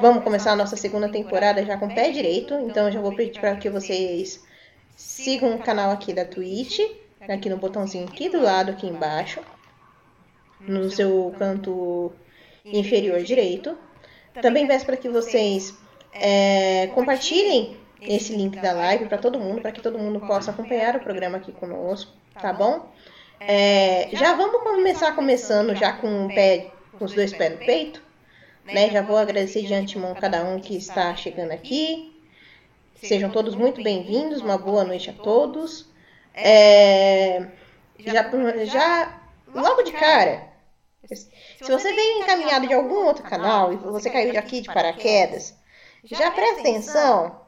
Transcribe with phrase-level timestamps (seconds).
[0.00, 2.54] vamos começar a nossa segunda temporada já com o pé direito.
[2.54, 4.44] Então eu já vou pedir para que vocês
[4.96, 6.80] sigam o canal aqui da Twitch,
[7.28, 9.40] aqui no botãozinho aqui do lado, aqui embaixo,
[10.60, 12.12] no seu canto
[12.64, 13.76] inferior direito.
[14.40, 15.74] Também peço para que vocês
[16.12, 20.96] é, compartilhem esse link da live para todo mundo, para que todo mundo possa acompanhar
[20.96, 22.88] o programa aqui conosco, tá bom?
[23.40, 28.02] É, já vamos começar começando já com o pé, com os dois pés no peito,
[28.72, 28.90] né?
[28.90, 32.14] Já vou agradecer de antemão cada um que está chegando aqui.
[32.96, 35.88] Sejam todos muito bem-vindos, uma boa noite a todos.
[36.34, 37.46] É,
[37.98, 38.30] já,
[38.64, 39.20] já,
[39.54, 40.48] logo de cara,
[41.06, 41.30] se
[41.64, 45.54] você veio encaminhado de algum outro canal e você caiu aqui de paraquedas,
[46.04, 47.40] já presta atenção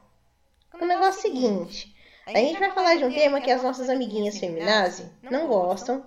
[0.79, 1.93] no negócio seguinte.
[2.25, 6.05] A gente vai falar de um tema que as nossas amiguinhas feminazi não gostam,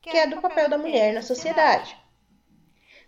[0.00, 1.96] que é do papel da mulher na sociedade.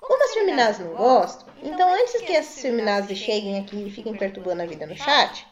[0.06, 4.62] Como as feminazes não gostam, então antes que as feminazes cheguem aqui e fiquem perturbando
[4.62, 5.44] a vida no chat,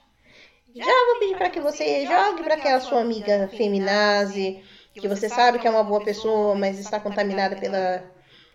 [0.72, 5.58] já vou pedir para que você jogue para aquela sua amiga feminazi, que você sabe
[5.58, 8.04] que é uma boa pessoa, mas está contaminada pela,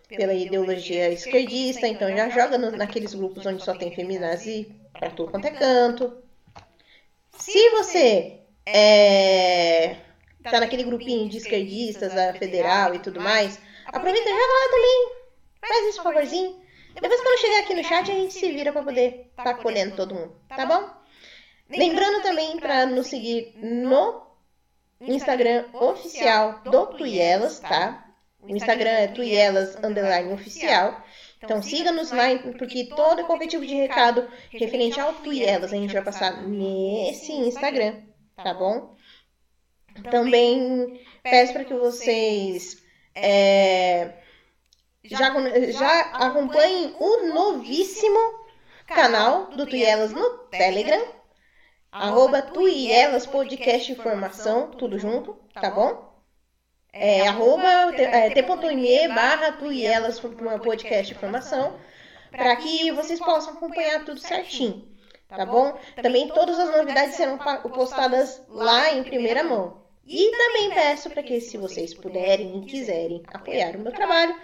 [0.08, 5.32] pela ideologia esquerdista, então já joga no, naqueles grupos onde só tem feminazi para tudo
[5.32, 6.14] quanto é canto.
[7.38, 9.98] Se você é,
[10.44, 15.19] tá naquele grupinho de esquerdistas, da federal e tudo mais, aproveita e joga lá também.
[15.62, 16.62] Faz esse favorzinho.
[16.94, 19.96] Depois quando chegar aqui no chat a gente se vira para poder estar tá acolhendo
[19.96, 20.90] todo mundo, tá bom?
[21.70, 24.28] Lembrando também para nos seguir no
[25.00, 28.06] Instagram oficial do Tuielas, tá?
[28.42, 31.04] O Instagram é Tuielas underline oficial.
[31.42, 32.26] Então siga-nos lá,
[32.58, 38.02] porque todo qualquer tipo de recado referente ao Tuielas a gente vai passar nesse Instagram,
[38.36, 38.96] tá bom?
[40.10, 42.82] Também peço para que vocês
[43.16, 44.14] é,
[45.04, 45.34] já,
[45.72, 48.20] já acompanhem o novíssimo
[48.88, 51.06] canal do Tuielas no Telegram,
[51.92, 56.10] arroba Tuielas Podcast Informação, tudo junto, tá bom?
[56.92, 61.80] É, arroba é, t.me barra Tuielas Podcast Informação,
[62.32, 64.88] para que vocês possam acompanhar tudo certinho,
[65.28, 65.80] tá bom?
[66.02, 69.80] Também todas as novidades serão postadas lá em primeira mão.
[70.06, 74.36] E também peço para que, se vocês puderem e quiserem apoiar o meu trabalho,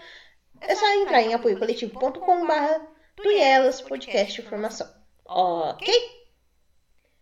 [0.67, 4.87] é só entrar em apoiocoletivo.com.br Tuielas Podcast Informação.
[5.25, 5.93] Ok?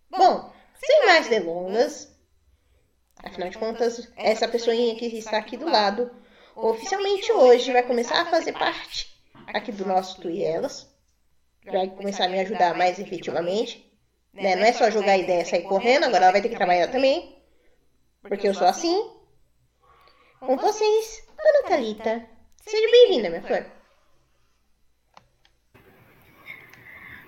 [0.09, 2.15] Bom, sem mais delongas,
[3.17, 6.09] afinal de contas, essa pessoinha que está aqui do lado,
[6.55, 9.13] oficialmente hoje vai começar a fazer parte
[9.47, 10.91] aqui do nosso Tuielas.
[11.65, 13.89] Vai começar a me ajudar mais efetivamente.
[14.33, 14.55] Né?
[14.55, 17.41] Não é só jogar ideia e sair correndo, agora ela vai ter que trabalhar também.
[18.21, 19.11] Porque eu sou assim.
[20.39, 22.32] Com vocês, Ana Thalita.
[22.65, 23.65] Seja bem-vinda, minha flor.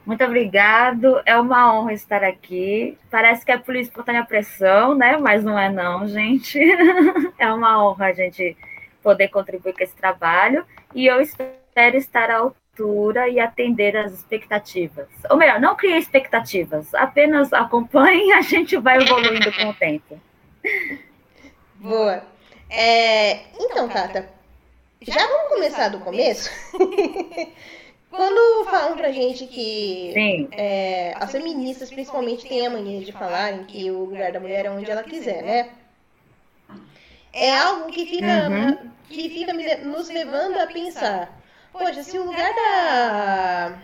[0.06, 1.22] Muito obrigado.
[1.26, 2.98] É uma honra estar aqui.
[3.12, 5.18] Parece que é por espontânea pressão, né?
[5.18, 6.60] Mas não é não, gente.
[7.38, 8.56] É uma honra a gente
[9.04, 15.08] poder contribuir com esse trabalho e eu espero estar à altura e atender as expectativas.
[15.30, 20.20] Ou melhor, não criei expectativas, apenas acompanhe e a gente vai evoluindo com o tempo.
[21.76, 22.24] Boa.
[22.70, 24.28] É, então, Tata,
[25.06, 26.50] já vamos começar do começo?
[28.10, 33.92] Quando falam pra gente que é, as feministas principalmente têm a mania de falarem que
[33.92, 35.70] o lugar da mulher é onde ela quiser, né?
[37.34, 38.92] É algo que fica, uhum.
[39.10, 41.38] que fica nos levando a pensar,
[41.74, 43.78] poxa, se o lugar da,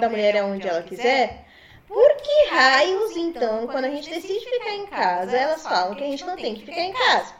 [0.00, 1.44] da mulher é onde ela quiser,
[1.86, 6.06] por que raios, então, quando a gente decide ficar em casa, elas falam que a
[6.06, 7.39] gente não tem que ficar em casa?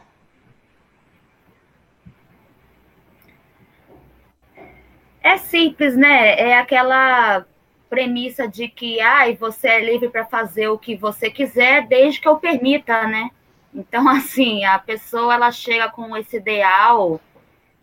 [5.23, 6.35] É simples, né?
[6.39, 7.45] É aquela
[7.89, 12.27] premissa de que ai, você é livre para fazer o que você quiser, desde que
[12.27, 13.29] eu permita, né?
[13.73, 17.19] Então, assim, a pessoa ela chega com esse ideal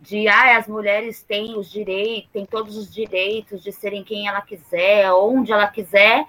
[0.01, 4.41] de ai, as mulheres têm os direitos, têm todos os direitos de serem quem ela
[4.41, 6.25] quiser, onde ela quiser,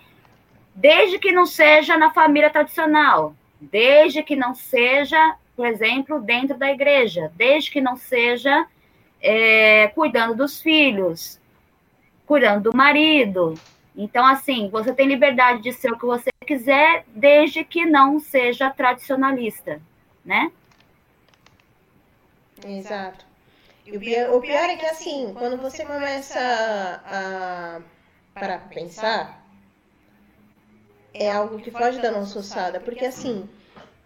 [0.75, 6.71] desde que não seja na família tradicional, desde que não seja, por exemplo, dentro da
[6.71, 8.67] igreja, desde que não seja
[9.21, 11.41] é, cuidando dos filhos,
[12.27, 13.55] cuidando do marido.
[13.97, 18.71] Então, assim, você tem liberdade de ser o que você quiser, desde que não seja
[18.71, 19.81] tradicionalista,
[20.25, 20.51] né?
[22.65, 23.25] Exato.
[23.87, 26.39] E o pior, o pior é que, assim, quando você começa
[27.05, 27.81] a,
[28.33, 29.45] para pensar,
[31.13, 33.49] é algo que foge da nossa ossada, porque, assim,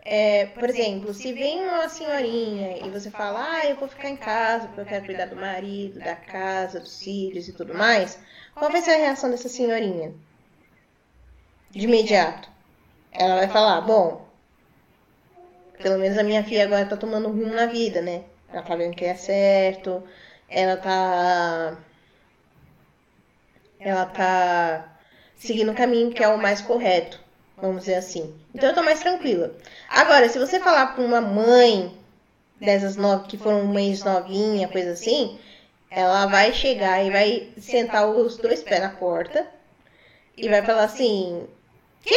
[0.04, 4.16] É, por exemplo, se vem uma senhorinha e você fala, ah, eu vou ficar em
[4.16, 8.18] casa porque eu quero cuidar do marido, da casa, dos filhos e tudo mais,
[8.54, 10.12] qual vai ser a reação dessa senhorinha?
[11.70, 12.50] De imediato.
[13.12, 14.28] Ela vai falar, bom,
[15.82, 18.24] pelo menos a minha filha agora tá tomando rumo na vida, né?
[18.52, 20.02] Ela tá vendo que é certo,
[20.48, 21.78] ela tá.
[23.80, 24.98] Ela tá
[25.34, 27.20] seguindo o caminho que é o mais correto,
[27.56, 28.43] vamos dizer assim.
[28.54, 29.52] Então eu tô mais tranquila.
[29.88, 31.92] Agora, se você falar pra uma mãe
[32.60, 35.38] dessas nove que foram mães novinha, coisa assim,
[35.90, 39.46] ela vai chegar e vai sentar os dois pés na porta
[40.36, 41.48] e vai falar assim:
[42.02, 42.16] Quê?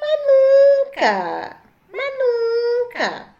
[0.00, 1.60] Mas nunca!
[1.92, 3.34] Mas nunca!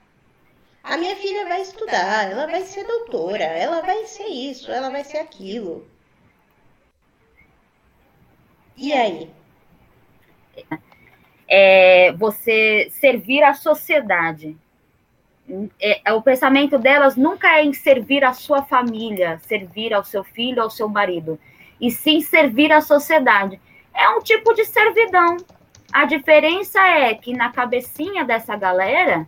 [0.84, 5.04] A minha filha vai estudar, ela vai ser doutora, ela vai ser isso, ela vai
[5.04, 5.86] ser aquilo.
[8.76, 9.30] E aí?
[11.48, 14.56] É você servir a sociedade.
[15.80, 20.60] É, o pensamento delas nunca é em servir a sua família, servir ao seu filho,
[20.60, 21.38] ao seu marido,
[21.80, 23.60] e sim servir a sociedade.
[23.94, 25.36] É um tipo de servidão.
[25.92, 29.26] A diferença é que na cabecinha dessa galera,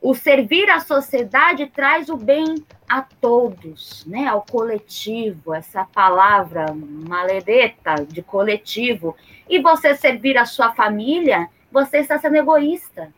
[0.00, 8.06] o servir à sociedade traz o bem a todos, né, ao coletivo, essa palavra maledeta
[8.06, 9.16] de coletivo.
[9.48, 13.12] E você servir a sua família, você está sendo egoísta.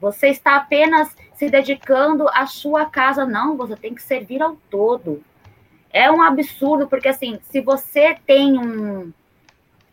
[0.00, 3.24] Você está apenas se dedicando à sua casa.
[3.24, 5.22] Não, você tem que servir ao todo.
[5.90, 9.12] É um absurdo, porque assim, se você tem um.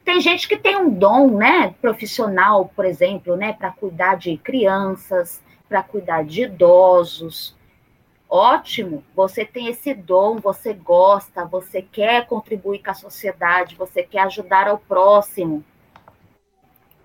[0.03, 5.41] Tem gente que tem um dom, né, profissional, por exemplo, né, para cuidar de crianças,
[5.71, 7.55] para cuidar de idosos.
[8.29, 14.23] Ótimo, você tem esse dom, você gosta, você quer contribuir com a sociedade, você quer
[14.23, 15.63] ajudar ao próximo.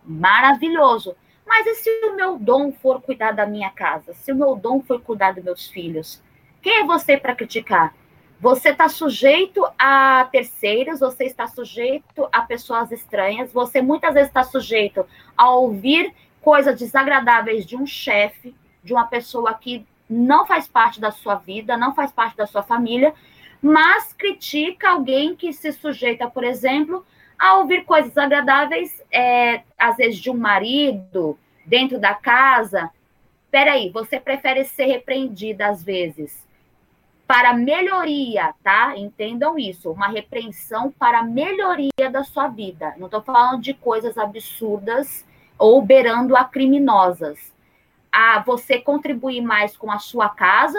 [0.05, 1.15] Maravilhoso.
[1.47, 4.13] Mas e se o meu dom for cuidar da minha casa?
[4.15, 6.21] Se o meu dom for cuidar dos meus filhos?
[6.61, 7.95] Quem é você para criticar?
[8.41, 14.43] Você está sujeito a terceiros, você está sujeito a pessoas estranhas, você muitas vezes está
[14.43, 16.13] sujeito a ouvir
[16.47, 18.55] coisas desagradáveis de um chefe,
[18.85, 22.63] de uma pessoa que não faz parte da sua vida, não faz parte da sua
[22.63, 23.13] família,
[23.61, 27.05] mas critica alguém que se sujeita, por exemplo,
[27.37, 32.91] a ouvir coisas desagradáveis, é, às vezes de um marido, dentro da casa.
[33.51, 36.47] Peraí, você prefere ser repreendida às vezes
[37.27, 38.97] para melhoria, tá?
[38.97, 42.95] Entendam isso, uma repreensão para melhoria da sua vida.
[42.99, 45.26] Não estou falando de coisas absurdas
[45.59, 47.55] ou beirando a criminosas.
[48.11, 50.79] A você contribuir mais com a sua casa,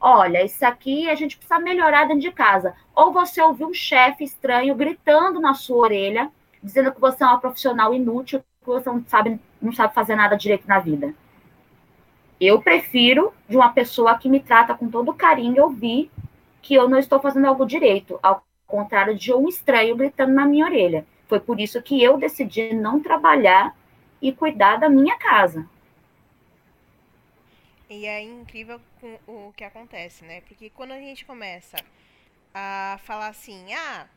[0.00, 2.74] olha, isso aqui a gente precisa melhorar dentro de casa.
[2.94, 6.30] Ou você ouvir um chefe estranho gritando na sua orelha,
[6.62, 10.36] dizendo que você é uma profissional inútil, que você não sabe, não sabe fazer nada
[10.36, 11.14] direito na vida.
[12.40, 16.10] Eu prefiro de uma pessoa que me trata com todo carinho ouvir
[16.60, 20.66] que eu não estou fazendo algo direito, ao contrário de um estranho gritando na minha
[20.66, 21.06] orelha.
[21.28, 23.74] Foi por isso que eu decidi não trabalhar
[24.28, 25.68] e cuidar da minha casa.
[27.88, 28.80] E é incrível
[29.28, 30.40] o que acontece, né?
[30.40, 31.76] Porque quando a gente começa
[32.52, 34.08] a falar assim, ah,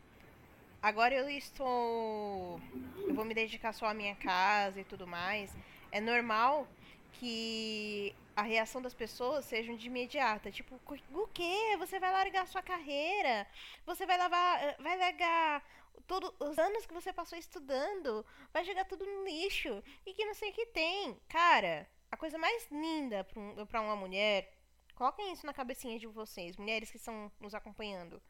[0.82, 2.60] agora eu estou.
[3.08, 5.56] Eu vou me dedicar só à minha casa e tudo mais.
[5.92, 6.68] É normal
[7.14, 10.50] que a reação das pessoas seja de imediata.
[10.50, 10.80] Tipo,
[11.14, 11.76] o quê?
[11.78, 13.46] Você vai largar sua carreira?
[13.86, 14.76] Você vai lavar.
[14.80, 15.64] Vai largar
[16.08, 20.34] todos os anos que você passou estudando, vai jogar tudo no lixo e que não
[20.34, 21.20] sei o que tem.
[21.28, 24.52] Cara, a coisa mais linda pra, um, uma mulher,
[24.96, 28.22] coloquem isso na cabecinha de vocês, mulheres que estão nos acompanhando.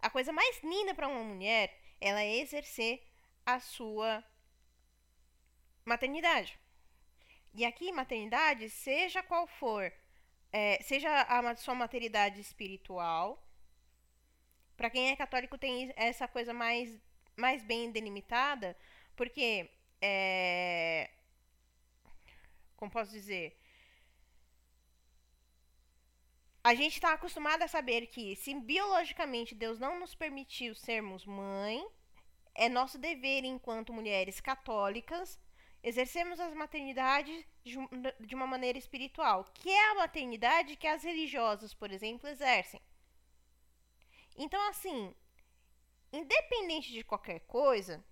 [0.00, 3.02] A coisa mais linda para uma mulher, ela é exercer
[3.44, 4.22] a sua
[5.84, 6.58] maternidade.
[7.54, 9.92] E aqui, maternidade, seja qual for,
[10.52, 13.42] é, seja a sua maternidade espiritual,
[14.78, 16.88] para quem é católico tem essa coisa mais,
[17.36, 18.76] mais bem delimitada,
[19.16, 19.68] porque
[20.00, 21.10] é,
[22.76, 23.58] como posso dizer?
[26.62, 31.84] A gente está acostumado a saber que se biologicamente Deus não nos permitiu sermos mãe,
[32.54, 35.40] é nosso dever enquanto mulheres católicas
[35.82, 41.90] exercermos as maternidades de uma maneira espiritual, que é a maternidade que as religiosas, por
[41.90, 42.80] exemplo, exercem.
[44.38, 45.12] Então, assim,
[46.12, 48.02] independente de qualquer coisa,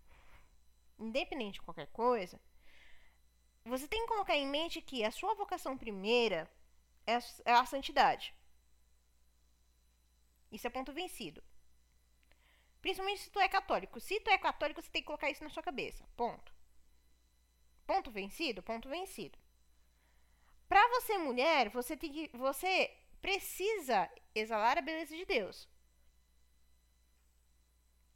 [0.99, 2.41] independente de qualquer coisa,
[3.65, 6.51] você tem que colocar em mente que a sua vocação primeira
[7.07, 8.35] é a, é a santidade.
[10.51, 11.43] Isso é ponto vencido.
[12.81, 14.01] Principalmente se tu é católico.
[14.01, 16.05] Se tu é católico, você tem que colocar isso na sua cabeça.
[16.17, 16.53] Ponto.
[17.87, 18.63] Ponto vencido?
[18.65, 19.39] Ponto vencido.
[20.69, 25.69] Para você mulher, você tem que você precisa exalar a beleza de Deus.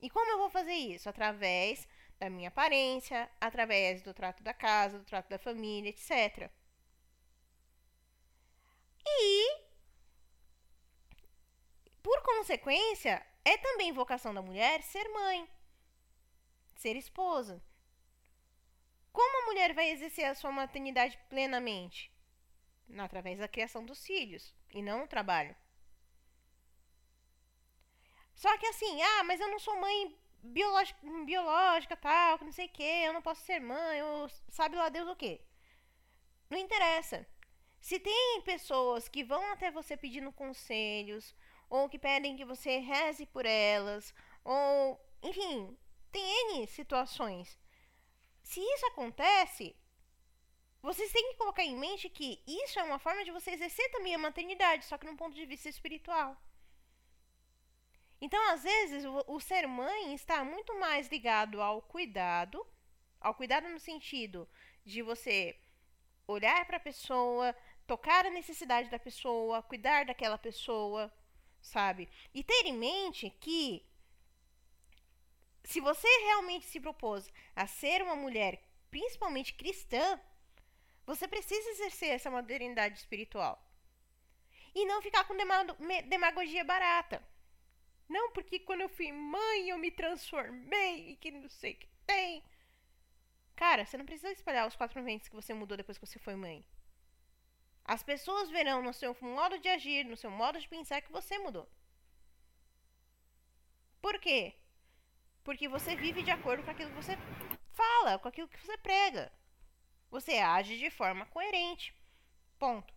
[0.00, 1.08] E como eu vou fazer isso?
[1.08, 1.86] Através
[2.18, 6.50] da minha aparência, através do trato da casa, do trato da família, etc.
[9.06, 9.70] E
[12.02, 15.48] por consequência, é também vocação da mulher ser mãe,
[16.74, 17.62] ser esposa.
[19.12, 22.10] Como a mulher vai exercer a sua maternidade plenamente?
[22.98, 25.54] Através da criação dos filhos e não no trabalho.
[28.42, 32.66] Só que assim, ah, mas eu não sou mãe biológica, biológica tal, que não sei
[32.68, 35.38] o que, eu não posso ser mãe, ou sabe lá Deus o que.
[36.48, 37.26] Não interessa.
[37.82, 41.36] Se tem pessoas que vão até você pedindo conselhos,
[41.68, 45.76] ou que pedem que você reze por elas, ou enfim,
[46.10, 47.58] tem N situações.
[48.42, 49.76] Se isso acontece,
[50.80, 54.14] vocês têm que colocar em mente que isso é uma forma de você exercer também
[54.14, 56.34] a maternidade, só que num ponto de vista espiritual.
[58.20, 62.66] Então, às vezes, o, o ser mãe está muito mais ligado ao cuidado,
[63.20, 64.48] ao cuidado no sentido
[64.84, 65.58] de você
[66.26, 71.12] olhar para a pessoa, tocar a necessidade da pessoa, cuidar daquela pessoa,
[71.60, 72.08] sabe?
[72.34, 73.86] E ter em mente que
[75.64, 80.20] se você realmente se propôs a ser uma mulher, principalmente cristã,
[81.06, 83.64] você precisa exercer essa modernidade espiritual.
[84.74, 85.34] E não ficar com
[86.08, 87.22] demagogia barata.
[88.10, 91.88] Não porque quando eu fui mãe eu me transformei e que não sei o que
[92.04, 92.42] tem.
[93.54, 96.34] Cara, você não precisa espalhar os quatro ventos que você mudou depois que você foi
[96.34, 96.66] mãe.
[97.84, 101.38] As pessoas verão no seu modo de agir, no seu modo de pensar que você
[101.38, 101.70] mudou.
[104.02, 104.56] Por quê?
[105.44, 107.16] Porque você vive de acordo com aquilo que você
[107.72, 109.30] fala, com aquilo que você prega.
[110.10, 111.94] Você age de forma coerente.
[112.58, 112.92] Ponto.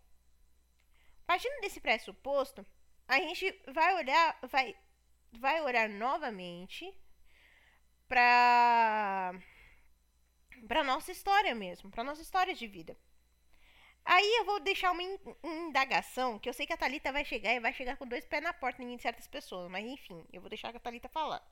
[1.24, 2.66] Partindo desse pressuposto,
[3.06, 4.74] a gente vai olhar, vai,
[5.38, 6.92] vai olhar novamente
[8.08, 9.34] para
[10.68, 12.96] para nossa história mesmo, para nossa história de vida.
[14.04, 15.02] Aí eu vou deixar uma
[15.42, 18.42] indagação, que eu sei que a Thalita vai chegar e vai chegar com dois pés
[18.42, 21.42] na porta em certas pessoas, mas enfim, eu vou deixar a Thalita falar.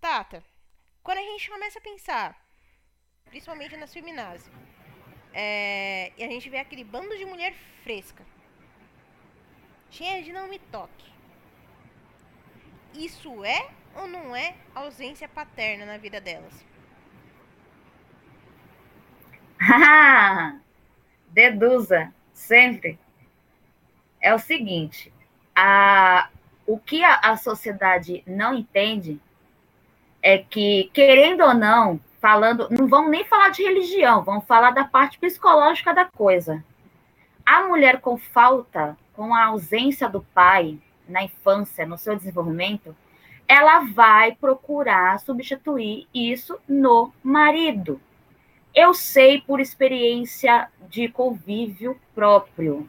[0.00, 0.44] Tata,
[1.02, 2.48] quando a gente começa a pensar,
[3.24, 4.50] principalmente nas feminazes,
[5.32, 8.26] é, e a gente vê aquele bando de mulher fresca,
[9.90, 11.11] cheia de não me toque.
[12.94, 16.64] Isso é ou não é ausência paterna na vida delas?
[21.28, 22.98] deduza sempre
[24.22, 25.12] é o seguinte:
[25.54, 26.28] a,
[26.66, 29.20] o que a, a sociedade não entende
[30.22, 34.84] é que, querendo ou não, falando, não vamos nem falar de religião, vamos falar da
[34.84, 36.64] parte psicológica da coisa.
[37.44, 40.78] A mulher com falta, com a ausência do pai
[41.12, 42.96] na infância, no seu desenvolvimento,
[43.46, 48.00] ela vai procurar substituir isso no marido.
[48.74, 52.88] Eu sei por experiência de convívio próprio.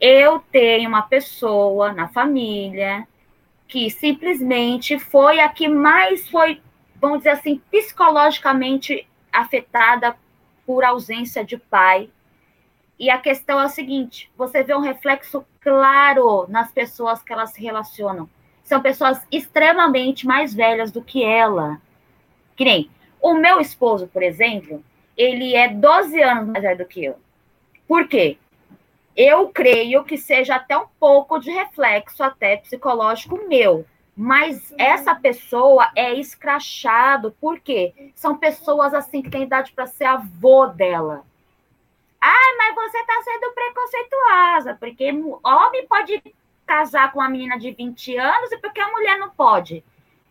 [0.00, 3.06] Eu tenho uma pessoa na família
[3.68, 6.62] que simplesmente foi a que mais foi,
[6.96, 10.16] vamos dizer assim, psicologicamente afetada
[10.66, 12.08] por ausência de pai.
[12.98, 17.50] E a questão é a seguinte: você vê um reflexo claro nas pessoas que elas
[17.50, 18.28] se relacionam.
[18.62, 21.80] São pessoas extremamente mais velhas do que ela.
[22.56, 22.90] Que nem
[23.20, 24.82] o meu esposo, por exemplo,
[25.16, 27.16] ele é 12 anos mais velho do que eu.
[27.86, 28.38] Por quê?
[29.16, 33.84] Eu creio que seja até um pouco de reflexo até psicológico meu.
[34.16, 38.12] Mas essa pessoa é escrachado, por quê?
[38.14, 41.24] São pessoas assim que têm idade para ser avô dela.
[42.20, 45.10] Ah, mas você está sendo preconceituosa, porque
[45.42, 46.22] homem pode
[46.66, 49.82] casar com uma menina de 20 anos e porque a mulher não pode.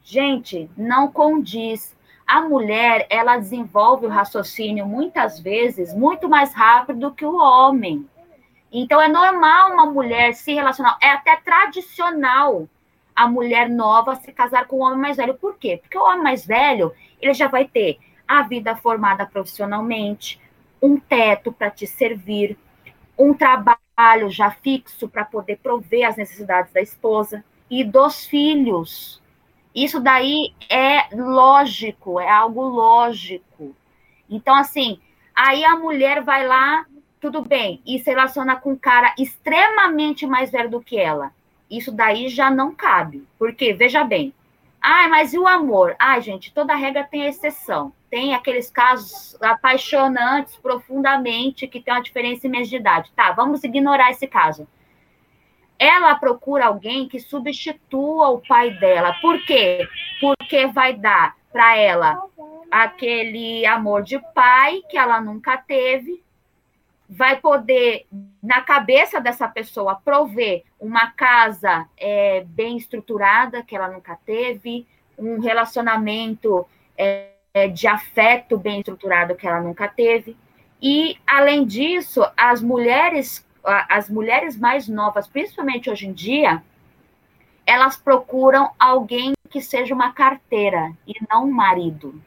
[0.03, 1.97] Gente, não condiz
[2.29, 8.07] a mulher ela desenvolve o raciocínio muitas vezes muito mais rápido do que o homem.
[8.71, 12.69] Então é normal uma mulher se relacionar, é até tradicional
[13.15, 15.33] a mulher nova se casar com o homem mais velho.
[15.33, 15.79] Por quê?
[15.81, 20.39] Porque o homem mais velho, ele já vai ter a vida formada profissionalmente,
[20.81, 22.57] um teto para te servir,
[23.17, 29.21] um trabalho já fixo para poder prover as necessidades da esposa e dos filhos.
[29.75, 33.75] Isso daí é lógico, é algo lógico.
[34.29, 34.99] Então, assim,
[35.35, 36.85] aí a mulher vai lá,
[37.19, 41.31] tudo bem, e se relaciona com um cara extremamente mais velho do que ela.
[41.69, 43.27] Isso daí já não cabe.
[43.37, 44.33] Porque, veja bem,
[44.81, 45.95] ai, mas e o amor?
[45.99, 47.93] Ai, gente, toda regra tem exceção.
[48.09, 53.11] Tem aqueles casos apaixonantes profundamente que tem uma diferença imensa de idade.
[53.15, 54.67] Tá, vamos ignorar esse caso.
[55.77, 59.13] Ela procura alguém que substitua o pai dela.
[59.21, 59.87] Por quê?
[60.19, 62.21] Porque vai dar para ela
[62.69, 66.23] aquele amor de pai que ela nunca teve,
[67.09, 68.05] vai poder,
[68.41, 74.85] na cabeça dessa pessoa, prover uma casa é, bem estruturada que ela nunca teve,
[75.17, 76.65] um relacionamento
[76.97, 77.31] é,
[77.73, 80.37] de afeto bem estruturado que ela nunca teve.
[80.81, 86.63] E, além disso, as mulheres, as mulheres mais novas, principalmente hoje em dia,
[87.65, 92.21] elas procuram alguém que seja uma carteira e não um marido.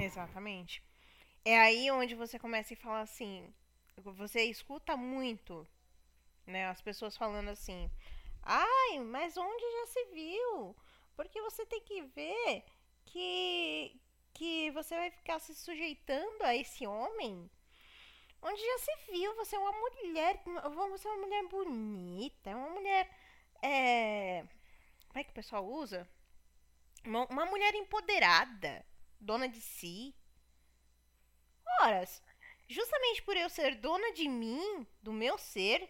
[0.00, 0.82] Exatamente.
[1.44, 3.48] É aí onde você começa a falar assim,
[3.96, 5.66] você escuta muito,
[6.46, 7.90] né, as pessoas falando assim:
[8.42, 10.76] "Ai, mas onde já se viu?
[11.20, 12.64] Porque você tem que ver
[13.04, 14.00] que
[14.32, 17.50] que você vai ficar se sujeitando a esse homem
[18.40, 20.42] onde já se viu, você é uma mulher,
[20.88, 23.06] você é uma mulher bonita, é uma mulher
[23.62, 24.46] é,
[25.08, 26.08] como é que o pessoal usa?
[27.04, 28.82] Uma, uma mulher empoderada,
[29.20, 30.14] dona de si.
[31.82, 32.02] Ora,
[32.66, 35.86] justamente por eu ser dona de mim, do meu ser,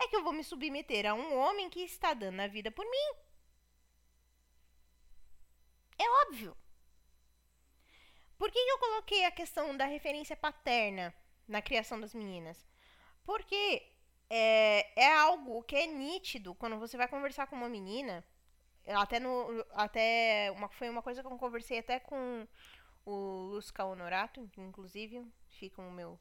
[0.00, 2.84] é que eu vou me submeter a um homem que está dando a vida por
[2.84, 3.27] mim.
[5.98, 6.56] É óbvio.
[8.38, 11.12] Por que eu coloquei a questão da referência paterna
[11.46, 12.66] na criação das meninas?
[13.24, 13.82] Porque
[14.30, 18.24] é, é algo que é nítido quando você vai conversar com uma menina.
[18.86, 19.64] Até no.
[19.72, 20.50] Até.
[20.52, 22.46] Uma, foi uma coisa que eu conversei até com
[23.04, 25.26] o Lusca Honorato, inclusive.
[25.48, 26.18] Fica o meu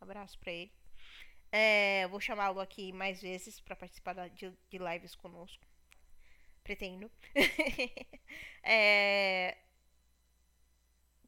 [0.00, 0.72] abraço para ele.
[1.52, 5.64] É, vou chamá-lo aqui mais vezes para participar de, de, lives conosco.
[6.62, 7.10] Pretendo.
[8.62, 9.56] é,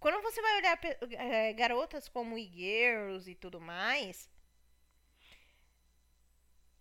[0.02, 0.78] quando você vai olhar
[1.12, 4.28] é, garotas como e-girls e tudo mais,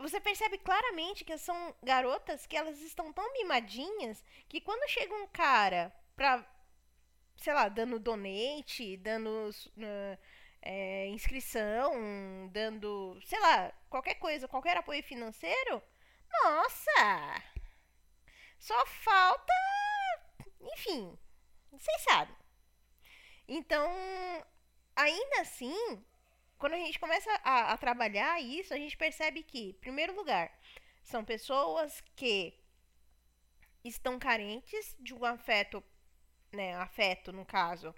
[0.01, 5.27] você percebe claramente que são garotas que elas estão tão mimadinhas que quando chega um
[5.27, 6.43] cara pra,
[7.37, 10.17] sei lá, dando donate, dando uh,
[10.61, 15.81] é, inscrição, dando, sei lá, qualquer coisa, qualquer apoio financeiro,
[16.43, 17.50] nossa!
[18.61, 19.53] Só falta.
[20.61, 21.17] Enfim,
[21.71, 22.35] vocês sabem.
[23.47, 23.91] Então,
[24.95, 26.05] ainda assim,
[26.59, 30.55] quando a gente começa a, a trabalhar isso, a gente percebe que, em primeiro lugar,
[31.01, 32.53] são pessoas que
[33.83, 35.83] estão carentes de um afeto,
[36.51, 37.95] né, afeto no caso,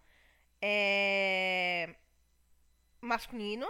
[0.62, 1.93] é,
[3.02, 3.69] masculino.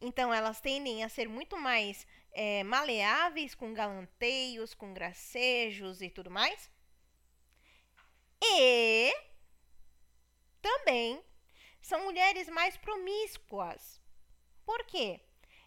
[0.00, 6.30] Então elas tendem a ser muito mais é, maleáveis com galanteios, com gracejos e tudo
[6.30, 6.70] mais.
[8.42, 9.14] E
[10.60, 11.24] também
[11.80, 14.00] são mulheres mais promíscuas.
[14.66, 15.20] Por quê?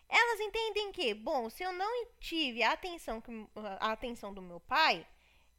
[0.10, 3.22] Elas entendem que, bom, se eu não tive a atenção,
[3.80, 5.06] a atenção do meu pai,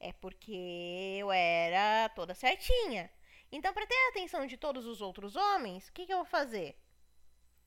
[0.00, 3.10] é porque eu era toda certinha.
[3.50, 6.26] Então, para ter a atenção de todos os outros homens, o que, que eu vou
[6.26, 6.78] fazer?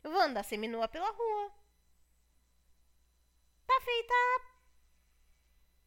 [0.04, 1.61] Eu vou andar seminua pela rua.
[3.72, 4.14] Tá feita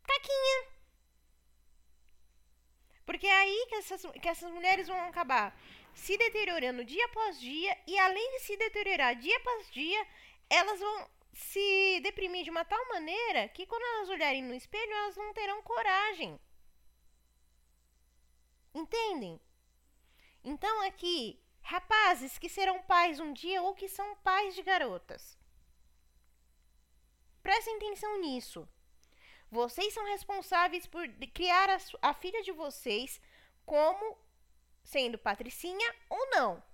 [0.05, 0.59] caquinha.
[3.05, 5.55] Porque é aí que essas, que essas mulheres vão acabar
[5.95, 10.07] se deteriorando dia após dia e além de se deteriorar dia após dia,
[10.49, 15.17] elas vão se deprimir de uma tal maneira que quando elas olharem no espelho, elas
[15.19, 16.41] não terão coragem.
[18.75, 19.39] Entendem?
[20.43, 25.44] Então aqui, rapazes que serão pais um dia ou que são pais de garotas.
[27.45, 28.67] Prestem atenção nisso.
[29.51, 33.21] Vocês são responsáveis por criar a, a filha de vocês
[33.67, 34.19] como
[34.83, 36.65] sendo patricinha ou não.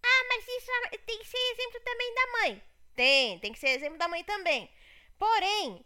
[0.00, 2.62] Ah, mas isso é, tem que ser exemplo também da mãe.
[2.94, 4.70] Tem, tem que ser exemplo da mãe também.
[5.18, 5.84] Porém,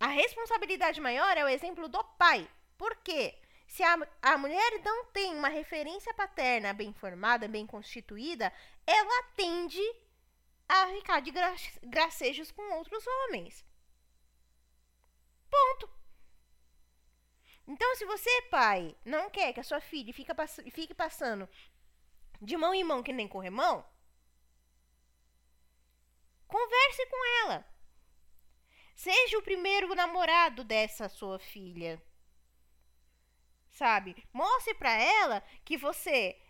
[0.00, 2.50] a responsabilidade maior é o exemplo do pai.
[2.76, 3.38] Por quê?
[3.68, 8.52] Se a, a mulher não tem uma referência paterna bem formada, bem constituída,
[8.84, 9.80] ela tende
[10.68, 13.64] a ficar de gra gracejos com outros homens.
[15.50, 15.88] Ponto.
[17.66, 21.48] Então, se você, pai, não quer que a sua filha fique, pass fique passando
[22.40, 23.84] de mão em mão que nem corremão,
[26.46, 27.66] converse com ela.
[28.94, 32.00] Seja o primeiro namorado dessa sua filha.
[33.70, 34.16] Sabe?
[34.32, 36.40] Mostre para ela que você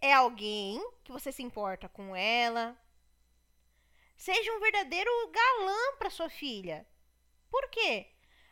[0.00, 2.76] é alguém, que você se importa com ela.
[4.16, 6.86] Seja um verdadeiro galã para sua filha.
[7.50, 8.06] Por quê?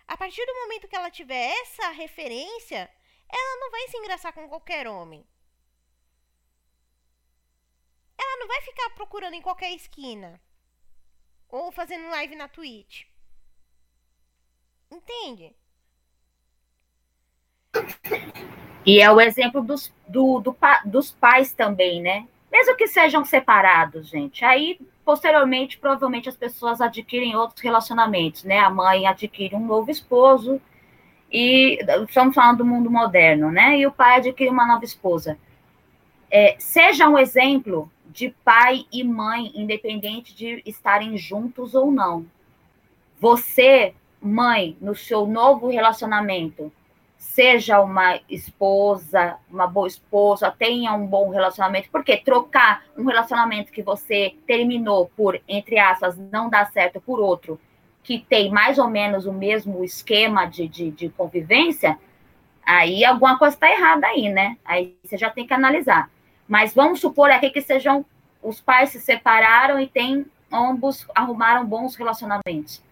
[0.06, 2.90] A partir do momento que ela tiver essa referência,
[3.28, 5.26] ela não vai se engraçar com qualquer homem.
[8.18, 10.40] Ela não vai ficar procurando em qualquer esquina.
[11.48, 13.04] Ou fazendo live na Twitch.
[14.90, 15.56] Entende?
[18.86, 22.28] E é o exemplo dos, do, do, dos pais também, né?
[22.52, 24.44] Mesmo que sejam separados, gente.
[24.44, 28.58] Aí, posteriormente, provavelmente as pessoas adquirem outros relacionamentos, né?
[28.58, 30.60] A mãe adquire um novo esposo,
[31.30, 33.76] e estamos falando do mundo moderno, né?
[33.78, 35.36] E o pai adquire uma nova esposa.
[36.30, 42.24] É, seja um exemplo de pai e mãe, independente de estarem juntos ou não.
[43.18, 46.72] Você, mãe, no seu novo relacionamento,
[47.24, 53.82] seja uma esposa, uma boa esposa, tenha um bom relacionamento, porque trocar um relacionamento que
[53.82, 57.58] você terminou por, entre aspas, não dar certo por outro,
[58.04, 61.98] que tem mais ou menos o mesmo esquema de, de, de convivência,
[62.64, 64.56] aí alguma coisa está errada aí, né?
[64.64, 66.10] Aí você já tem que analisar.
[66.46, 68.04] Mas vamos supor aqui que sejam
[68.42, 72.82] os pais se separaram e tem ambos arrumaram bons relacionamentos.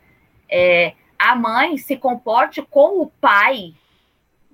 [0.50, 3.74] É, a mãe se comporte com o pai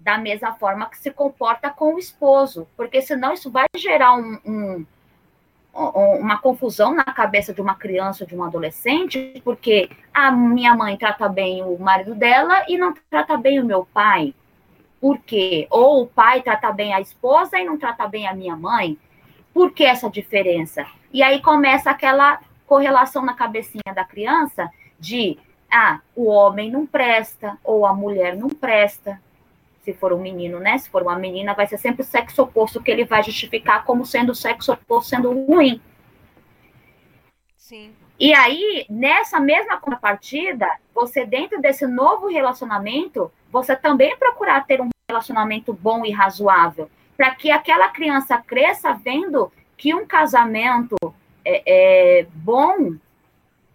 [0.08, 4.38] da mesma forma que se comporta com o esposo, porque senão isso vai gerar um,
[4.42, 4.86] um,
[5.74, 11.28] uma confusão na cabeça de uma criança, de um adolescente, porque a minha mãe trata
[11.28, 14.34] bem o marido dela e não trata bem o meu pai.
[14.98, 15.66] Por quê?
[15.68, 18.96] Ou o pai trata bem a esposa e não trata bem a minha mãe.
[19.52, 20.86] Por que essa diferença?
[21.12, 25.38] E aí começa aquela correlação na cabecinha da criança de
[25.70, 29.20] ah, o homem não presta ou a mulher não presta
[29.88, 30.76] se for um menino, né?
[30.76, 34.04] Se for uma menina, vai ser sempre o sexo oposto que ele vai justificar como
[34.04, 35.80] sendo o sexo oposto sendo ruim.
[37.56, 37.94] Sim.
[38.20, 44.90] E aí, nessa mesma contrapartida, você dentro desse novo relacionamento, você também procurar ter um
[45.08, 50.96] relacionamento bom e razoável, para que aquela criança cresça vendo que um casamento
[51.42, 51.62] é,
[52.20, 52.96] é bom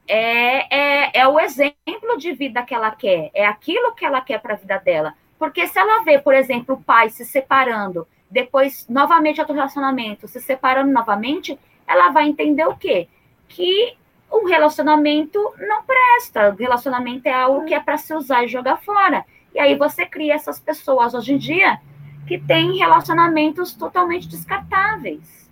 [0.07, 4.39] é, é, é o exemplo de vida que ela quer, é aquilo que ela quer
[4.39, 5.15] para a vida dela.
[5.43, 10.39] Porque se ela vê, por exemplo, o pai se separando, depois novamente outro relacionamento, se
[10.39, 13.09] separando novamente, ela vai entender o quê?
[13.49, 13.93] Que
[14.31, 18.77] o relacionamento não presta, o relacionamento é algo que é para se usar e jogar
[18.77, 19.25] fora.
[19.53, 21.77] E aí você cria essas pessoas hoje em dia
[22.25, 25.51] que têm relacionamentos totalmente descartáveis.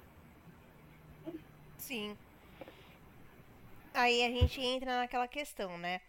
[1.77, 2.15] Sim.
[3.93, 5.99] Aí a gente entra naquela questão, né?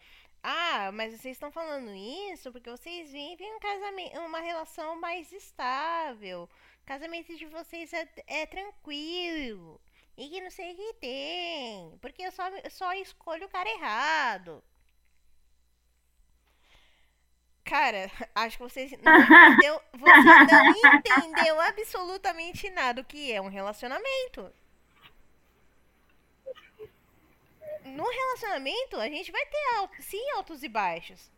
[0.43, 6.49] Ah, mas vocês estão falando isso porque vocês vivem um casamento, uma relação mais estável.
[6.83, 9.81] O casamento de vocês é, é tranquilo.
[10.17, 11.99] E que não sei o que tem.
[12.01, 14.63] Porque eu só, só escolho o cara errado.
[17.65, 20.13] Cara, acho que vocês não entendeu, você
[20.51, 24.53] não entendeu absolutamente nada o que é um relacionamento.
[27.85, 31.31] No relacionamento, a gente vai ter sim altos e baixos.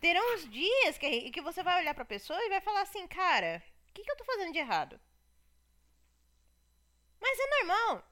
[0.00, 3.62] Terão uns dias que, que você vai olhar pra pessoa e vai falar assim, cara,
[3.88, 5.00] o que, que eu tô fazendo de errado?
[7.20, 8.04] Mas é normal.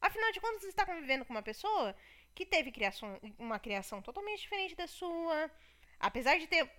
[0.00, 1.94] Afinal de contas, você está convivendo com uma pessoa
[2.34, 5.50] que teve criação, uma criação totalmente diferente da sua.
[5.98, 6.70] Apesar de ter.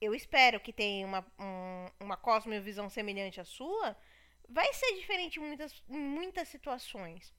[0.00, 3.96] Eu espero que tenha uma, um, uma cosmovisão semelhante à sua.
[4.48, 7.32] Vai ser diferente em muitas, em muitas situações.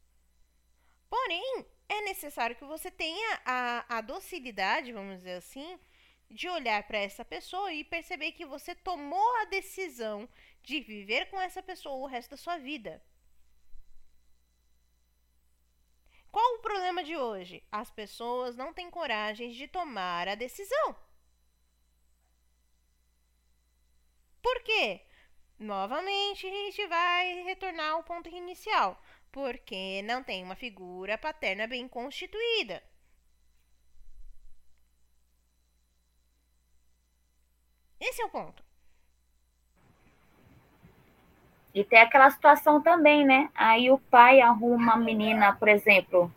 [1.10, 5.80] Porém, é necessário que você tenha a, a docilidade, vamos dizer assim,
[6.30, 10.30] de olhar para essa pessoa e perceber que você tomou a decisão
[10.62, 13.02] de viver com essa pessoa o resto da sua vida.
[16.32, 17.64] Qual o problema de hoje?
[17.72, 20.96] As pessoas não têm coragem de tomar a decisão.
[24.40, 25.02] Por quê?
[25.58, 31.88] Novamente, a gente vai retornar ao ponto inicial porque não tem uma figura paterna bem
[31.88, 32.82] constituída.
[38.00, 38.64] Esse é o ponto.
[41.74, 43.50] E tem aquela situação também, né?
[43.54, 46.32] Aí o pai arruma uma menina, por exemplo,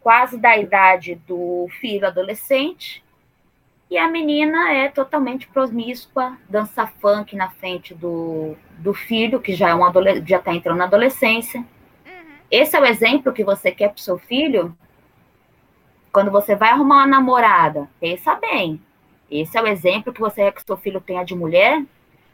[0.00, 3.02] quase da idade do filho adolescente,
[3.88, 9.68] e a menina é totalmente promíscua, dança funk na frente do, do filho, que já
[9.68, 9.80] é um
[10.26, 11.64] já está entrando na adolescência.
[12.50, 14.76] Esse é o exemplo que você quer para o seu filho?
[16.12, 18.80] Quando você vai arrumar uma namorada, pensa bem.
[19.30, 21.84] Esse é o exemplo que você quer que seu filho tenha de mulher?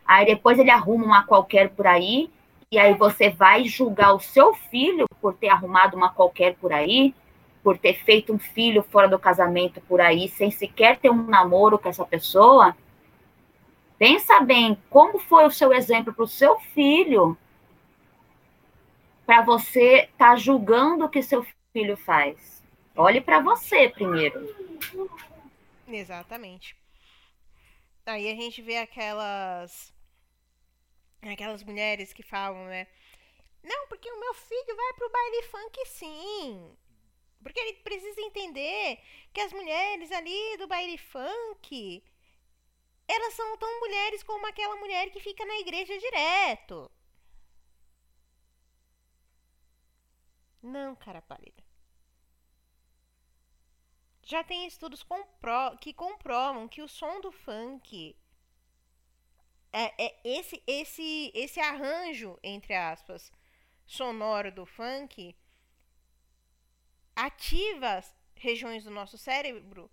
[0.07, 2.31] Aí depois ele arruma uma qualquer por aí,
[2.71, 7.15] e aí você vai julgar o seu filho por ter arrumado uma qualquer por aí?
[7.63, 11.79] por ter feito um filho fora do casamento por aí, sem sequer ter um namoro
[11.79, 12.77] com essa pessoa,
[13.99, 17.37] pensa bem como foi o seu exemplo para o seu filho,
[19.33, 21.43] para você estar tá julgando o que seu
[21.73, 22.63] filho faz.
[22.95, 24.39] Olhe para você primeiro.
[25.89, 26.77] Exatamente.
[28.05, 29.91] Aí a gente vê aquelas
[31.23, 32.87] aquelas mulheres que falam, né?
[33.63, 36.77] Não, porque o meu filho vai pro baile funk sim.
[37.43, 38.99] Porque ele precisa entender
[39.33, 42.05] que as mulheres ali do baile funk,
[43.09, 46.91] elas são tão mulheres como aquela mulher que fica na igreja direto.
[50.63, 51.63] Não, cara pálida.
[54.23, 58.17] Já tem estudos compro que comprovam que o som do funk
[59.73, 63.33] é, é esse esse esse arranjo entre aspas
[63.85, 65.35] sonoro do funk
[67.17, 68.01] ativa
[68.37, 69.91] regiões do nosso cérebro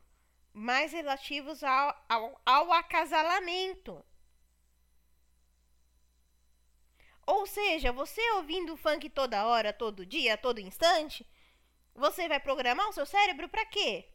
[0.53, 4.03] mais relativos ao, ao, ao acasalamento.
[7.29, 11.23] Ou seja, você ouvindo funk toda hora, todo dia, todo instante,
[11.93, 14.07] você vai programar o seu cérebro para quê?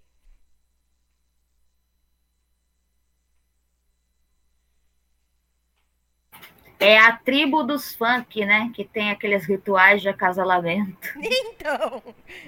[6.80, 8.72] É a tribo dos funk, né?
[8.74, 11.08] Que tem aqueles rituais de acasalamento.
[11.22, 12.02] Então,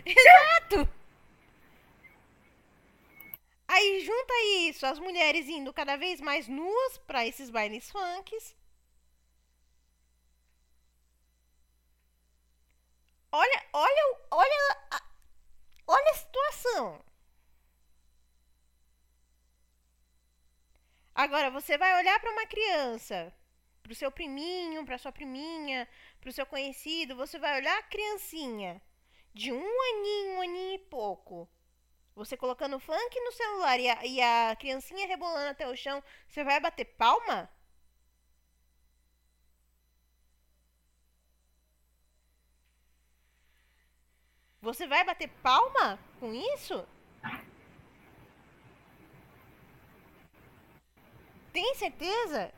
[0.04, 0.88] exato!
[3.68, 4.34] Aí junta
[4.68, 8.56] isso, as mulheres indo cada vez mais nuas para esses bailes funks.
[13.38, 15.00] Olha, olha, olha,
[15.86, 17.04] olha a situação.
[21.14, 23.34] Agora você vai olhar para uma criança
[23.82, 25.86] pro seu priminho, pra sua priminha,
[26.20, 28.80] pro seu conhecido, você vai olhar a criancinha
[29.34, 31.46] de um aninho, um aninho e pouco.
[32.14, 36.42] Você colocando funk no celular e a, e a criancinha rebolando até o chão, você
[36.42, 37.50] vai bater palma?
[44.66, 46.84] Você vai bater palma com isso?
[51.52, 52.50] Tem certeza?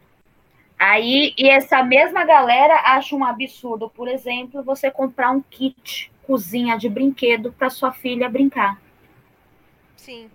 [0.78, 6.78] Aí, e essa mesma galera acha um absurdo, por exemplo, você comprar um kit cozinha
[6.78, 8.80] de brinquedo para sua filha brincar.
[9.94, 10.30] Sim.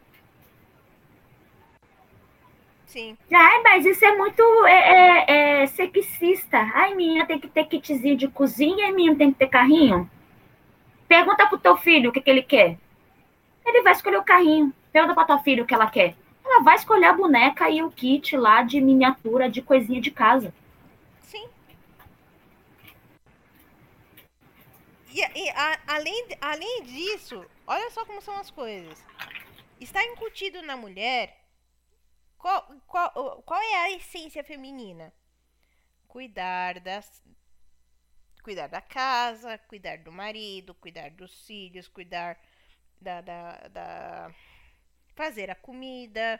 [2.86, 3.18] Sim.
[3.34, 6.60] Ai, mas isso é muito é, é, é sexista.
[6.76, 10.08] Ai, minha tem que ter kitzinho de cozinha e minha tem que ter carrinho.
[11.16, 12.78] Pergunta pro teu filho o que, que ele quer.
[13.66, 14.74] Ele vai escolher o carrinho.
[14.92, 16.16] Pergunta pra tua filha o que ela quer
[16.54, 20.54] ela vai escolher a boneca e o kit lá de miniatura de coisinha de casa.
[21.22, 21.50] Sim.
[25.10, 29.04] E, e a, além, além disso, olha só como são as coisas.
[29.80, 31.36] Está incutido na mulher
[32.38, 35.14] qual, qual, qual é a essência feminina?
[36.08, 37.24] Cuidar das,
[38.44, 42.38] cuidar da casa, cuidar do marido, cuidar dos filhos, cuidar
[43.02, 44.36] da, da, da
[45.16, 46.40] fazer a comida,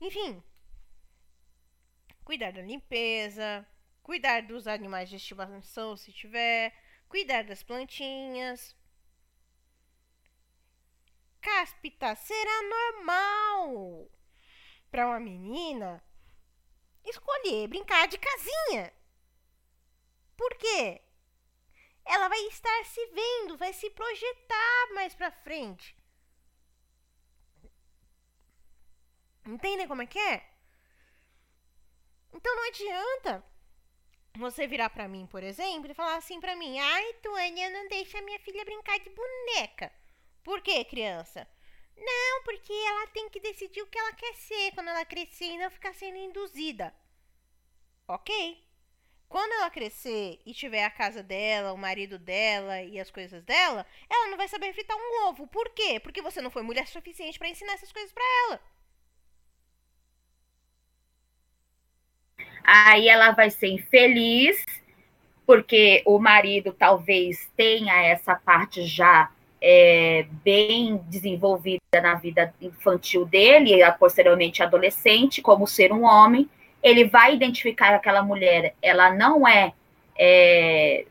[0.00, 0.42] enfim,
[2.24, 3.66] cuidar da limpeza,
[4.02, 6.72] cuidar dos animais de estimação se tiver,
[7.08, 8.74] cuidar das plantinhas.
[11.40, 14.10] Cáspita, será normal
[14.90, 16.02] para uma menina
[17.04, 18.92] escolher brincar de casinha.
[20.36, 21.02] Por quê?
[22.14, 25.96] Ela vai estar se vendo, vai se projetar mais para frente.
[29.46, 30.44] Entendem como é que é?
[32.32, 33.44] Então não adianta
[34.36, 38.20] você virar para mim, por exemplo, e falar assim para mim: "Ai, Tuânia, não deixa
[38.22, 39.92] minha filha brincar de boneca".
[40.42, 41.46] Por quê, criança?
[41.96, 45.58] Não, porque ela tem que decidir o que ela quer ser quando ela crescer e
[45.58, 46.92] não ficar sendo induzida.
[48.08, 48.69] OK?
[49.30, 53.86] Quando ela crescer e tiver a casa dela, o marido dela e as coisas dela,
[54.10, 55.46] ela não vai saber fritar um ovo.
[55.46, 56.00] Por quê?
[56.00, 58.60] Porque você não foi mulher suficiente para ensinar essas coisas para ela.
[62.64, 64.66] Aí ela vai ser infeliz,
[65.46, 73.78] porque o marido talvez tenha essa parte já é, bem desenvolvida na vida infantil dele,
[73.96, 76.50] posteriormente adolescente, como ser um homem.
[76.82, 79.72] Ele vai identificar aquela mulher, ela não é,
[80.18, 81.06] é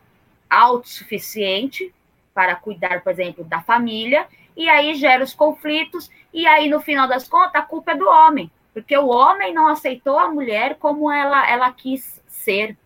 [0.49, 1.93] autossuficiente
[2.34, 7.08] para cuidar, por exemplo, da família, e aí gera os conflitos, e aí, no final
[7.08, 11.12] das contas, a culpa é do homem porque o homem não aceitou a mulher como
[11.12, 12.77] ela, ela quis ser.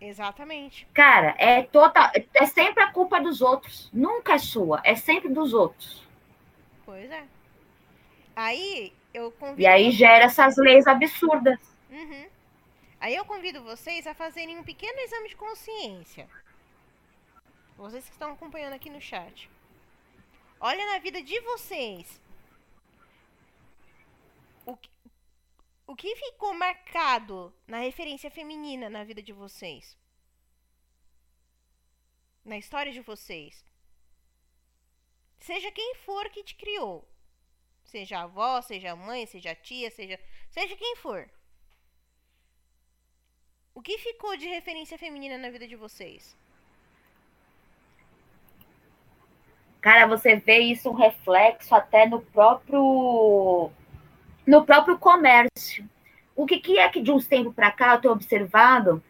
[0.00, 0.86] Exatamente.
[0.92, 3.90] Cara, é total, é sempre a culpa dos outros.
[3.92, 6.06] Nunca é sua, é sempre dos outros.
[6.84, 7.24] Pois é.
[8.36, 9.62] Aí eu convido.
[9.62, 11.58] E aí gera essas leis absurdas.
[11.88, 12.28] Uhum.
[13.00, 16.28] Aí eu convido vocês a fazerem um pequeno exame de consciência.
[17.76, 19.48] Vocês que estão acompanhando aqui no chat.
[20.58, 22.20] Olha na vida de vocês.
[24.66, 24.90] O que,
[25.86, 29.96] o que ficou marcado na referência feminina na vida de vocês?
[32.44, 33.64] Na história de vocês?
[35.38, 37.06] Seja quem for que te criou.
[37.84, 40.18] Seja avó, seja mãe, seja tia, seja,
[40.50, 41.28] seja quem for.
[43.74, 46.36] O que ficou de referência feminina na vida de vocês?
[49.80, 53.70] Cara, você vê isso um reflexo até no próprio
[54.46, 55.88] no próprio comércio.
[56.34, 59.02] O que, que é que de uns tempos para cá eu tenho observado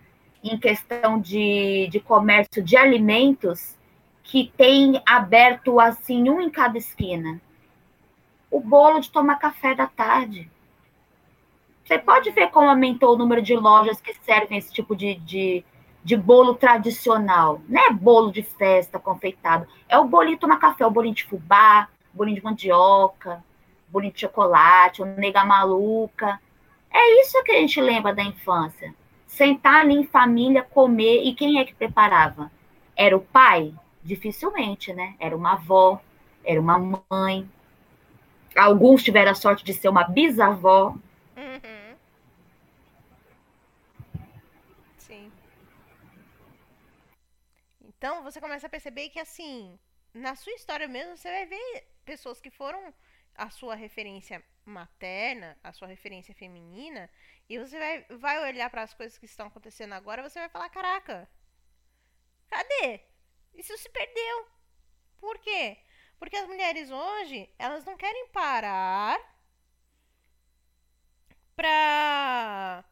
[0.43, 3.77] em questão de, de comércio de alimentos
[4.23, 7.41] que tem aberto assim um em cada esquina?
[8.55, 10.49] O bolo de tomar café da tarde.
[11.85, 15.65] Você pode ver como aumentou o número de lojas que servem esse tipo de, de,
[16.05, 17.61] de bolo tradicional.
[17.69, 19.67] Não é bolo de festa confeitado.
[19.89, 23.45] É o bolinho tomar café, o bolinho de fubá, bolinho de mandioca,
[23.89, 26.41] bolinho de chocolate, o nega maluca.
[26.93, 28.95] É isso que a gente lembra da infância.
[29.27, 31.25] Sentar ali em família, comer.
[31.25, 32.53] E quem é que preparava?
[32.95, 33.75] Era o pai?
[34.01, 35.17] Dificilmente, né?
[35.19, 36.01] Era uma avó,
[36.45, 36.79] era uma
[37.11, 37.51] mãe.
[38.57, 40.97] Alguns tiveram a sorte de ser uma bisavó.
[41.37, 41.97] Uhum.
[44.97, 45.33] Sim.
[47.81, 49.79] Então você começa a perceber que assim,
[50.13, 52.95] na sua história mesmo, você vai ver pessoas que foram
[53.35, 57.11] a sua referência materna, a sua referência feminina,
[57.49, 60.69] e você vai, vai olhar para as coisas que estão acontecendo agora, você vai falar:
[60.71, 61.29] caraca,
[62.49, 63.01] cadê?
[63.55, 64.47] Isso se perdeu.
[66.25, 69.21] Porque as mulheres hoje, elas não querem parar
[71.55, 72.83] para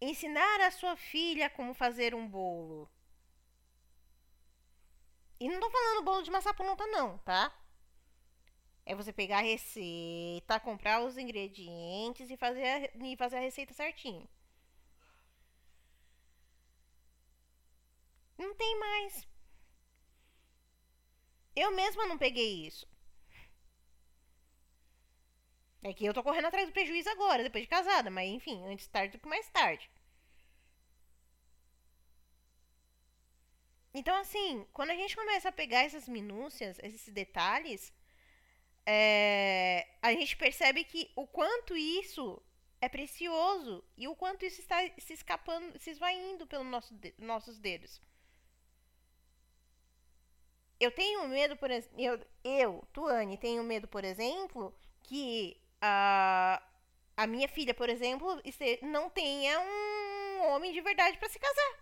[0.00, 2.90] ensinar a sua filha como fazer um bolo.
[5.40, 7.52] E não tô falando bolo de massa pronta não, tá?
[8.84, 13.72] É você pegar a receita, comprar os ingredientes e fazer a, e fazer a receita
[13.72, 14.28] certinho.
[18.36, 19.29] Não tem mais.
[21.62, 22.86] Eu mesma não peguei isso.
[25.82, 28.86] É que eu tô correndo atrás do prejuízo agora, depois de casada, mas enfim, antes
[28.86, 29.90] tarde do que mais tarde.
[33.92, 37.92] Então, assim, quando a gente começa a pegar essas minúcias, esses detalhes,
[38.86, 42.42] é, a gente percebe que o quanto isso
[42.80, 48.00] é precioso e o quanto isso está se escapando, se esvaindo pelos nosso, nossos dedos.
[50.80, 56.62] Eu tenho medo, por exemplo, eu, Tuane, tenho medo, por exemplo, que a,
[57.14, 58.40] a minha filha, por exemplo,
[58.82, 61.80] não tenha um homem de verdade para se casar.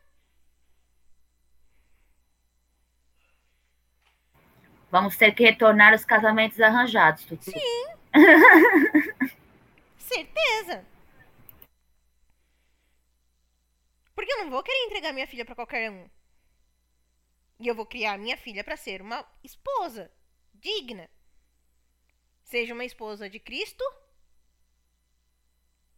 [4.90, 7.52] Vamos ter que retornar os casamentos arranjados, Tutu.
[7.52, 7.86] Sim.
[9.98, 10.84] Certeza.
[14.14, 16.08] Porque eu não vou querer entregar minha filha para qualquer um.
[17.60, 20.10] E eu vou criar minha filha para ser uma esposa
[20.54, 21.10] digna.
[22.42, 23.84] Seja uma esposa de Cristo,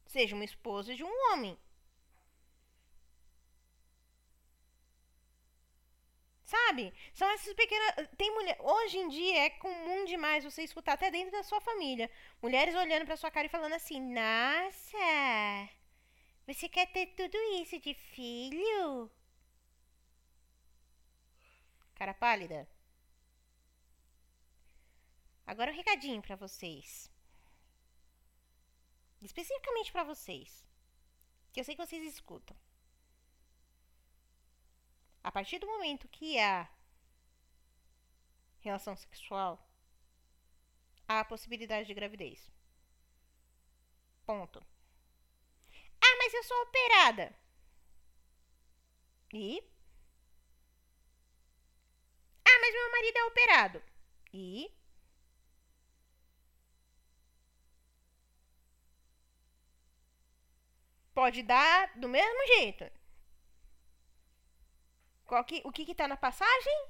[0.06, 1.56] seja uma esposa de um homem.
[6.44, 6.92] Sabe?
[7.14, 8.08] São essas pequenas.
[8.16, 8.56] Tem mulher.
[8.60, 12.10] Hoje em dia é comum demais você escutar até dentro da sua família.
[12.42, 15.70] Mulheres olhando pra sua cara e falando assim: Nossa,
[16.46, 19.08] você quer ter tudo isso de filho?
[22.00, 22.66] Cara pálida.
[25.46, 27.12] Agora um recadinho para vocês.
[29.20, 30.66] Especificamente para vocês.
[31.52, 32.56] Que eu sei que vocês escutam.
[35.22, 36.66] A partir do momento que há
[38.60, 39.62] relação sexual,
[41.06, 42.50] há a possibilidade de gravidez.
[44.24, 44.58] Ponto.
[46.00, 47.36] Ah, mas eu sou operada.
[49.34, 49.69] E?
[52.50, 53.82] Ah, mas meu marido é operado.
[54.32, 54.70] E?
[61.14, 62.84] Pode dar do mesmo jeito.
[65.46, 66.88] Que, o que está na passagem?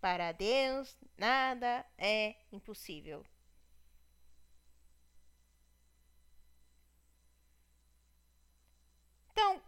[0.00, 3.24] Para Deus, nada é impossível.
[9.32, 9.60] Então,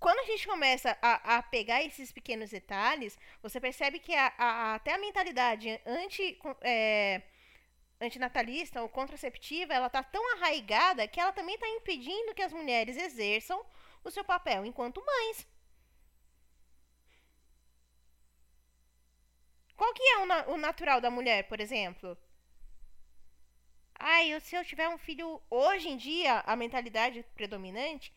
[0.00, 4.74] quando a gente começa a, a pegar esses pequenos detalhes, você percebe que a, a,
[4.76, 7.22] até a mentalidade anti, é,
[8.00, 12.96] antinatalista ou contraceptiva, ela tá tão arraigada que ela também está impedindo que as mulheres
[12.96, 13.62] exerçam
[14.02, 15.46] o seu papel enquanto mães.
[19.76, 22.16] Qual que é o, na o natural da mulher, por exemplo?
[23.98, 28.10] Ai, se eu tiver um filho hoje em dia, a mentalidade predominante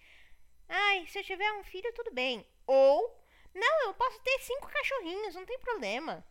[0.67, 2.45] Ai, se eu tiver um filho, tudo bem.
[2.65, 3.15] Ou,
[3.53, 6.25] não, eu posso ter cinco cachorrinhos, não tem problema.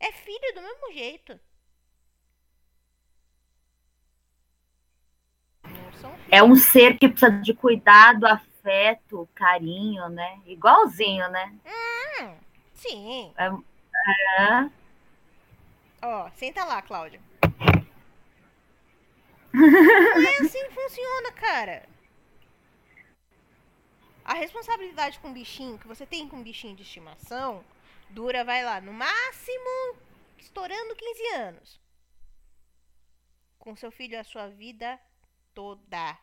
[0.00, 1.38] É filho do mesmo jeito.
[6.30, 10.40] É um ser que precisa de cuidado, afeto, carinho, né?
[10.46, 11.54] Igualzinho, né?
[11.66, 12.34] Hum,
[12.74, 13.32] sim.
[13.36, 13.46] É.
[14.42, 14.70] é...
[16.02, 17.20] Ó, senta lá, Cláudia.
[19.52, 21.82] Não é assim que funciona, cara.
[24.28, 27.64] A responsabilidade com o bichinho que você tem com um bichinho de estimação
[28.10, 29.96] dura, vai lá, no máximo
[30.36, 31.80] estourando 15 anos.
[33.58, 35.00] Com seu filho a sua vida
[35.54, 36.18] toda.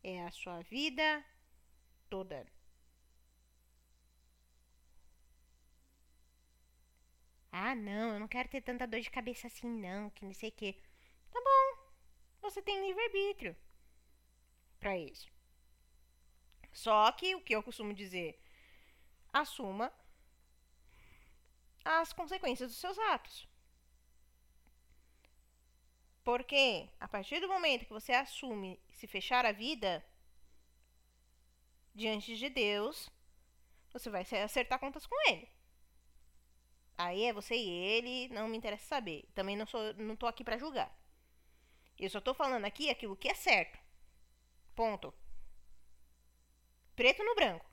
[0.00, 1.24] É a sua vida
[2.08, 2.46] toda.
[7.50, 10.50] Ah, não, eu não quero ter tanta dor de cabeça assim, não, que não sei
[10.50, 10.76] o quê.
[11.32, 11.82] Tá bom,
[12.42, 13.56] você tem livre-arbítrio
[14.82, 15.30] para isso.
[16.72, 18.42] Só que o que eu costumo dizer,
[19.32, 19.92] assuma
[21.84, 23.48] as consequências dos seus atos.
[26.24, 30.04] Porque a partir do momento que você assume se fechar a vida
[31.94, 33.10] diante de Deus,
[33.92, 35.48] você vai acertar contas com ele.
[36.96, 39.28] Aí é você e ele, não me interessa saber.
[39.34, 40.90] Também não sou, não tô aqui para julgar.
[41.98, 43.81] Eu só tô falando aqui aquilo que é certo.
[44.74, 45.14] Ponto.
[46.96, 47.66] Preto no branco.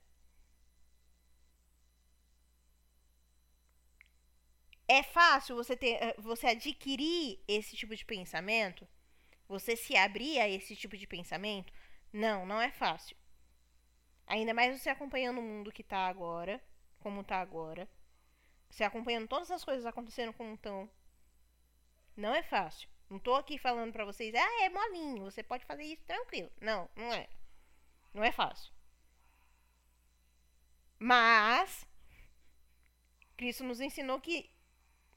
[4.89, 8.85] É fácil você ter, eh, você adquirir esse tipo de pensamento?
[9.47, 11.73] Você se abrir a esse tipo de pensamento?
[12.13, 13.15] Não, não é fácil.
[14.27, 16.61] Ainda mais você acompanhando o mundo que tá agora,
[16.99, 17.85] como tá agora.
[18.69, 20.89] Você acompanhando todas as coisas acontecendo como estão.
[22.15, 22.87] Não é fácil.
[23.09, 26.51] Não tô aqui falando para vocês, ah, é molinho, você pode fazer isso tranquilo.
[26.61, 27.27] Não, não é.
[28.13, 28.71] Não é fácil.
[30.99, 31.87] Mas
[33.35, 34.53] Cristo nos ensinou que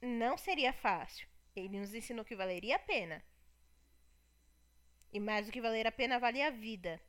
[0.01, 1.29] não seria fácil.
[1.55, 3.23] Ele nos ensinou que valeria a pena.
[5.13, 7.01] E mais do que valer a pena, vale a vida.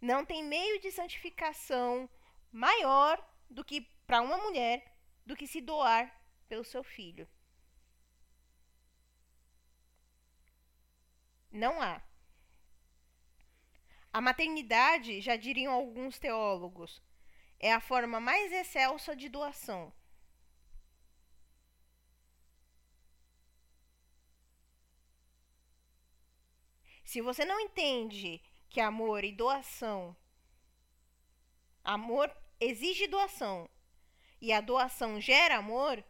[0.00, 2.08] Não tem meio de santificação
[2.52, 4.84] maior do que para uma mulher
[5.24, 6.14] do que se doar
[6.48, 7.28] pelo seu filho.
[11.50, 12.02] Não há.
[14.12, 17.02] A maternidade, já diriam alguns teólogos,
[17.58, 19.92] é a forma mais excelsa de doação.
[27.04, 30.16] Se você não entende que amor e doação.
[31.82, 33.68] Amor exige doação.
[34.40, 36.02] E a doação gera amor,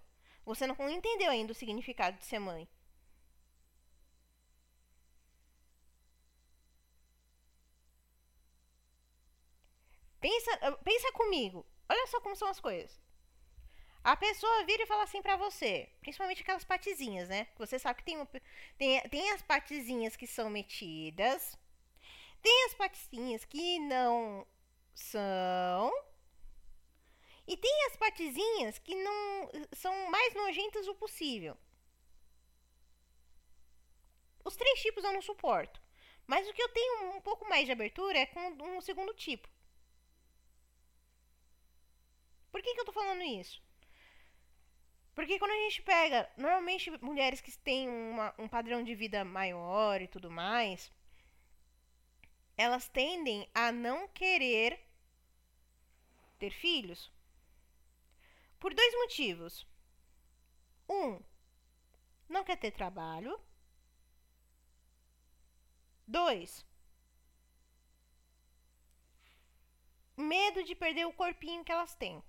[0.44, 2.68] você não entendeu ainda o significado de ser mãe.
[10.20, 11.66] Pensa, ah, pensa comigo.
[11.88, 13.00] Olha só como são as coisas.
[14.02, 17.48] A pessoa vira e fala assim pra você, principalmente aquelas partezinhas, né?
[17.58, 18.26] Você sabe que tem,
[18.78, 21.58] tem, tem as partezinhas que são metidas,
[22.40, 24.46] tem as partezinhas que não
[24.94, 25.92] são,
[27.46, 31.58] e tem as partezinhas que não são mais nojentas o possível.
[34.44, 35.82] Os três tipos eu não suporto.
[36.26, 39.48] Mas o que eu tenho um pouco mais de abertura é com um segundo tipo.
[42.50, 43.62] Por que, que eu tô falando isso?
[45.14, 50.00] Porque quando a gente pega, normalmente mulheres que têm uma, um padrão de vida maior
[50.00, 50.90] e tudo mais,
[52.56, 54.80] elas tendem a não querer
[56.38, 57.12] ter filhos.
[58.58, 59.66] Por dois motivos.
[60.88, 61.20] Um,
[62.28, 63.38] não quer ter trabalho.
[66.06, 66.66] Dois,
[70.16, 72.22] medo de perder o corpinho que elas têm.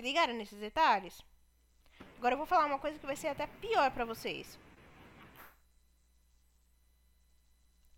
[0.00, 1.22] Se ligaram nesses detalhes?
[2.16, 4.58] Agora eu vou falar uma coisa que vai ser até pior para vocês.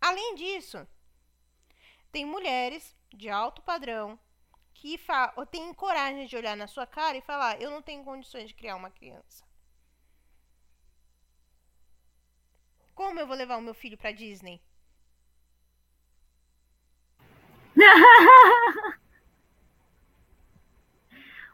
[0.00, 0.84] Além disso,
[2.10, 4.18] tem mulheres de alto padrão
[4.74, 4.98] que
[5.52, 8.74] tem coragem de olhar na sua cara e falar: eu não tenho condições de criar
[8.74, 9.44] uma criança?
[12.96, 14.60] Como eu vou levar o meu filho pra Disney?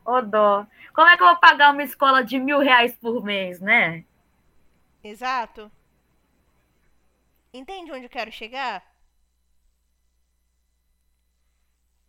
[0.08, 0.66] Ô dó.
[0.94, 4.06] Como é que eu vou pagar uma escola de mil reais por mês, né?
[5.04, 5.70] Exato.
[7.52, 8.82] Entende onde eu quero chegar?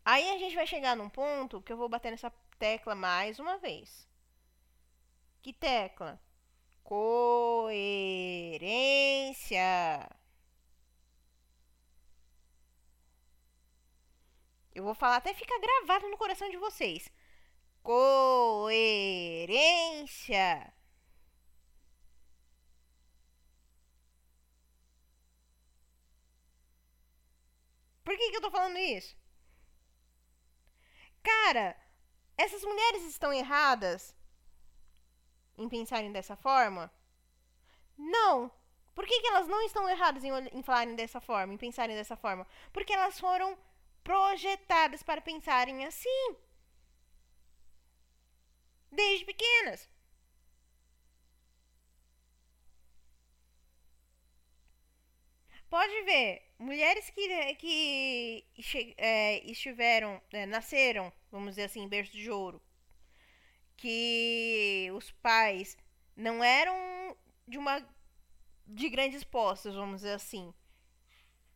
[0.05, 3.57] Aí a gente vai chegar num ponto que eu vou bater nessa tecla mais uma
[3.57, 4.07] vez.
[5.41, 6.17] Que tecla?
[6.81, 7.99] Coerência.
[14.73, 17.11] Eu vou falar até ficar gravado no coração de vocês.
[17.83, 19.49] Coerência.
[28.03, 29.15] Por que, que eu tô falando isso?
[31.23, 31.77] Cara,
[32.37, 34.15] essas mulheres estão erradas
[35.57, 36.91] em pensarem dessa forma?
[37.97, 38.51] Não.
[38.95, 42.15] Por que, que elas não estão erradas em, em falarem dessa forma, em pensarem dessa
[42.17, 42.47] forma?
[42.73, 43.57] Porque elas foram
[44.03, 46.35] projetadas para pensarem assim.
[48.91, 49.89] Desde pequenas.
[55.69, 58.45] Pode ver, mulheres que, que
[58.97, 62.59] é, estiveram, é, nasceram, vamos dizer assim, em berço de ouro,
[63.77, 65.77] que os pais
[66.15, 67.15] não eram
[67.47, 67.87] de uma
[68.67, 70.53] de grandes postos, vamos dizer assim,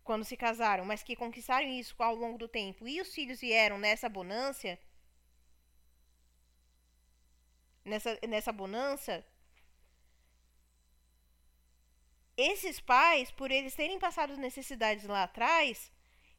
[0.03, 3.77] quando se casaram, mas que conquistaram isso ao longo do tempo, e os filhos vieram
[3.77, 4.77] nessa bonança,
[7.85, 9.25] nessa, nessa bonança,
[12.35, 15.91] esses pais, por eles terem passado necessidades lá atrás,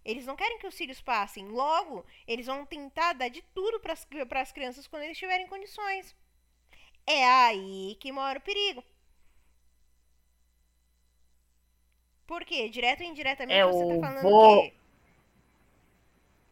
[0.04, 1.48] eles não querem que os filhos passem.
[1.48, 6.14] Logo, eles vão tentar dar de tudo para as crianças quando eles tiverem condições.
[7.06, 8.84] É aí que mora o perigo.
[12.26, 12.68] Por quê?
[12.68, 14.62] Direto ou indiretamente é você tá falando vô...
[14.62, 14.74] quê?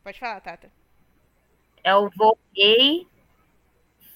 [0.05, 0.71] Pode falar, Tata.
[1.85, 3.07] É o vô rei,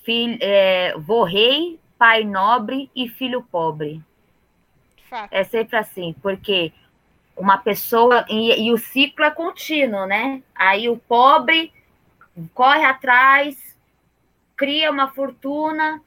[0.07, 4.01] filho, é, vô rei, pai nobre e filho pobre.
[5.11, 5.33] Fato.
[5.33, 6.73] É sempre assim, porque
[7.37, 8.25] uma pessoa.
[8.29, 10.43] E, e, o ciclo é contínuo, né?
[10.55, 11.73] Aí o pobre
[12.55, 13.77] corre atrás,
[14.57, 16.01] cria uma fortuna,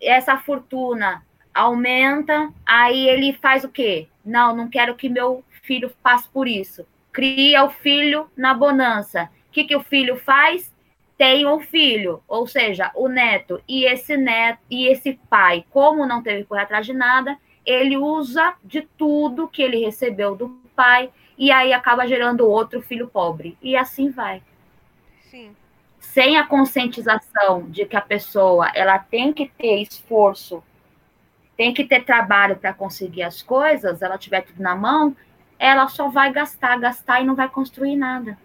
[0.00, 4.08] essa fortuna aumenta, aí ele faz o quê?
[4.24, 6.86] Não, não quero que meu filho passe por isso.
[7.12, 9.30] Cria o filho na bonança.
[9.48, 10.75] O que, que o filho faz?
[11.16, 13.62] Tem um filho, ou seja, o neto.
[13.66, 18.54] E esse neto e esse pai, como não teve correr atrás de nada, ele usa
[18.62, 23.56] de tudo que ele recebeu do pai e aí acaba gerando outro filho pobre.
[23.62, 24.42] E assim vai.
[25.22, 25.56] Sim.
[25.98, 30.62] Sem a conscientização de que a pessoa ela tem que ter esforço,
[31.56, 35.16] tem que ter trabalho para conseguir as coisas, ela tiver tudo na mão,
[35.58, 38.38] ela só vai gastar, gastar e não vai construir nada.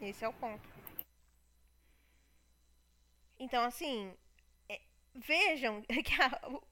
[0.00, 0.65] Esse é o ponto.
[3.38, 4.16] Então, assim,
[5.16, 6.14] vejam que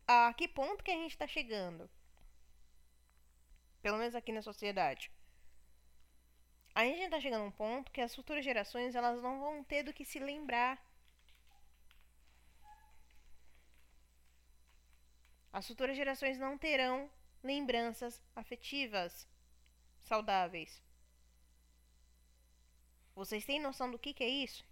[0.06, 1.88] a, a, que ponto que a gente está chegando.
[3.82, 5.10] Pelo menos aqui na sociedade.
[6.74, 9.82] A gente está chegando a um ponto que as futuras gerações elas não vão ter
[9.82, 10.82] do que se lembrar.
[15.52, 17.08] As futuras gerações não terão
[17.42, 19.28] lembranças afetivas
[20.02, 20.82] saudáveis.
[23.14, 24.66] Vocês têm noção do que, que é isso?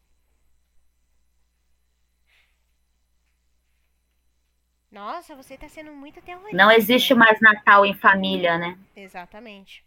[4.92, 6.54] Nossa, você tá sendo muito terrorista.
[6.54, 8.78] Não existe mais Natal em família, né?
[8.94, 9.82] Exatamente.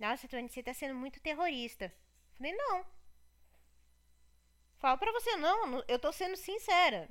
[0.00, 1.94] Nossa, Tony, você tá sendo muito terrorista.
[2.36, 2.84] Falei, não.
[4.78, 7.08] Falo pra você, não, eu tô sendo sincera.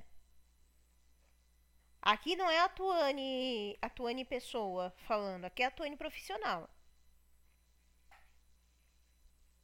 [2.01, 6.69] Aqui não é a Tuane, a Tuane pessoa falando, aqui é a Tuane profissional.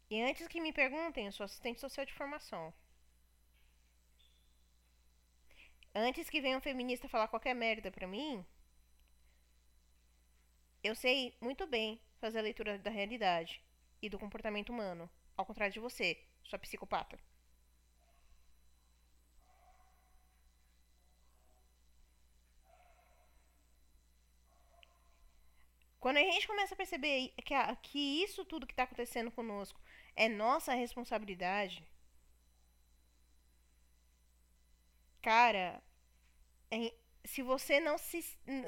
[0.09, 2.73] E antes que me perguntem, eu sou assistente social de formação.
[5.95, 8.43] Antes que venha um feminista falar qualquer merda pra mim,
[10.83, 13.61] eu sei muito bem fazer a leitura da realidade
[14.01, 15.09] e do comportamento humano.
[15.37, 17.19] Ao contrário de você, sua psicopata.
[25.99, 29.79] Quando a gente começa a perceber que, a, que isso tudo que está acontecendo conosco
[30.15, 31.81] é nossa responsabilidade,
[35.23, 35.81] Cara,
[36.69, 36.93] é,
[37.25, 38.19] se você não se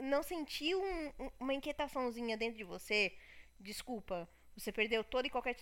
[0.01, 3.15] não sentiu um, uma inquietaçãozinha dentro de você,
[3.59, 5.55] desculpa, Você perdeu todo e qualquer,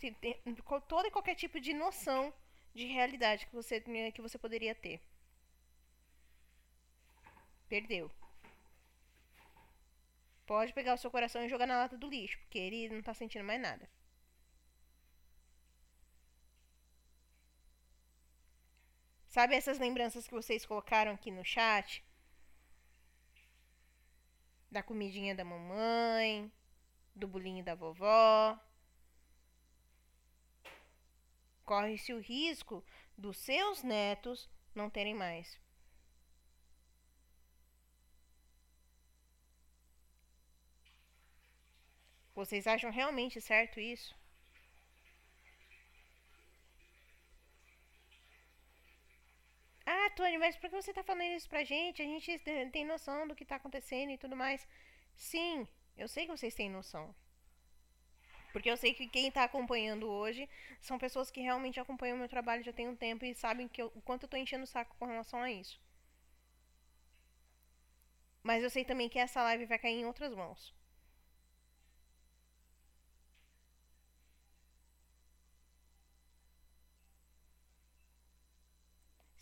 [0.88, 2.34] todo e qualquer tipo de noção
[2.76, 3.82] de realidade que você,
[4.14, 5.02] que você poderia ter.
[7.68, 8.10] Perdeu.
[10.46, 13.14] Pode pegar o seu coração e jogar na lata do lixo, porque ele não tá
[13.14, 13.90] sentindo mais nada.
[19.34, 22.06] Sabe essas lembranças que vocês colocaram aqui no chat?
[24.70, 26.52] Da comidinha da mamãe,
[27.16, 28.56] do bolinho da vovó.
[31.66, 32.86] Corre-se o risco
[33.18, 35.60] dos seus netos não terem mais.
[42.36, 44.16] Vocês acham realmente certo isso?
[49.96, 52.02] Ah, Tony, mas por que você tá falando isso pra gente?
[52.02, 52.40] A gente
[52.72, 54.68] tem noção do que tá acontecendo e tudo mais.
[55.16, 57.14] Sim, eu sei que vocês têm noção.
[58.52, 62.30] Porque eu sei que quem tá acompanhando hoje são pessoas que realmente acompanham o meu
[62.30, 64.68] trabalho já tem um tempo e sabem que eu, o quanto eu tô enchendo o
[64.76, 65.80] saco com relação a isso.
[68.42, 70.74] Mas eu sei também que essa live vai cair em outras mãos.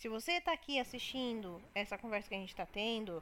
[0.01, 3.21] Se você está aqui assistindo essa conversa que a gente está tendo,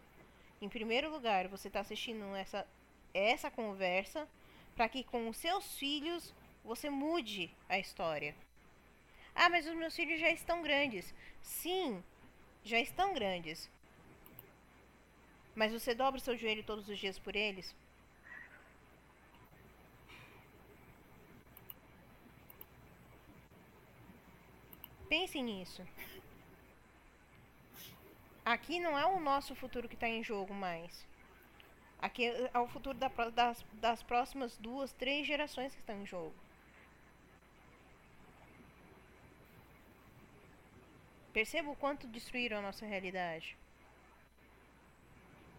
[0.61, 2.65] em primeiro lugar, você está assistindo essa,
[3.13, 4.25] essa conversa
[4.77, 8.33] para que com os seus filhos você mude a história.
[9.35, 11.13] Ah, mas os meus filhos já estão grandes.
[11.41, 12.01] Sim,
[12.63, 13.69] já estão grandes.
[15.53, 17.75] Mas você dobra o seu joelho todos os dias por eles?
[25.09, 25.83] Pense nisso.
[28.49, 31.05] Aqui não é o nosso futuro que está em jogo mais.
[32.01, 36.33] Aqui é o futuro da, das, das próximas duas, três gerações que estão em jogo.
[41.31, 43.55] Perceba o quanto destruíram a nossa realidade.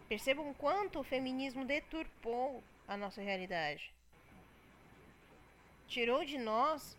[0.09, 3.89] Percebam o quanto o feminismo deturpou a nossa realidade.
[5.87, 6.97] Tirou de nós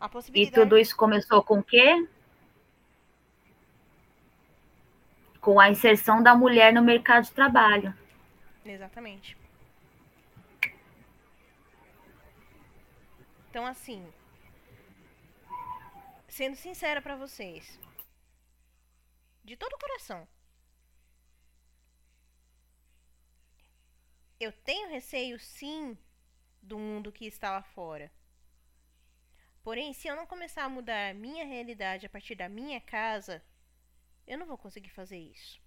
[0.00, 0.58] a possibilidade.
[0.58, 2.08] E tudo isso começou com o quê?
[5.40, 7.94] Com a inserção da mulher no mercado de trabalho.
[8.64, 9.36] Exatamente.
[13.50, 14.06] Então, assim,
[16.28, 17.78] sendo sincera para vocês,
[19.42, 20.28] de todo o coração,
[24.38, 25.96] eu tenho receio, sim,
[26.62, 28.12] do mundo que está lá fora.
[29.62, 33.42] Porém, se eu não começar a mudar minha realidade a partir da minha casa,
[34.28, 35.60] eu não vou conseguir fazer isso.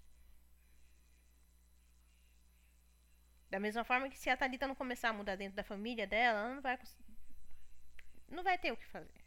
[3.51, 6.39] Da mesma forma que se a Thalita não começar a mudar dentro da família dela,
[6.39, 6.75] ela não vai
[8.29, 9.21] não vai ter o que fazer.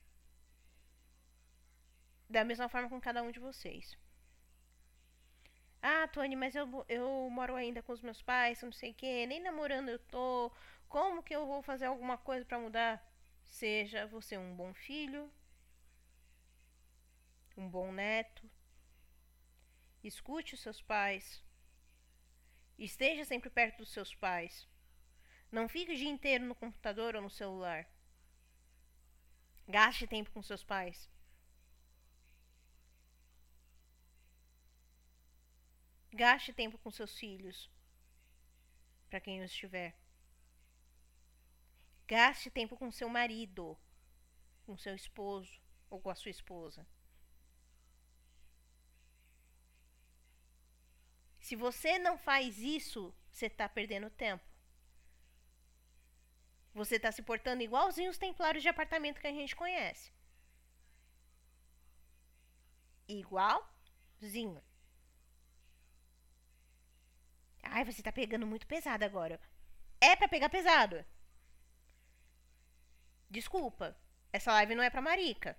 [2.29, 3.97] Da mesma forma com cada um de vocês.
[5.83, 9.25] Ah, Tony, mas eu, eu moro ainda com os meus pais, não sei o que,
[9.27, 10.51] nem namorando eu tô.
[10.89, 13.01] Como que eu vou fazer alguma coisa para mudar?
[13.45, 15.31] Seja você um bom filho,
[17.57, 18.49] um bom neto,
[20.05, 21.43] Escute os seus pais.
[22.79, 24.69] Esteja sempre perto dos seus pais.
[25.51, 27.89] Não fique o dia inteiro no computador ou no celular.
[29.67, 31.09] Gaste tempo com seus pais.
[36.13, 37.69] Gaste tempo com seus filhos,
[39.09, 39.97] para quem os estiver.
[42.07, 43.77] Gaste tempo com seu marido,
[44.65, 46.87] com seu esposo ou com a sua esposa.
[51.55, 54.45] Se você não faz isso, você está perdendo tempo.
[56.75, 60.13] Você está se portando igualzinho os templários de apartamento que a gente conhece.
[63.07, 64.61] Igualzinho.
[67.63, 69.41] Ai, você está pegando muito pesado agora.
[70.01, 71.07] É para pegar pesado.
[73.31, 73.97] Desculpa.
[74.33, 75.57] Essa live não é para marica.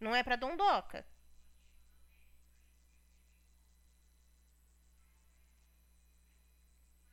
[0.00, 1.06] Não é para dondoca.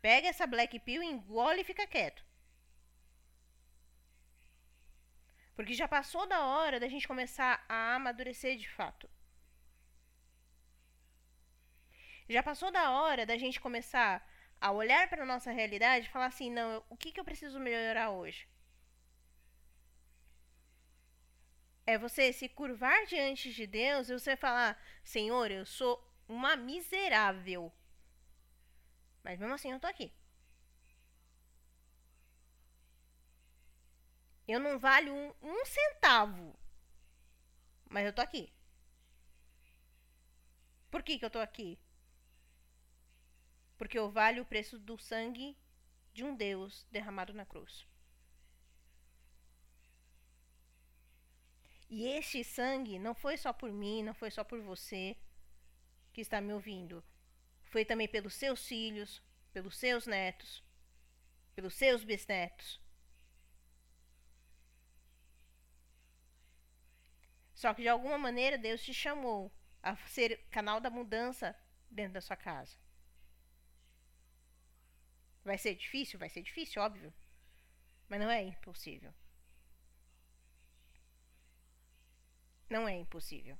[0.08, 2.24] Pega essa black pill, engole e fica quieto.
[5.54, 9.10] Porque já passou da hora da gente começar a amadurecer de fato.
[12.30, 14.26] Já passou da hora da gente começar
[14.62, 18.12] a olhar para nossa realidade e falar assim: não, o que, que eu preciso melhorar
[18.12, 18.48] hoje?
[21.86, 25.94] É você se curvar diante de Deus e você falar: Senhor, eu sou
[26.30, 27.74] uma miserável.
[29.28, 30.10] Mas mesmo assim eu tô aqui.
[34.48, 36.58] Eu não valho um, um centavo.
[37.90, 38.54] Mas eu tô aqui.
[40.90, 41.78] Por que, que eu tô aqui?
[43.78, 45.58] Porque eu valho o preço do sangue
[46.14, 47.86] de um Deus derramado na cruz.
[51.90, 55.18] E este sangue não foi só por mim, não foi só por você
[56.14, 57.04] que está me ouvindo.
[57.78, 59.22] Foi também pelos seus filhos,
[59.54, 60.64] pelos seus netos,
[61.54, 62.82] pelos seus bisnetos.
[67.54, 71.56] Só que de alguma maneira Deus te chamou a ser canal da mudança
[71.88, 72.76] dentro da sua casa.
[75.44, 76.18] Vai ser difícil?
[76.18, 77.14] Vai ser difícil, óbvio.
[78.10, 79.14] Mas não é impossível.
[82.72, 83.56] Não é impossível.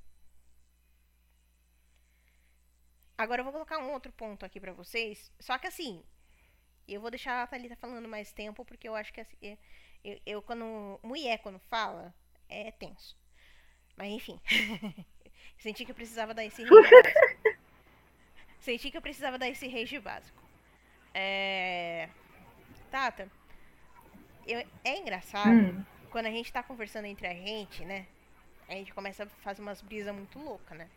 [3.18, 5.32] Agora eu vou colocar um outro ponto aqui para vocês.
[5.40, 6.02] Só que assim,
[6.86, 9.36] eu vou deixar a Thalita falando mais tempo, porque eu acho que assim,
[10.04, 10.98] eu, eu, quando.
[11.02, 12.14] Mulher, quando fala,
[12.48, 13.18] é tenso.
[13.96, 14.40] Mas enfim.
[15.58, 16.70] Senti que eu precisava dar esse rage
[17.02, 17.58] básico.
[18.60, 20.42] Senti que eu precisava dar esse rage básico.
[21.12, 22.08] É.
[22.90, 23.30] Tata,
[24.46, 25.84] eu, é engraçado hum.
[26.10, 28.06] quando a gente tá conversando entre a gente, né?
[28.68, 30.88] a gente começa a fazer umas brisas muito loucas, né?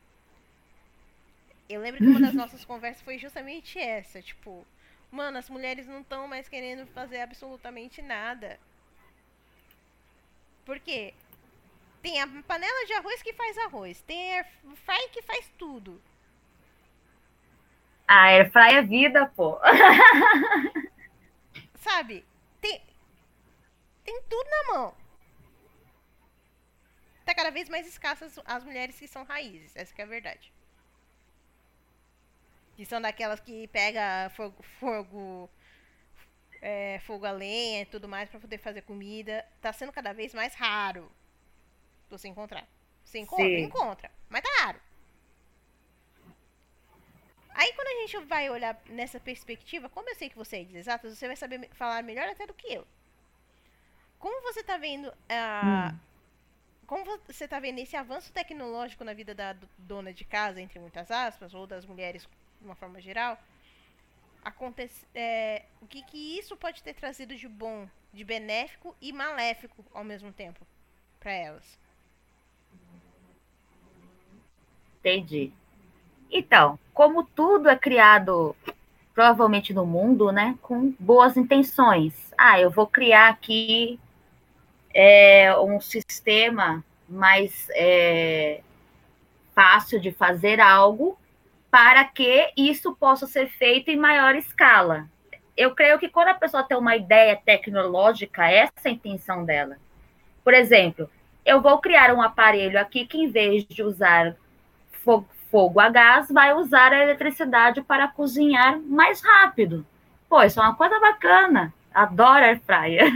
[1.70, 4.66] Eu lembro que uma das nossas conversas foi justamente essa, tipo,
[5.10, 8.60] mano, as mulheres não estão mais querendo fazer absolutamente nada.
[10.66, 11.14] Por quê?
[12.02, 16.02] Tem a panela de arroz que faz arroz, tem a airfry que faz tudo.
[18.08, 19.58] A airfry é vida, pô.
[21.76, 22.26] Sabe?
[22.60, 22.82] Tem
[24.04, 24.96] tem tudo na mão
[27.32, 29.76] tá cada vez mais escassas as mulheres que são raízes.
[29.76, 30.52] Essa que é a verdade.
[32.82, 35.48] Que são daquelas que pega fogo, fogo,
[36.60, 39.46] é, fogo a lenha e tudo mais para poder fazer comida.
[39.62, 41.12] Tá sendo cada vez mais raro
[42.10, 42.68] você encontrar.
[43.04, 43.46] Você encontra?
[43.46, 43.66] Sim.
[43.66, 44.12] Encontra.
[44.28, 44.82] Mas tá raro.
[47.52, 50.76] Aí quando a gente vai olhar nessa perspectiva, como eu sei que você é de
[50.76, 52.88] exatas, você vai saber falar melhor até do que eu.
[54.18, 56.00] Como você tá vendo uh, hum
[56.92, 61.10] como você está vendo esse avanço tecnológico na vida da dona de casa, entre muitas
[61.10, 62.28] aspas, ou das mulheres
[62.62, 63.38] de uma forma geral,
[64.44, 69.84] acontece, é, o que, que isso pode ter trazido de bom, de benéfico e maléfico
[69.94, 70.66] ao mesmo tempo
[71.20, 71.80] para elas?
[75.00, 75.52] Entendi.
[76.32, 78.56] Então, como tudo é criado
[79.14, 82.14] provavelmente no mundo, né, com boas intenções.
[82.38, 84.00] Ah, eu vou criar aqui
[84.94, 88.62] é um sistema mais é,
[89.54, 91.18] fácil de fazer algo
[91.72, 95.08] para que isso possa ser feito em maior escala.
[95.56, 99.78] Eu creio que quando a pessoa tem uma ideia tecnológica, essa é a intenção dela.
[100.44, 101.10] Por exemplo,
[101.46, 104.36] eu vou criar um aparelho aqui que, em vez de usar
[104.92, 109.86] fogo, fogo a gás, vai usar a eletricidade para cozinhar mais rápido.
[110.30, 111.74] Pô, isso é uma coisa bacana.
[111.94, 113.12] Adoro air fryer.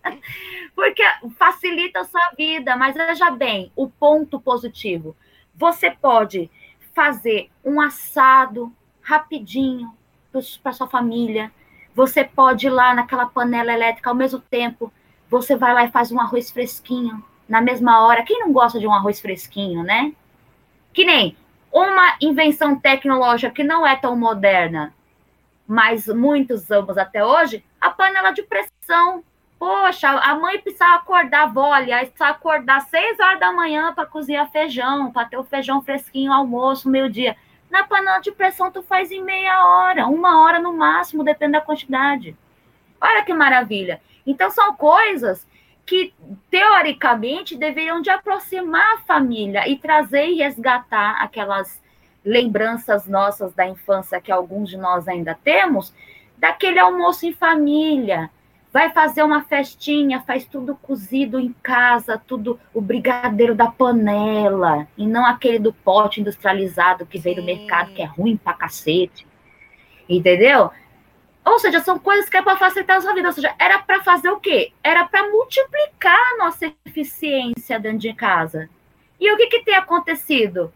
[0.74, 1.02] Porque
[1.38, 5.14] facilita a sua vida, mas veja bem, o ponto positivo.
[5.54, 6.50] Você pode
[7.00, 8.70] fazer um assado
[9.00, 9.90] rapidinho
[10.62, 11.50] para sua família.
[11.94, 14.92] Você pode ir lá naquela panela elétrica ao mesmo tempo.
[15.30, 18.22] Você vai lá e faz um arroz fresquinho na mesma hora.
[18.22, 20.12] Quem não gosta de um arroz fresquinho, né?
[20.92, 21.34] Que nem
[21.72, 24.92] uma invenção tecnológica que não é tão moderna,
[25.66, 29.24] mas muitos usamos até hoje, a panela de pressão.
[29.60, 34.06] Poxa, a mãe precisava acordar, a avó, aliás, precisava acordar seis horas da manhã para
[34.06, 37.36] cozinhar feijão, para ter o feijão fresquinho, almoço, meio-dia.
[37.70, 41.60] Na panela de pressão, tu faz em meia hora, uma hora no máximo, depende da
[41.60, 42.34] quantidade.
[42.98, 44.00] Olha que maravilha.
[44.26, 45.46] Então, são coisas
[45.84, 46.14] que,
[46.50, 51.82] teoricamente, deveriam de aproximar a família e trazer e resgatar aquelas
[52.24, 55.94] lembranças nossas da infância que alguns de nós ainda temos,
[56.38, 58.30] daquele almoço em família,
[58.72, 65.06] vai fazer uma festinha, faz tudo cozido em casa, tudo o brigadeiro da panela, e
[65.06, 69.26] não aquele do pote industrializado que veio do mercado, que é ruim pra cacete.
[70.08, 70.70] Entendeu?
[71.44, 73.28] Ou seja, são coisas que é para facilitar a sua vida.
[73.28, 74.72] Ou seja, era para fazer o quê?
[74.82, 78.68] Era para multiplicar a nossa eficiência dentro de casa.
[79.18, 80.72] E o que, que tem acontecido?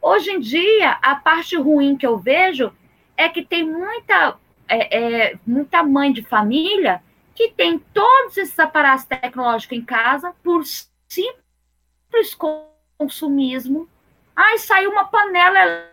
[0.00, 2.72] Hoje em dia, a parte ruim que eu vejo
[3.16, 4.36] é que tem muita,
[4.68, 4.98] é,
[5.30, 7.00] é, muita mãe de família
[7.34, 12.36] que tem todos esses aparatos tecnológicos em casa por simples
[12.98, 13.88] consumismo.
[14.34, 15.90] Ai, saiu uma panela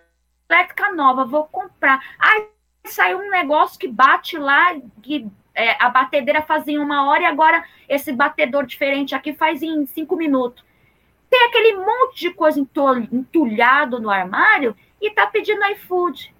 [0.49, 1.99] elétrica nova, vou comprar.
[2.17, 2.47] Ai,
[2.85, 7.25] saiu um negócio que bate lá, que é, a batedeira fazia em uma hora e
[7.25, 10.63] agora esse batedor diferente aqui faz em cinco minutos.
[11.29, 16.33] Tem aquele monte de coisa entulhado no armário e tá pedindo iFood.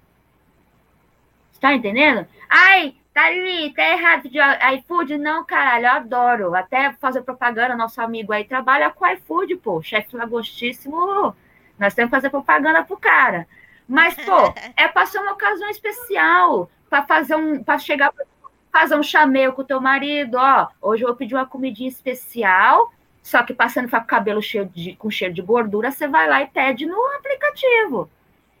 [1.52, 2.26] Está entendendo?
[2.48, 4.38] Ai, tá ali, tá errado de
[4.76, 5.18] iFood.
[5.18, 6.54] Não, caralho, eu adoro.
[6.54, 9.82] Até fazer propaganda, nosso amigo aí trabalha com iFood, pô.
[9.82, 11.34] Chefe lagostíssimo,
[11.78, 13.46] nós temos que fazer propaganda pro cara.
[13.88, 18.12] Mas, pô, é para ser uma ocasião especial, para fazer um, para chegar,
[18.70, 22.92] fazer um chameio com o teu marido, ó, hoje eu vou pedir uma comidinha especial,
[23.22, 26.42] só que passando com o cabelo cheio de, com cheiro de gordura, você vai lá
[26.42, 28.08] e pede no aplicativo.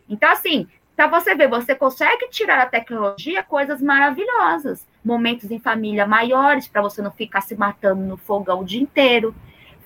[0.08, 0.68] Então, assim,
[1.00, 6.82] para você ver, você consegue tirar da tecnologia coisas maravilhosas, momentos em família maiores, para
[6.82, 9.34] você não ficar se matando no fogão o dia inteiro,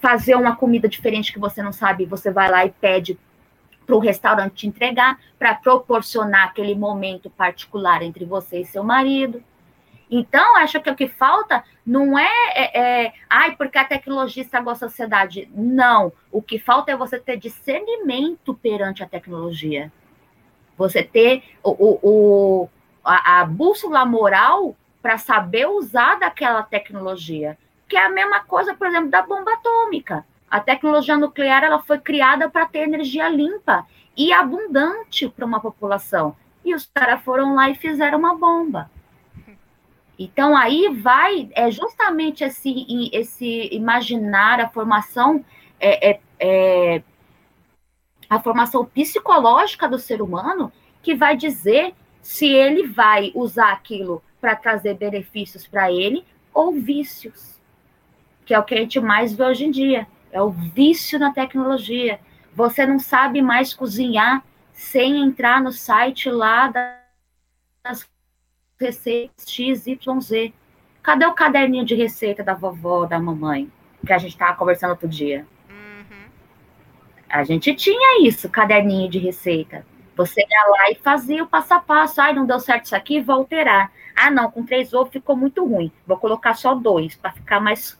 [0.00, 3.16] fazer uma comida diferente que você não sabe, você vai lá e pede
[3.86, 9.40] para o restaurante te entregar, para proporcionar aquele momento particular entre você e seu marido.
[10.10, 14.72] Então, acho que o que falta não é, é, é ai, porque a tecnologia estragou
[14.72, 15.48] a sociedade.
[15.54, 16.12] Não.
[16.32, 19.92] O que falta é você ter discernimento perante a tecnologia.
[20.76, 22.68] Você ter o, o, o
[23.04, 27.58] a, a bússola moral para saber usar daquela tecnologia.
[27.88, 30.24] Que é a mesma coisa, por exemplo, da bomba atômica.
[30.50, 36.34] A tecnologia nuclear ela foi criada para ter energia limpa e abundante para uma população.
[36.64, 38.90] E os caras foram lá e fizeram uma bomba.
[40.18, 45.44] Então aí vai é justamente esse, esse imaginar a formação
[45.80, 47.02] é, é, é,
[48.34, 50.72] a formação psicológica do ser humano
[51.02, 57.60] que vai dizer se ele vai usar aquilo para trazer benefícios para ele ou vícios,
[58.44, 61.32] que é o que a gente mais vê hoje em dia é o vício na
[61.32, 62.18] tecnologia.
[62.56, 66.66] Você não sabe mais cozinhar sem entrar no site lá
[67.84, 68.04] das
[68.78, 70.52] receitas XYZ.
[71.00, 73.70] Cadê o caderninho de receita da vovó, da mamãe?
[74.04, 75.46] Que a gente estava conversando outro dia.
[77.28, 79.84] A gente tinha isso, caderninho de receita.
[80.16, 82.20] Você ia lá e fazia o passo a passo.
[82.20, 83.90] Ai, não deu certo isso aqui, vou alterar.
[84.14, 85.90] Ah, não, com três ovos ficou muito ruim.
[86.06, 87.98] Vou colocar só dois, para ficar mais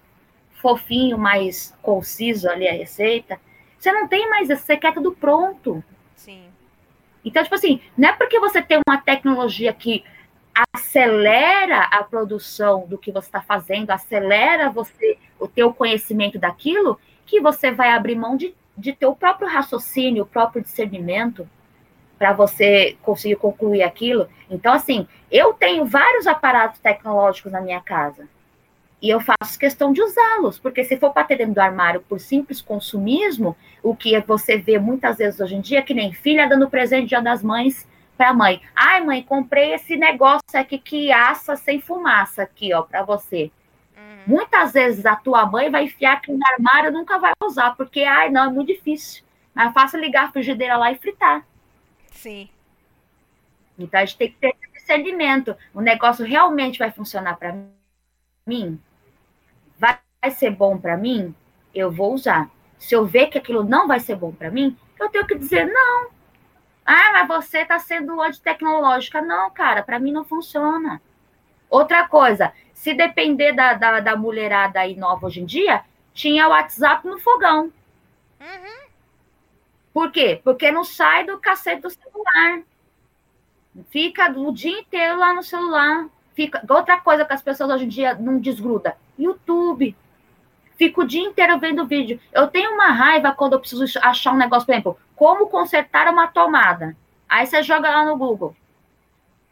[0.62, 3.40] fofinho, mais conciso ali a receita.
[3.78, 5.82] Você não tem mais isso, você quer tudo pronto.
[6.14, 6.44] Sim.
[7.24, 10.04] Então, tipo assim, não é porque você tem uma tecnologia que
[10.72, 17.40] acelera a produção do que você está fazendo, acelera você o teu conhecimento daquilo, que
[17.40, 21.48] você vai abrir mão de, de ter o próprio raciocínio, o próprio discernimento
[22.18, 24.28] para você conseguir concluir aquilo.
[24.50, 28.28] Então, assim, eu tenho vários aparatos tecnológicos na minha casa.
[29.02, 32.18] E eu faço questão de usá-los, porque se for para ter dentro do armário por
[32.18, 36.70] simples consumismo, o que você vê muitas vezes hoje em dia, que nem filha dando
[36.70, 38.62] presente dia das mães para a mãe.
[38.74, 43.50] Ai, mãe, comprei esse negócio aqui que assa sem fumaça aqui, ó, para você.
[44.26, 48.02] Muitas vezes a tua mãe vai enfiar aqui no armário e nunca vai usar, porque,
[48.02, 49.24] ai, não, é muito difícil.
[49.54, 51.46] Mas é fácil ligar a frigideira lá e fritar.
[52.10, 52.48] Sim.
[53.78, 55.56] Então a gente tem que ter esse discernimento.
[55.72, 57.54] O negócio realmente vai funcionar para
[58.46, 58.80] mim?
[60.24, 61.34] vai ser bom para mim,
[61.74, 62.50] eu vou usar.
[62.78, 65.66] Se eu ver que aquilo não vai ser bom para mim, eu tenho que dizer
[65.66, 66.08] não.
[66.84, 69.20] Ah, mas você está sendo antitecnológica.
[69.20, 71.00] Não, cara, para mim não funciona.
[71.68, 76.50] Outra coisa, se depender da, da, da, mulherada aí nova hoje em dia, tinha o
[76.50, 77.72] WhatsApp no fogão.
[78.40, 78.88] Uhum.
[79.92, 80.40] Por quê?
[80.44, 82.62] Porque não sai do cacete do celular.
[83.88, 86.06] Fica o dia inteiro lá no celular.
[86.34, 86.62] Fica...
[86.68, 88.96] Outra coisa que as pessoas hoje em dia não desgruda.
[89.18, 89.96] YouTube.
[90.76, 92.20] Fico o dia inteiro vendo vídeo.
[92.32, 96.26] Eu tenho uma raiva quando eu preciso achar um negócio, por exemplo, como consertar uma
[96.26, 96.96] tomada.
[97.28, 98.54] Aí você joga lá no Google.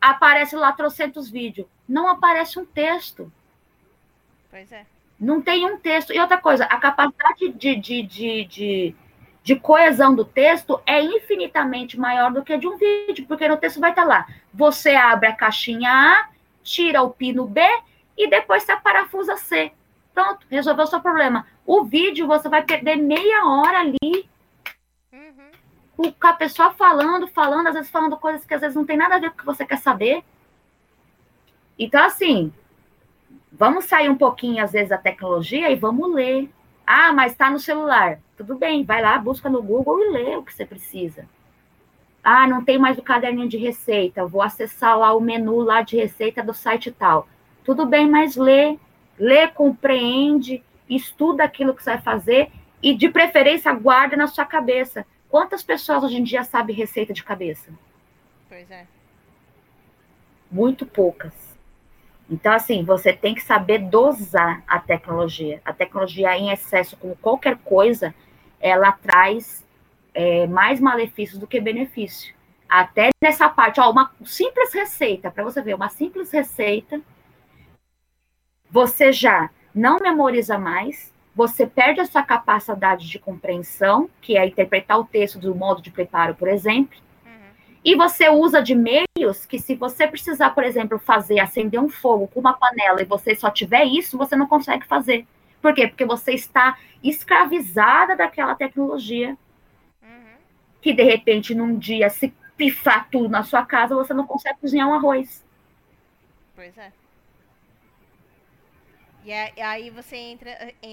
[0.02, 1.68] Aparece lá trocentos vídeos.
[1.88, 3.32] Não aparece um texto.
[4.50, 4.84] Pois é.
[5.18, 6.12] Não tem um texto.
[6.12, 8.96] E outra coisa, a capacidade de, de, de, de,
[9.44, 13.78] de coesão do texto é infinitamente maior do que de um vídeo, porque no texto
[13.78, 14.26] vai estar lá.
[14.52, 16.28] Você abre a caixinha A,
[16.64, 17.60] tira o pino B
[18.18, 19.70] e depois você parafusa C.
[20.12, 21.46] Pronto, resolveu o seu problema.
[21.64, 24.28] O vídeo você vai perder meia hora ali.
[25.96, 29.16] Com a pessoa falando, falando, às vezes falando coisas que às vezes não tem nada
[29.16, 30.24] a ver com o que você quer saber.
[31.78, 32.52] Então, assim,
[33.52, 36.50] vamos sair um pouquinho, às vezes, da tecnologia e vamos ler.
[36.86, 38.18] Ah, mas está no celular.
[38.36, 41.26] Tudo bem, vai lá, busca no Google e lê o que você precisa.
[42.24, 44.26] Ah, não tem mais o caderninho de receita.
[44.26, 47.28] Vou acessar lá o menu lá de receita do site tal.
[47.64, 48.78] Tudo bem, mas lê
[49.18, 52.50] lê, compreende, estuda aquilo que você vai fazer
[52.82, 55.06] e, de preferência, guarda na sua cabeça.
[55.32, 57.72] Quantas pessoas hoje em dia sabem receita de cabeça?
[58.50, 58.86] Pois é.
[60.50, 61.32] Muito poucas.
[62.28, 65.62] Então, assim, você tem que saber dosar a tecnologia.
[65.64, 68.14] A tecnologia em excesso, como qualquer coisa,
[68.60, 69.64] ela traz
[70.12, 72.34] é, mais malefícios do que benefício.
[72.68, 77.00] Até nessa parte, ó, uma simples receita, para você ver, uma simples receita,
[78.70, 84.98] você já não memoriza mais, você perde a sua capacidade de compreensão, que é interpretar
[84.98, 86.98] o texto do modo de preparo, por exemplo,
[87.84, 92.28] e você usa de meios que, se você precisar, por exemplo, fazer, acender um fogo
[92.28, 95.26] com uma panela e você só tiver isso, você não consegue fazer.
[95.60, 95.88] Por quê?
[95.88, 99.36] Porque você está escravizada daquela tecnologia.
[100.00, 100.36] Uhum.
[100.80, 104.88] Que de repente, num dia, se pifar tudo na sua casa, você não consegue cozinhar
[104.88, 105.44] um arroz.
[106.54, 106.92] Pois é.
[109.24, 110.50] E aí você entra,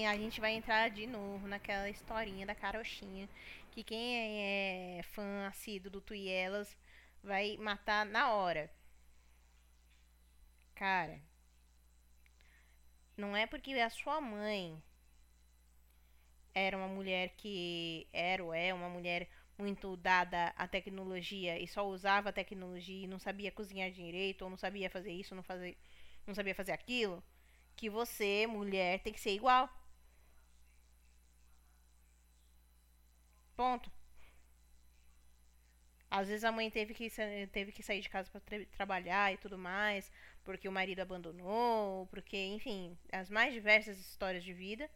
[0.08, 3.28] a gente vai entrar de novo naquela historinha da carochinha
[3.72, 4.16] que quem
[4.98, 6.76] é fã assíduo do Tuielas
[7.22, 8.70] vai matar na hora.
[10.74, 11.20] Cara,
[13.16, 14.82] não é porque a sua mãe
[16.54, 19.28] era uma mulher que era ou é uma mulher
[19.58, 24.50] muito dada à tecnologia e só usava a tecnologia e não sabia cozinhar direito ou
[24.50, 25.76] não sabia fazer isso, não fazer,
[26.26, 27.22] não sabia fazer aquilo,
[27.80, 29.66] que você, mulher, tem que ser igual.
[33.56, 33.90] Ponto.
[36.10, 37.08] Às vezes a mãe teve que,
[37.52, 40.10] teve que sair de casa para tra trabalhar e tudo mais,
[40.44, 44.90] porque o marido abandonou, porque, enfim, as mais diversas histórias de vida.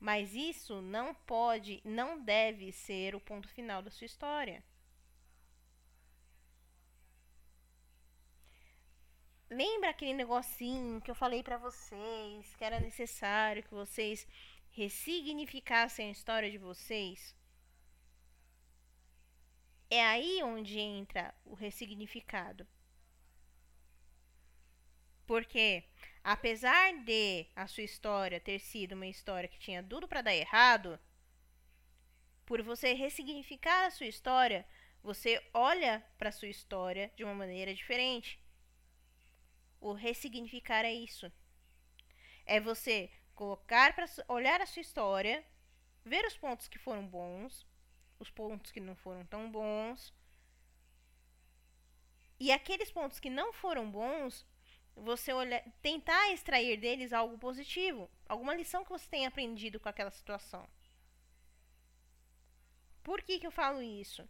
[0.00, 4.62] Mas isso não pode, não deve ser o ponto final da sua história.
[9.54, 14.26] Lembra aquele negocinho que eu falei para vocês, que era necessário que vocês
[14.72, 17.36] ressignificassem a história de vocês?
[19.88, 22.66] É aí onde entra o ressignificado.
[25.24, 25.84] Porque,
[26.24, 30.98] apesar de a sua história ter sido uma história que tinha tudo para dar errado,
[32.44, 34.66] por você ressignificar a sua história,
[35.00, 38.43] você olha para a sua história de uma maneira diferente.
[39.84, 41.30] O ressignificar é isso.
[42.46, 45.44] É você colocar para olhar a sua história,
[46.02, 47.66] ver os pontos que foram bons,
[48.18, 50.10] os pontos que não foram tão bons.
[52.40, 54.46] E aqueles pontos que não foram bons,
[54.96, 55.32] você
[55.82, 60.66] tentar extrair deles algo positivo, alguma lição que você tenha aprendido com aquela situação.
[63.02, 64.26] Por que, que eu falo isso?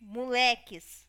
[0.00, 1.06] Moleques,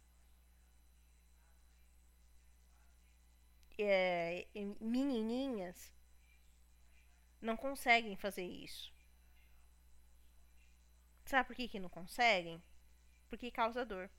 [3.77, 4.47] é,
[4.79, 5.93] menininhas,
[7.41, 8.93] não conseguem fazer isso.
[11.25, 12.61] Sabe por que, que não conseguem?
[13.29, 14.09] Porque causa dor.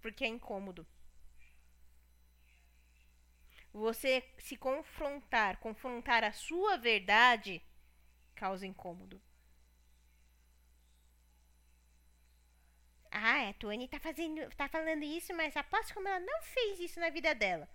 [0.00, 0.86] Porque é incômodo.
[3.72, 7.60] Você se confrontar, confrontar a sua verdade,
[8.34, 9.20] causa incômodo.
[13.14, 17.00] Ah, a Tony tá fazendo, tá falando isso, mas aposto como ela não fez isso
[17.00, 17.68] na vida dela.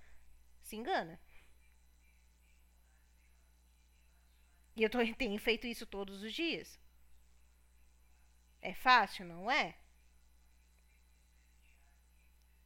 [0.62, 1.20] Se engana.
[4.76, 6.80] E eu tô, tenho feito isso todos os dias.
[8.62, 9.76] É fácil, não é?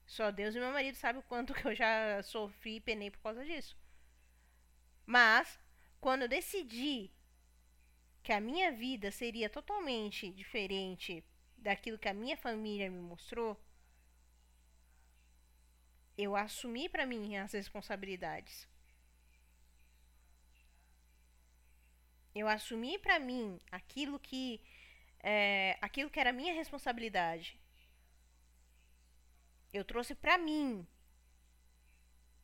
[0.05, 3.19] Só Deus e meu marido sabem o quanto que eu já sofri e penei por
[3.19, 3.75] causa disso.
[5.05, 5.59] Mas,
[6.01, 7.11] quando eu decidi
[8.23, 11.23] que a minha vida seria totalmente diferente
[11.63, 13.59] daquilo que a minha família me mostrou,
[16.17, 18.67] eu assumi para mim as responsabilidades.
[22.35, 24.61] eu assumi para mim aquilo que
[25.19, 27.59] é, aquilo que era minha responsabilidade.
[29.71, 30.85] Eu trouxe para mim,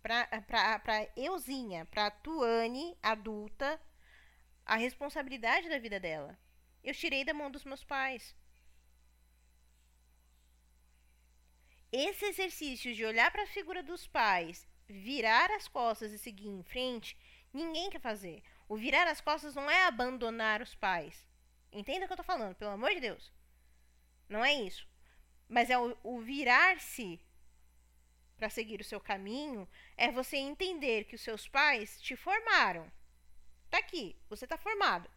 [0.02, 3.80] pra euzinha, pra Tuane, adulta,
[4.66, 6.38] a responsabilidade da vida dela.
[6.84, 8.36] Eu tirei da mão dos meus pais.
[11.92, 16.64] Esse exercício de olhar para a figura dos pais, virar as costas e seguir em
[16.64, 17.18] frente,
[17.52, 18.44] ninguém quer fazer.
[18.68, 21.28] O virar as costas não é abandonar os pais.
[21.72, 23.32] Entenda o que eu tô falando, pelo amor de Deus.
[24.28, 24.88] Não é isso.
[25.48, 27.20] Mas é o, o virar-se
[28.40, 29.68] para seguir o seu caminho,
[29.98, 32.90] é você entender que os seus pais te formaram.
[33.70, 35.10] Tá aqui, você tá formado.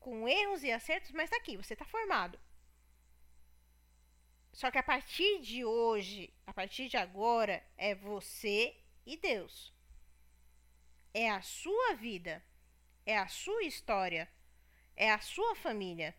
[0.00, 2.38] Com erros e acertos, mas tá aqui, você tá formado.
[4.58, 9.76] Só que a partir de hoje, a partir de agora, é você e Deus
[11.12, 12.42] é a sua vida,
[13.04, 14.24] é a sua história,
[14.94, 16.14] é a sua família.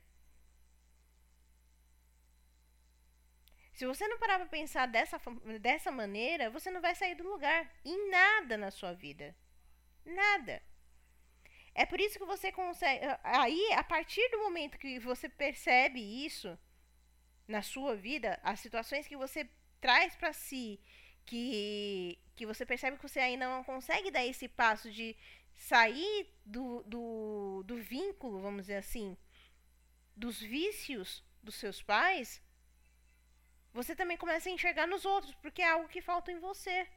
[3.73, 5.19] Se você não parar pra pensar dessa,
[5.59, 7.71] dessa maneira, você não vai sair do lugar.
[7.83, 9.35] Em nada na sua vida.
[10.03, 10.63] Nada.
[11.75, 13.05] É por isso que você consegue.
[13.23, 16.57] Aí, a partir do momento que você percebe isso
[17.47, 20.79] na sua vida, as situações que você traz para si,
[21.25, 25.15] que, que você percebe que você ainda não consegue dar esse passo de
[25.55, 29.17] sair do, do, do vínculo, vamos dizer assim,
[30.15, 32.41] dos vícios dos seus pais,
[33.73, 36.87] você também começa a enxergar nos outros, porque é algo que falta em você.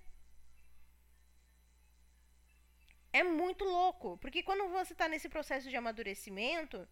[3.12, 6.88] É muito louco, porque quando você está nesse processo de amadurecimento,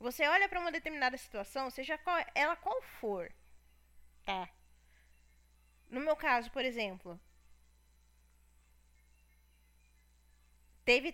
[0.00, 3.30] você olha para uma determinada situação, seja qual, ela qual for,
[4.24, 4.48] tá?
[5.88, 7.20] No meu caso, por exemplo,
[10.84, 11.12] teve,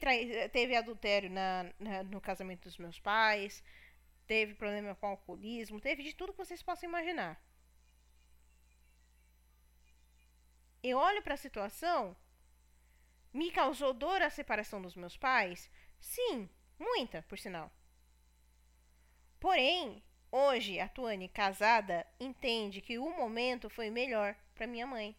[0.52, 3.62] teve adultério na, na, no casamento dos meus pais,
[4.26, 7.40] teve problema com alcoolismo, teve de tudo que vocês possam imaginar.
[10.82, 12.16] Eu olho para a situação
[13.36, 15.70] me causou dor a separação dos meus pais?
[16.00, 17.70] Sim, muita, por sinal.
[19.46, 25.16] Porém, hoje a Tuane, casada, entende que o momento foi melhor para minha mãe.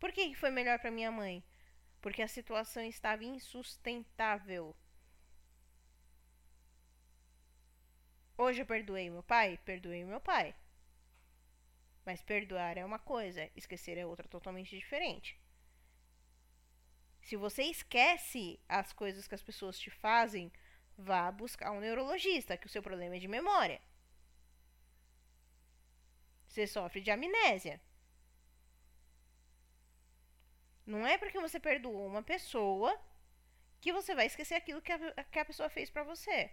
[0.00, 1.44] Por que foi melhor para minha mãe?
[2.00, 4.74] Porque a situação estava insustentável.
[8.38, 9.58] Hoje eu perdoei meu pai?
[9.62, 10.54] Perdoei meu pai.
[12.06, 15.38] Mas perdoar é uma coisa, esquecer é outra totalmente diferente.
[17.22, 20.52] Se você esquece as coisas que as pessoas te fazem,
[20.98, 23.80] vá buscar um neurologista, que o seu problema é de memória.
[26.48, 27.80] Você sofre de amnésia.
[30.84, 33.00] Não é porque você perdoou uma pessoa
[33.80, 36.50] que você vai esquecer aquilo que a, que a pessoa fez para você.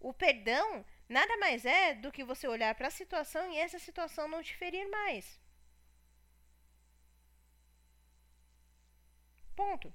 [0.00, 4.28] O perdão nada mais é do que você olhar para a situação e essa situação
[4.28, 5.40] não te ferir mais.
[9.58, 9.92] Ponto.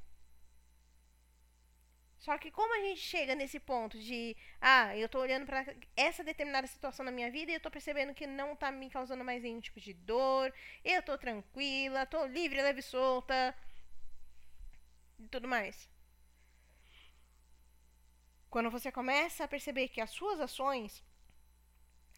[2.24, 6.22] Só que como a gente chega nesse ponto de, ah, eu tô olhando para essa
[6.22, 9.41] determinada situação na minha vida e eu tô percebendo que não tá me causando mais
[9.41, 10.53] nenhum tipo de dor,
[10.84, 13.55] eu tô tranquila, tô livre, leve e solta
[15.18, 15.89] e tudo mais.
[18.49, 21.01] Quando você começa a perceber que as suas ações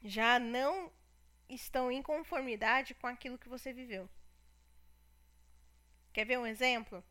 [0.03, 0.91] já não
[1.47, 4.09] estão em conformidade com aquilo que você viveu.
[6.11, 7.03] Quer ver um exemplo?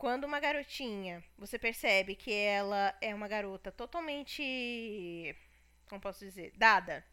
[0.00, 5.36] Quando uma garotinha, você percebe que ela é uma garota totalmente,
[5.86, 7.04] como posso dizer, dada.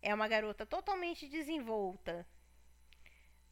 [0.00, 2.26] É uma garota totalmente desenvolta,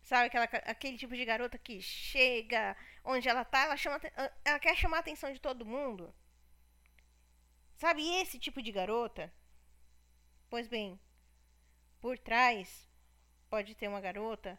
[0.01, 2.75] Sabe aquela, aquele tipo de garota que chega
[3.05, 4.01] onde ela tá, ela, chama,
[4.43, 6.15] ela quer chamar a atenção de todo mundo.
[7.77, 9.31] Sabe esse tipo de garota?
[10.49, 10.99] Pois bem,
[12.01, 12.89] por trás
[13.51, 14.59] pode ter uma garota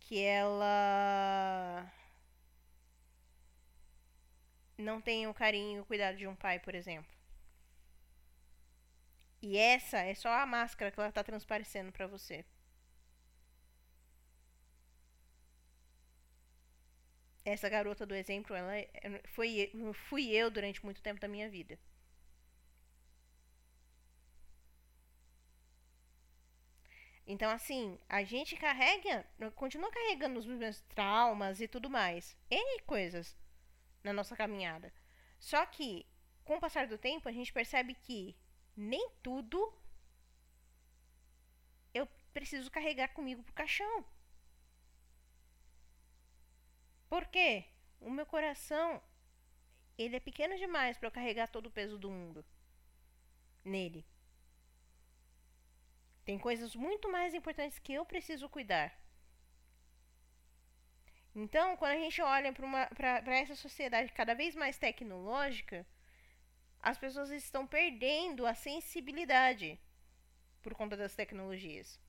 [0.00, 1.92] que ela
[4.78, 7.10] não tem o carinho e o cuidado de um pai, por exemplo.
[9.40, 12.44] E essa é só a máscara que ela tá transparecendo para você.
[17.46, 18.90] essa garota do exemplo, ela é,
[19.28, 19.72] foi,
[20.08, 21.78] fui eu durante muito tempo da minha vida.
[27.26, 32.36] Então, assim, a gente carrega, continua carregando os mesmos traumas e tudo mais.
[32.50, 33.36] N coisas
[34.06, 34.92] na nossa caminhada.
[35.38, 36.06] Só que,
[36.44, 38.36] com o passar do tempo, a gente percebe que
[38.76, 39.58] nem tudo
[41.92, 44.04] eu preciso carregar comigo pro caixão.
[47.08, 47.64] Por quê?
[48.00, 49.02] O meu coração,
[49.98, 52.44] ele é pequeno demais para eu carregar todo o peso do mundo
[53.64, 54.06] nele.
[56.24, 58.88] Tem coisas muito mais importantes que eu preciso cuidar.
[61.38, 65.86] Então, quando a gente olha para essa sociedade cada vez mais tecnológica,
[66.80, 69.78] as pessoas estão perdendo a sensibilidade
[70.62, 72.00] por conta das tecnologias.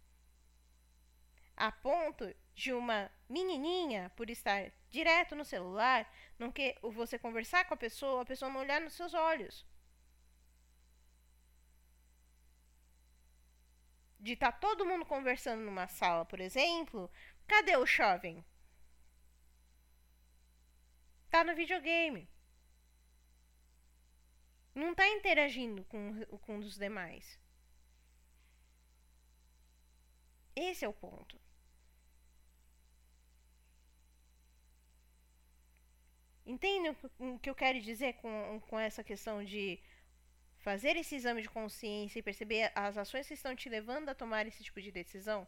[1.58, 6.10] A ponto de uma menininha, por estar direto no celular,
[6.40, 9.66] não que você conversar com a pessoa, a pessoa não olhar nos seus olhos.
[14.18, 17.12] De estar tá todo mundo conversando numa sala, por exemplo,
[17.46, 18.46] cadê o jovem?
[21.30, 22.28] Tá no videogame.
[24.74, 27.40] Não tá interagindo com, com os demais.
[30.56, 31.40] Esse é o ponto.
[36.46, 39.80] Entende o que eu quero dizer com, com essa questão de
[40.60, 44.48] fazer esse exame de consciência e perceber as ações que estão te levando a tomar
[44.48, 45.48] esse tipo de decisão?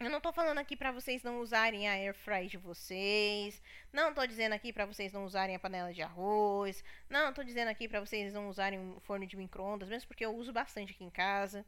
[0.00, 3.62] Eu não tô falando aqui para vocês não usarem a air fry de vocês.
[3.92, 6.82] Não tô dizendo aqui para vocês não usarem a panela de arroz.
[7.06, 10.34] Não tô dizendo aqui para vocês não usarem um forno de micro-ondas, mesmo porque eu
[10.34, 11.66] uso bastante aqui em casa.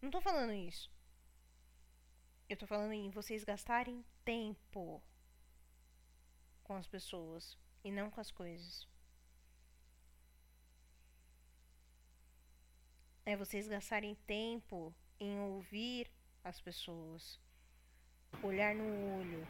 [0.00, 0.90] Não tô falando isso.
[2.48, 5.02] Eu tô falando em vocês gastarem tempo
[6.64, 8.88] com as pessoas e não com as coisas.
[13.26, 16.10] É vocês gastarem tempo em ouvir
[16.42, 17.38] as pessoas,
[18.42, 18.84] olhar no
[19.18, 19.46] olho,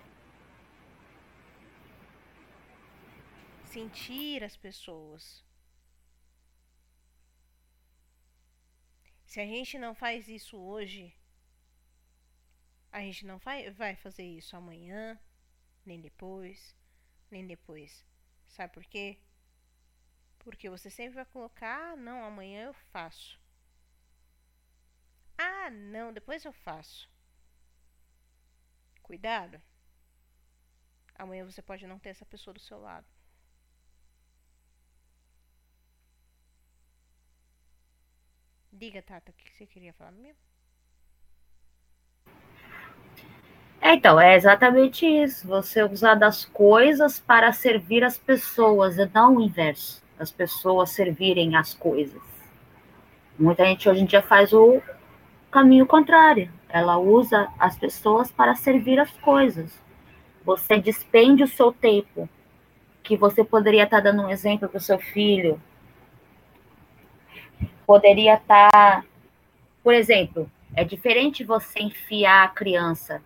[3.65, 5.45] sentir as pessoas.
[9.27, 11.15] Se a gente não faz isso hoje,
[12.91, 15.19] a gente não vai, fazer isso amanhã,
[15.85, 16.75] nem depois,
[17.31, 18.05] nem depois.
[18.49, 19.19] Sabe por quê?
[20.39, 23.39] Porque você sempre vai colocar, ah, não, amanhã eu faço.
[25.37, 27.09] Ah, não, depois eu faço.
[29.09, 29.59] Cuidado.
[31.15, 33.07] Amanhã você pode não ter essa pessoa do seu lado.
[38.71, 40.39] Diga, Tata, o que você queria falar mesmo?
[43.81, 45.49] É, então, é exatamente isso.
[45.49, 50.05] Você usar das coisas para servir as pessoas, e não o inverso.
[50.19, 52.23] As pessoas servirem as coisas.
[53.39, 54.83] Muita gente hoje em dia faz o
[55.51, 56.58] caminho contrário.
[56.69, 59.73] Ela usa as pessoas para servir as coisas.
[60.45, 62.29] Você despende o seu tempo,
[63.03, 65.61] que você poderia estar dando um exemplo para o seu filho.
[67.87, 69.05] Poderia estar,
[69.83, 73.23] por exemplo, é diferente você enfiar a criança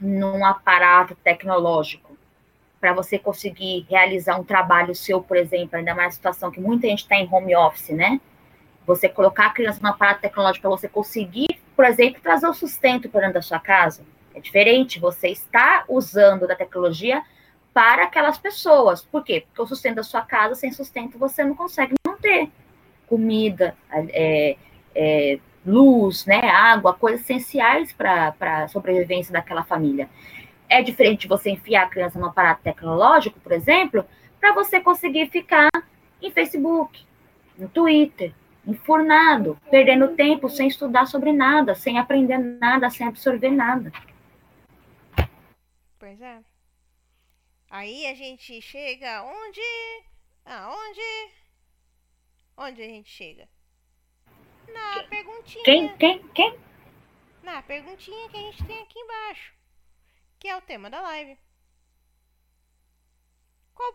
[0.00, 2.16] num aparato tecnológico
[2.80, 7.00] para você conseguir realizar um trabalho seu, por exemplo, ainda mais situação que muita gente
[7.00, 8.20] está em home office, né?
[8.86, 13.08] Você colocar a criança num aparato tecnológico para você conseguir, por exemplo, trazer o sustento
[13.08, 14.04] para dentro da sua casa.
[14.34, 17.22] É diferente, você está usando da tecnologia
[17.72, 19.02] para aquelas pessoas.
[19.02, 19.44] Por quê?
[19.46, 22.48] Porque o sustento da sua casa, sem sustento, você não consegue manter.
[23.06, 24.56] Comida, é,
[24.94, 30.08] é, luz, né, água, coisas essenciais para a sobrevivência daquela família.
[30.68, 34.04] É diferente você enfiar a criança num aparato tecnológico, por exemplo,
[34.40, 35.70] para você conseguir ficar
[36.20, 37.04] em Facebook,
[37.58, 38.32] no Twitter,
[38.66, 43.92] enfurnado, perdendo tempo sem estudar sobre nada, sem aprender nada, sem absorver nada.
[45.98, 46.42] Pois é.
[47.70, 49.60] Aí a gente chega onde?
[50.44, 51.32] Aonde?
[52.56, 53.48] Onde a gente chega?
[54.72, 55.64] Na perguntinha.
[55.64, 55.96] Quem?
[55.96, 56.28] Quem?
[56.28, 56.58] Quem?
[57.42, 59.52] Na perguntinha que a gente tem aqui embaixo.
[60.38, 61.38] Que é o tema da live.
[63.74, 63.92] Qual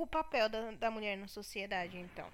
[0.00, 2.26] o papel da, da mulher na sociedade, então?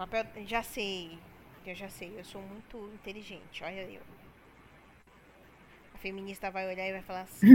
[0.00, 0.24] Papel.
[0.46, 1.18] Já sei.
[1.66, 2.18] Eu já sei.
[2.18, 3.62] Eu sou muito inteligente.
[3.62, 4.00] Olha eu.
[5.94, 7.46] A feminista vai olhar e vai falar assim.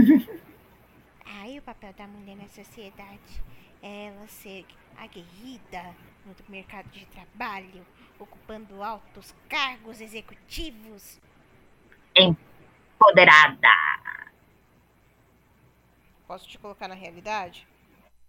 [1.26, 3.42] Aí o papel da mulher na sociedade
[3.82, 4.64] é ela ser
[4.96, 5.92] aguerrida
[6.24, 7.84] no mercado de trabalho,
[8.16, 11.20] ocupando altos cargos executivos.
[12.14, 13.74] Empoderada.
[16.28, 17.66] Posso te colocar na realidade?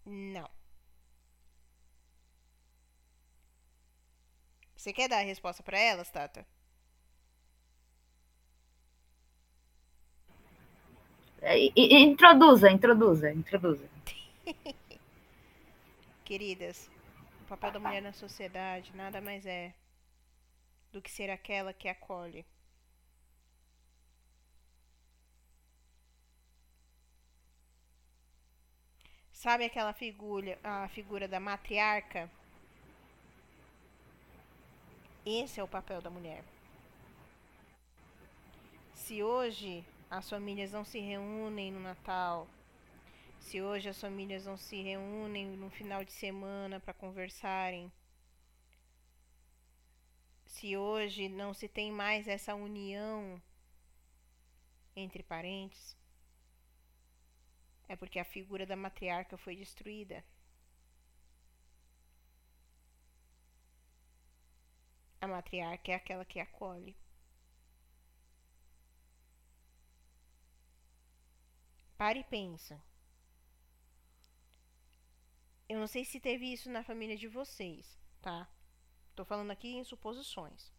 [0.04, 0.57] Não.
[4.88, 6.48] Você quer dar a resposta para elas, Tata?
[11.42, 13.90] É, introduza, introduza, introduza.
[16.24, 16.90] Queridas,
[17.42, 19.74] o papel da mulher na sociedade nada mais é
[20.94, 22.46] do que ser aquela que acolhe.
[29.34, 32.32] Sabe aquela figura, a figura da matriarca?
[35.30, 36.42] Esse é o papel da mulher.
[38.94, 42.48] Se hoje as famílias não se reúnem no Natal,
[43.38, 47.92] se hoje as famílias não se reúnem no final de semana para conversarem,
[50.46, 53.42] se hoje não se tem mais essa união
[54.96, 55.94] entre parentes,
[57.90, 60.24] é porque a figura da matriarca foi destruída.
[65.20, 66.96] A matriarca é aquela que acolhe.
[71.98, 72.82] Pare e pensa.
[75.68, 78.48] Eu não sei se teve isso na família de vocês, tá?
[79.16, 80.72] Tô falando aqui em suposições.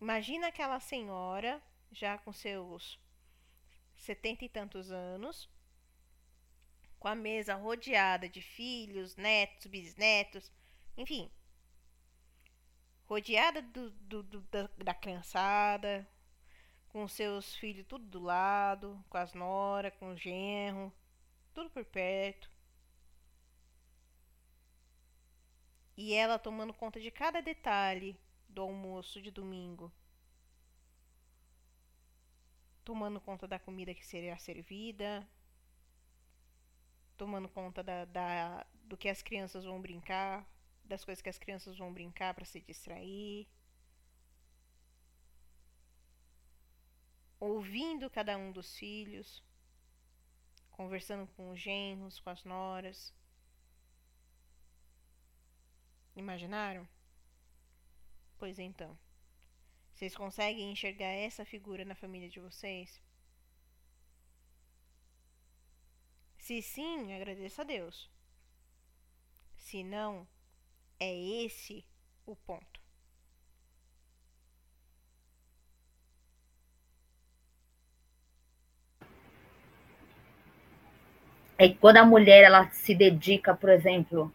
[0.00, 3.00] Imagina aquela senhora já com seus
[3.96, 5.48] setenta e tantos anos,
[6.98, 10.52] com a mesa rodeada de filhos, netos, bisnetos,
[10.96, 11.30] enfim,
[13.06, 16.06] rodeada do, do, do, da, da criançada,
[16.88, 20.92] com seus filhos tudo do lado, com as nora, com o genro,
[21.52, 22.50] tudo por perto.
[25.96, 28.18] E ela tomando conta de cada detalhe
[28.48, 29.92] do almoço de domingo.
[32.84, 35.26] Tomando conta da comida que seria servida,
[37.16, 40.46] tomando conta da, da, do que as crianças vão brincar,
[40.84, 43.48] das coisas que as crianças vão brincar para se distrair.
[47.40, 49.42] Ouvindo cada um dos filhos,
[50.70, 53.14] conversando com os genros, com as noras.
[56.16, 56.88] Imaginaram?
[58.38, 58.96] Pois então.
[59.94, 63.00] Vocês conseguem enxergar essa figura na família de vocês?
[66.38, 68.10] Se sim, agradeça a Deus.
[69.56, 70.26] Se não,
[71.00, 71.84] é esse
[72.26, 72.80] o ponto.
[81.56, 84.32] É que quando a mulher ela se dedica, por exemplo,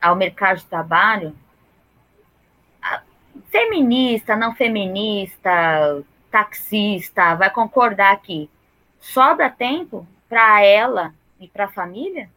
[0.00, 1.36] ao mercado de trabalho,
[3.50, 8.50] feminista, não feminista, taxista, vai concordar aqui.
[9.00, 12.28] Sobra tempo para ela e para a família?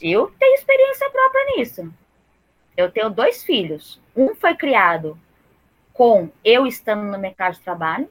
[0.00, 1.92] Eu tenho experiência própria nisso.
[2.80, 4.00] Eu tenho dois filhos.
[4.16, 5.18] Um foi criado
[5.92, 8.08] com eu estando no mercado de trabalho,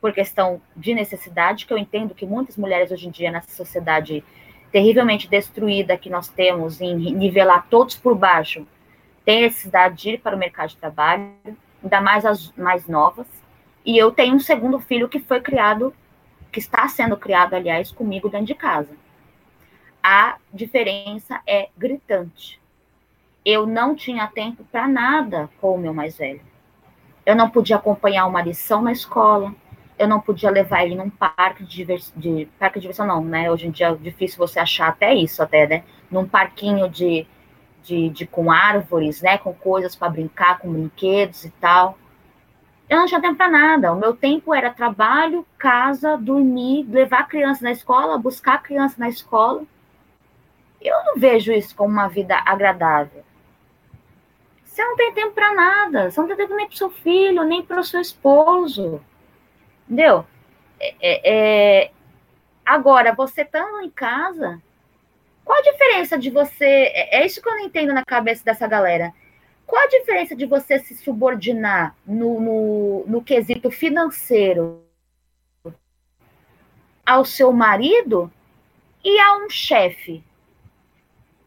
[0.00, 4.24] por questão de necessidade, que eu entendo que muitas mulheres hoje em dia, nessa sociedade
[4.72, 8.66] terrivelmente destruída que nós temos, em nivelar todos por baixo,
[9.24, 11.32] tem necessidade de ir para o mercado de trabalho,
[11.82, 13.26] ainda mais as mais novas.
[13.84, 15.94] E eu tenho um segundo filho que foi criado,
[16.50, 18.90] que está sendo criado, aliás, comigo dentro de casa.
[20.02, 22.61] A diferença é gritante.
[23.44, 26.40] Eu não tinha tempo para nada com o meu mais velho.
[27.26, 29.54] Eu não podia acompanhar uma lição na escola,
[29.98, 31.84] eu não podia levar ele num parque de
[32.16, 33.50] de, parque de diversão não, né?
[33.50, 35.84] Hoje em dia é difícil você achar até isso, até, né?
[36.10, 37.26] Num parquinho de,
[37.84, 39.38] de, de com árvores, né?
[39.38, 41.98] Com coisas para brincar, com brinquedos e tal.
[42.88, 43.92] Eu não tinha tempo para nada.
[43.92, 48.96] O meu tempo era trabalho, casa, dormir, levar a criança na escola, buscar a criança
[48.98, 49.62] na escola.
[50.80, 53.24] Eu não vejo isso como uma vida agradável.
[54.72, 56.10] Você não tem tempo para nada.
[56.10, 59.04] Você não tem tempo nem para seu filho, nem para o seu esposo.
[59.84, 60.24] Entendeu?
[60.80, 61.90] É, é, é,
[62.64, 64.62] agora, você estando em casa,
[65.44, 66.64] qual a diferença de você.
[66.64, 69.12] É, é isso que eu não entendo na cabeça dessa galera.
[69.66, 74.82] Qual a diferença de você se subordinar no, no, no quesito financeiro
[77.04, 78.32] ao seu marido
[79.04, 80.24] e a um chefe?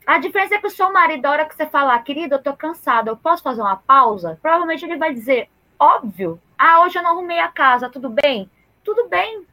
[0.06, 2.56] A diferença é que o seu marido, a hora que você falar, querido, eu tô
[2.56, 4.38] cansado, eu posso fazer uma pausa?
[4.42, 5.50] Provavelmente ele vai dizer,
[5.80, 8.50] óbvio, ah, hoje eu não arrumei a casa, tudo bem?
[8.84, 9.46] Tudo bem.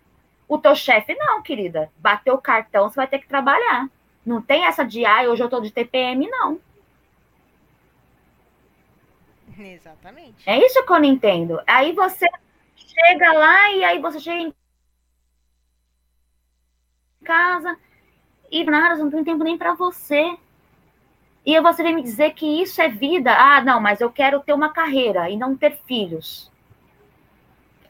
[0.46, 1.90] O teu chefe, não, querida.
[1.96, 3.88] Bateu o cartão, você vai ter que trabalhar.
[4.26, 6.60] Não tem essa de, ah, hoje eu tô de TPM, não.
[9.58, 10.48] Exatamente.
[10.48, 11.60] É isso que eu não entendo.
[11.66, 12.26] Aí você
[12.76, 14.54] chega lá e aí você chega em
[17.24, 17.78] casa
[18.52, 20.36] e nada, não tem tempo nem para você.
[21.44, 23.34] E você vem me dizer que isso é vida.
[23.34, 26.52] Ah, não, mas eu quero ter uma carreira e não ter filhos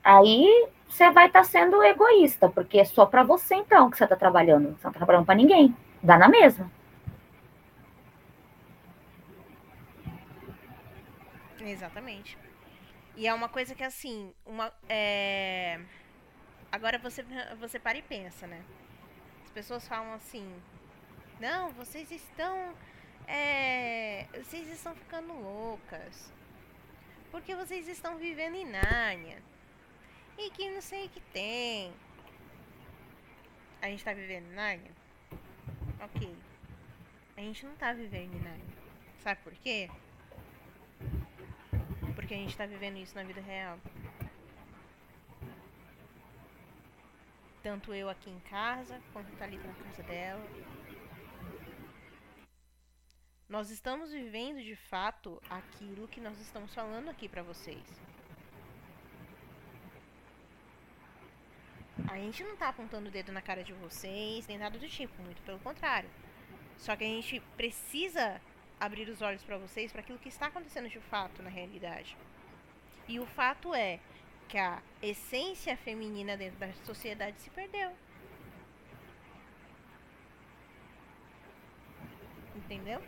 [0.02, 4.04] aí você vai estar tá sendo egoísta, porque é só para você então que você
[4.04, 4.64] está trabalhando.
[4.64, 5.74] Você não está trabalhando para ninguém.
[6.02, 6.70] Dá na mesma.
[11.60, 12.36] Exatamente.
[13.16, 15.80] E é uma coisa que assim, uma, é...
[16.70, 17.24] agora você
[17.58, 18.62] você para e pensa, né?
[19.52, 20.50] As pessoas falam assim:
[21.38, 22.74] "Não, vocês estão
[23.26, 24.26] é...
[24.32, 26.32] vocês estão ficando loucas.
[27.30, 29.42] Porque vocês estão vivendo em Nárnia
[30.38, 31.92] e que não sei o que tem.
[33.82, 34.90] A gente tá vivendo em Narnia?
[36.00, 36.34] Ok.
[37.36, 38.78] A gente não tá vivendo em Narnia.
[39.22, 39.90] Sabe por quê?
[42.14, 43.78] Porque a gente tá vivendo isso na vida real.
[47.62, 50.44] Tanto eu aqui em casa, quanto tá ali na casa dela.
[53.48, 57.84] Nós estamos vivendo de fato aquilo que nós estamos falando aqui para vocês.
[62.10, 65.22] A gente não tá apontando o dedo na cara de vocês, nem nada do tipo,
[65.22, 66.10] muito pelo contrário.
[66.78, 68.40] Só que a gente precisa
[68.80, 72.16] abrir os olhos para vocês para aquilo que está acontecendo de fato na realidade.
[73.06, 74.00] E o fato é
[74.52, 77.90] que a essência feminina dentro da sociedade se perdeu.
[82.54, 83.00] Entendeu?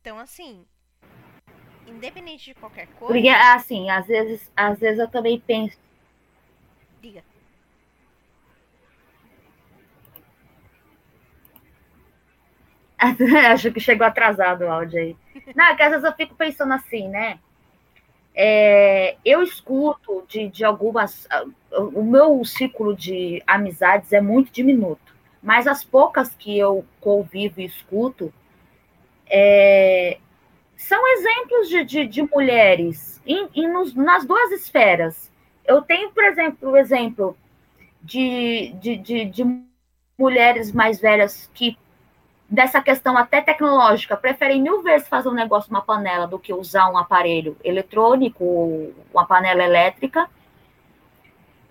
[0.00, 0.64] Então, assim,
[1.88, 3.12] independente de qualquer coisa.
[3.12, 5.76] Porque, assim, às vezes, às vezes eu também penso.
[7.02, 7.24] Diga.
[13.50, 15.16] Acho que chegou atrasado o áudio aí.
[15.54, 17.38] Não, é que às vezes eu fico pensando assim, né?
[18.34, 21.26] É, eu escuto de, de algumas.
[21.72, 27.64] O meu ciclo de amizades é muito diminuto, mas as poucas que eu convivo e
[27.64, 28.32] escuto
[29.28, 30.18] é,
[30.76, 35.30] são exemplos de, de, de mulheres em, em nos, nas duas esferas.
[35.64, 37.36] Eu tenho, por exemplo, o exemplo
[38.02, 39.64] de, de, de, de
[40.18, 41.76] mulheres mais velhas que
[42.50, 46.90] dessa questão até tecnológica, preferem mil vezes fazer um negócio uma panela do que usar
[46.90, 50.28] um aparelho eletrônico, uma panela elétrica.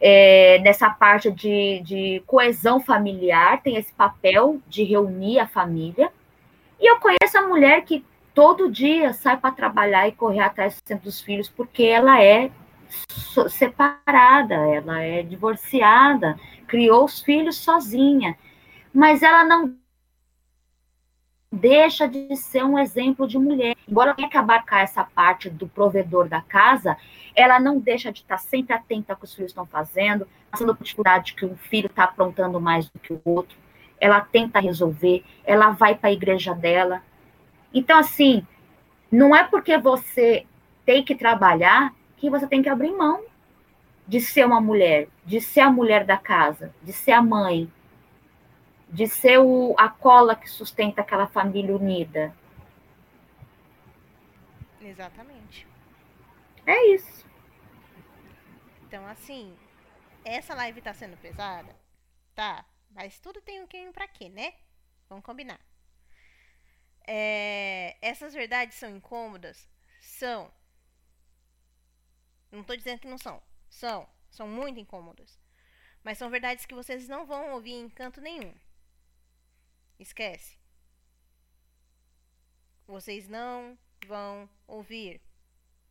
[0.01, 6.10] É, nessa parte de, de coesão familiar, tem esse papel de reunir a família.
[6.80, 11.19] E eu conheço a mulher que todo dia sai para trabalhar e correr atrás dos
[11.19, 12.49] filhos porque ela é
[13.49, 18.38] separada, ela é divorciada, criou os filhos sozinha,
[18.93, 19.76] mas ela não
[21.52, 23.76] deixa de ser um exemplo de mulher.
[23.88, 26.96] Embora tenha que abarcar essa parte do provedor da casa,
[27.36, 30.84] ela não deixa de estar sempre atenta ao que os filhos estão fazendo, passando por
[30.84, 33.58] dificuldade que um filho está aprontando mais do que o outro.
[34.00, 37.02] Ela tenta resolver, ela vai para a igreja dela.
[37.74, 38.46] Então, assim,
[39.12, 40.46] não é porque você
[40.86, 43.24] tem que trabalhar que você tem que abrir mão
[44.08, 47.72] de ser uma mulher, de ser a mulher da casa, de ser a mãe,
[48.91, 52.36] de ser o, a cola que sustenta aquela família unida.
[54.82, 55.68] Exatamente.
[56.66, 57.26] É isso.
[58.88, 59.56] Então, assim,
[60.26, 61.76] essa live tá sendo pesada?
[62.34, 62.66] Tá.
[62.91, 64.53] Mas tudo tem um quem pra quê, né?
[65.07, 65.60] Vamos combinar.
[67.06, 69.70] É, essas verdades são incômodas?
[69.99, 70.52] São.
[72.52, 73.41] Não tô dizendo que não são.
[73.70, 74.07] São.
[74.30, 75.40] São muito incômodas.
[76.03, 78.53] Mas são verdades que vocês não vão ouvir em canto nenhum.
[80.00, 80.58] Esquece.
[82.88, 83.78] Vocês não
[84.08, 85.22] vão ouvir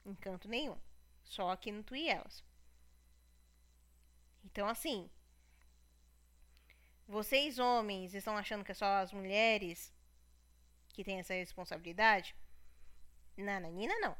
[0.04, 0.78] em canto nenhum.
[1.22, 2.42] Só aqui no Elas.
[4.44, 5.10] Então, assim.
[7.06, 9.92] Vocês, homens, estão achando que é só as mulheres
[10.88, 12.34] que têm essa responsabilidade?
[13.36, 14.16] Nananina, não.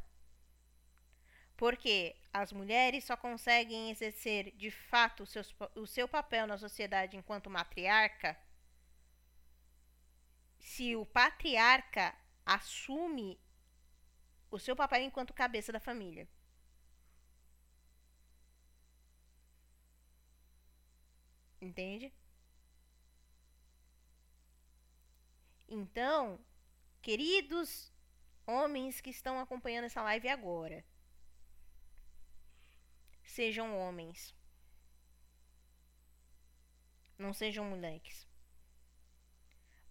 [1.57, 5.43] Porque as mulheres só conseguem exercer de fato o seu,
[5.75, 8.39] o seu papel na sociedade enquanto matriarca
[10.69, 12.15] se o patriarca
[12.45, 13.41] assume
[14.51, 16.29] o seu papel enquanto cabeça da família.
[21.61, 22.13] Entende?
[25.67, 26.39] Então,
[27.01, 27.91] queridos
[28.47, 30.85] homens que estão acompanhando essa live agora,
[33.25, 34.35] sejam homens.
[37.19, 38.29] Não sejam moleques.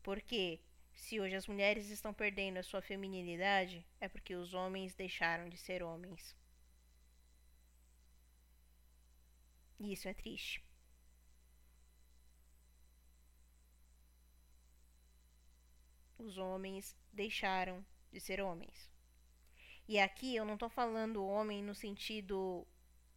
[0.03, 0.61] Porque
[0.98, 5.56] se hoje as mulheres estão perdendo a sua feminilidade, é porque os homens deixaram de
[5.56, 6.36] ser homens.
[9.80, 10.61] E isso é triste.
[16.18, 18.90] Os homens deixaram de ser homens.
[19.88, 22.68] E aqui eu não estou falando homem no sentido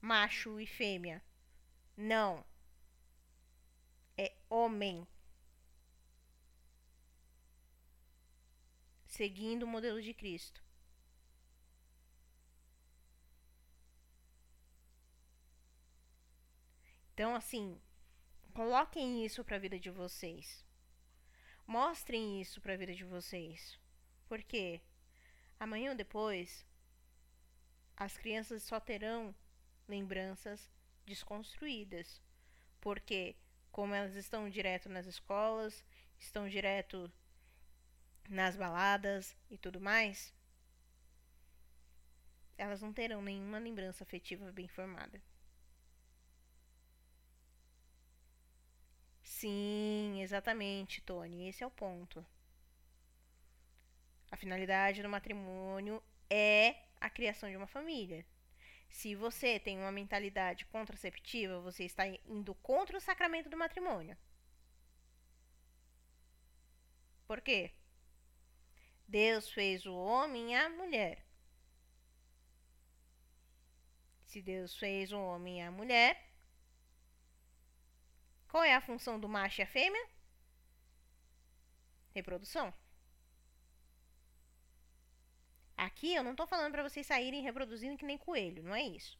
[0.02, 1.22] macho e fêmea.
[1.96, 2.44] Não.
[4.18, 5.08] É homem.
[9.20, 10.64] Seguindo o modelo de Cristo.
[17.12, 17.78] Então, assim,
[18.54, 20.64] coloquem isso para a vida de vocês.
[21.66, 23.78] Mostrem isso para a vida de vocês.
[24.26, 24.80] Porque
[25.58, 26.66] amanhã ou depois
[27.98, 29.34] as crianças só terão
[29.86, 30.72] lembranças
[31.04, 32.22] desconstruídas.
[32.80, 33.36] Porque
[33.70, 35.84] como elas estão direto nas escolas,
[36.18, 37.12] estão direto
[38.30, 40.32] nas baladas e tudo mais,
[42.56, 45.20] elas não terão nenhuma lembrança afetiva bem formada.
[49.22, 51.48] Sim, exatamente, Tony.
[51.48, 52.24] Esse é o ponto.
[54.30, 58.24] A finalidade do matrimônio é a criação de uma família.
[58.88, 64.16] Se você tem uma mentalidade contraceptiva, você está indo contra o sacramento do matrimônio.
[67.26, 67.72] Por quê?
[69.10, 71.26] Deus fez o homem e a mulher.
[74.24, 76.30] Se Deus fez o homem e a mulher,
[78.46, 80.08] qual é a função do macho e a fêmea?
[82.14, 82.72] Reprodução.
[85.76, 89.18] Aqui eu não tô falando para vocês saírem reproduzindo que nem coelho, não é isso.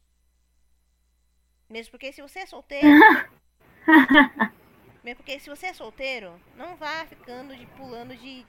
[1.67, 2.87] Mesmo porque se você é solteiro.
[5.03, 8.45] mesmo porque se você é solteiro, não vá ficando de pulando de,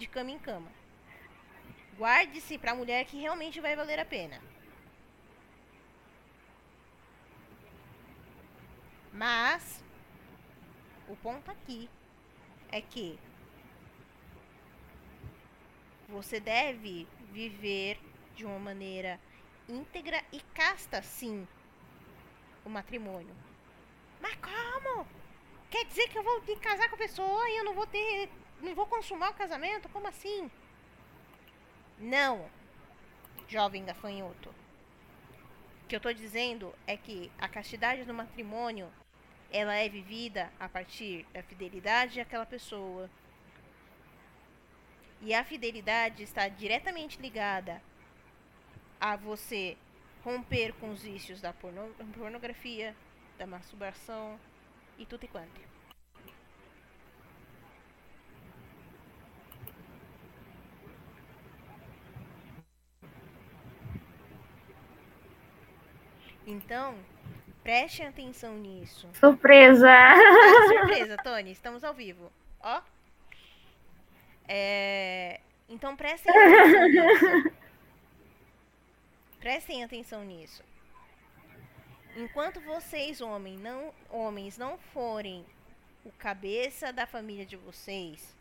[0.00, 0.72] de cama em cama.
[1.98, 4.40] Guarde-se pra mulher que realmente vai valer a pena.
[9.12, 9.84] Mas
[11.06, 11.90] o ponto aqui
[12.72, 13.18] é que
[16.08, 18.00] você deve viver
[18.34, 19.20] de uma maneira
[19.68, 21.46] íntegra e casta, sim,
[22.64, 23.36] o matrimônio.
[24.20, 25.06] Mas como?
[25.68, 28.30] Quer dizer que eu vou que casar com a pessoa e eu não vou ter.
[28.62, 29.88] Não vou consumar o casamento?
[29.88, 30.50] Como assim?
[31.98, 32.48] Não,
[33.48, 34.50] jovem gafanhoto.
[35.82, 38.90] O que eu tô dizendo é que a castidade no matrimônio
[39.50, 43.10] ela é vivida a partir da fidelidade àquela pessoa.
[45.20, 47.82] E a fidelidade está diretamente ligada
[49.00, 49.76] a você
[50.24, 52.94] romper com os vícios da porno pornografia,
[53.36, 54.38] da masturbação
[54.98, 55.69] e tudo e quanto.
[66.50, 66.96] Então,
[67.62, 69.08] Prestem atenção nisso.
[69.14, 69.88] Surpresa!
[69.88, 71.52] Ah, surpresa, Tony.
[71.52, 72.32] Estamos ao vivo.
[72.60, 72.80] Ó.
[74.48, 75.40] É...
[75.68, 77.54] Então prestem atenção nisso.
[79.38, 80.64] Prestem atenção nisso.
[82.16, 85.44] Enquanto vocês, homens, não, homens, não forem
[86.04, 88.34] o cabeça da família de vocês,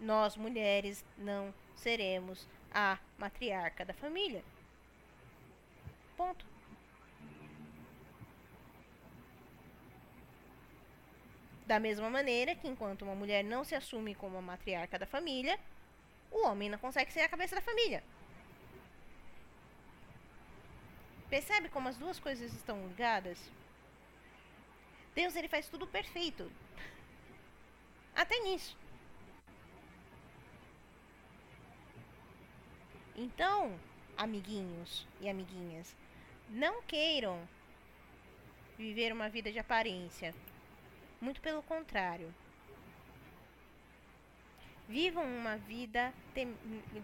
[0.00, 4.42] nós, mulheres, não seremos a matriarca da família.
[6.18, 6.44] Ponto.
[11.64, 15.60] Da mesma maneira que enquanto uma mulher não se assume como a matriarca da família,
[16.32, 18.02] o homem não consegue ser a cabeça da família.
[21.30, 23.38] Percebe como as duas coisas estão ligadas?
[25.14, 26.50] Deus ele faz tudo perfeito.
[28.16, 28.76] Até nisso.
[33.14, 33.78] Então,
[34.16, 35.94] amiguinhos e amiguinhas,
[36.48, 37.46] não queiram
[38.76, 40.34] viver uma vida de aparência.
[41.20, 42.32] Muito pelo contrário.
[44.88, 46.14] Vivam uma vida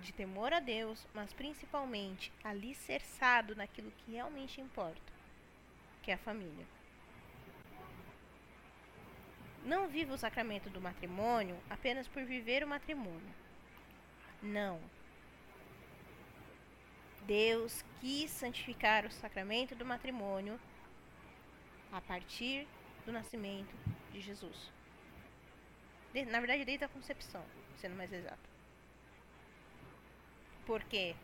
[0.01, 5.13] de temor a Deus, mas principalmente alicerçado naquilo que realmente importa,
[6.03, 6.65] que é a família.
[9.65, 13.35] Não viva o sacramento do matrimônio apenas por viver o matrimônio.
[14.43, 14.81] Não.
[17.27, 20.61] Deus quis santificar o sacramento do matrimônio
[21.91, 22.67] a partir
[23.07, 23.75] do nascimento
[24.13, 24.71] de Jesus.
[26.13, 27.43] De, na verdade, desde a concepção,
[27.77, 28.49] sendo mais exato.
[30.67, 31.15] Porque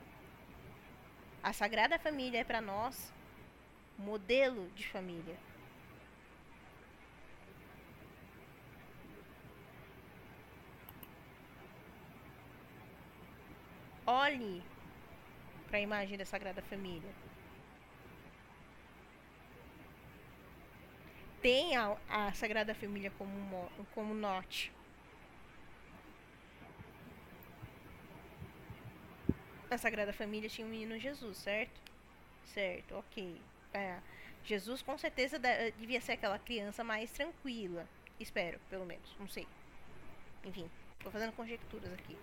[1.43, 3.13] a Sagrada Família é para nós
[3.99, 5.37] modelo de família.
[14.07, 14.63] Olhe
[15.71, 17.11] para a imagem da Sagrada Família.
[21.41, 24.73] tem a, a Sagrada Família como, como norte.
[29.71, 31.81] A Sagrada Família tinha um menino Jesus, certo?
[32.45, 33.41] Certo, ok.
[33.73, 33.99] É,
[34.45, 35.39] Jesus com certeza
[35.79, 37.87] devia ser aquela criança mais tranquila.
[38.19, 39.17] Espero, pelo menos.
[39.19, 39.47] Não sei.
[40.45, 40.69] Enfim,
[41.03, 42.19] tô fazendo conjecturas aqui.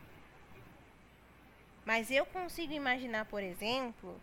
[1.88, 4.19] Mas eu consigo imaginar, por exemplo,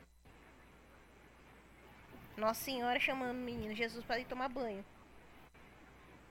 [2.36, 4.84] nossa Senhora chamando o menino Jesus para ir tomar banho.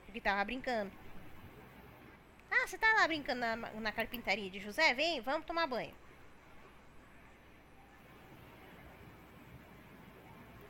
[0.04, 0.92] Porque tava brincando.
[2.48, 4.94] Ah, você tá lá brincando na, na carpintaria de José?
[4.94, 5.92] Vem, vamos tomar banho.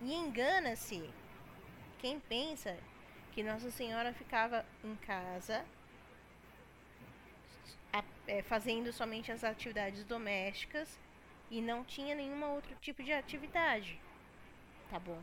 [0.00, 1.10] E engana-se
[1.98, 2.74] quem pensa
[3.32, 5.62] que Nossa Senhora ficava em casa
[8.26, 10.98] é, fazendo somente as atividades domésticas
[11.50, 14.00] e não tinha nenhum outro tipo de atividade
[14.94, 15.20] tá bom?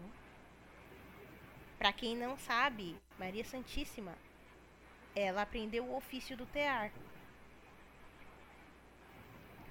[1.77, 4.13] Para quem não sabe, Maria Santíssima,
[5.15, 6.91] ela aprendeu o ofício do tear.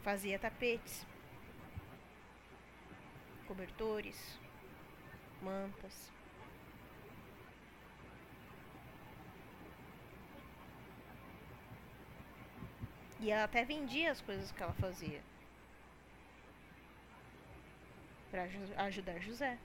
[0.02, 1.06] Fazia tapetes,
[3.46, 4.38] cobertores,
[5.42, 6.10] mantas.
[13.20, 15.20] E ela até vendia as coisas que ela fazia.
[18.30, 18.44] Pra
[18.84, 19.58] ajudar José.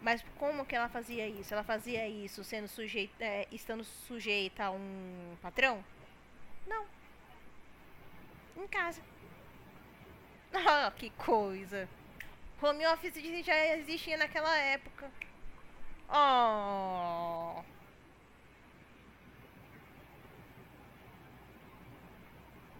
[0.00, 1.52] Mas como que ela fazia isso?
[1.52, 5.82] Ela fazia isso sendo sujeita, é, estando sujeita a um patrão?
[6.66, 6.86] Não.
[8.56, 9.02] Em casa.
[10.56, 11.88] Ah, que coisa.
[12.62, 15.10] Home office já existia naquela época.
[16.08, 17.64] Oh.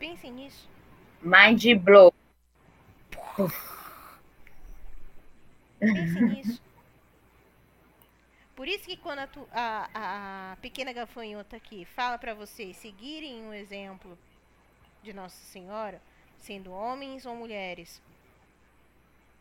[0.04, 0.68] Pensem nisso.
[1.22, 2.12] Mind blow.
[5.80, 6.62] Pensem nisso.
[8.54, 13.48] Por isso que quando a, tu, a, a pequena gafanhota aqui fala para vocês seguirem
[13.48, 14.18] o exemplo
[15.02, 16.02] de Nossa Senhora,
[16.36, 18.02] sendo homens ou mulheres,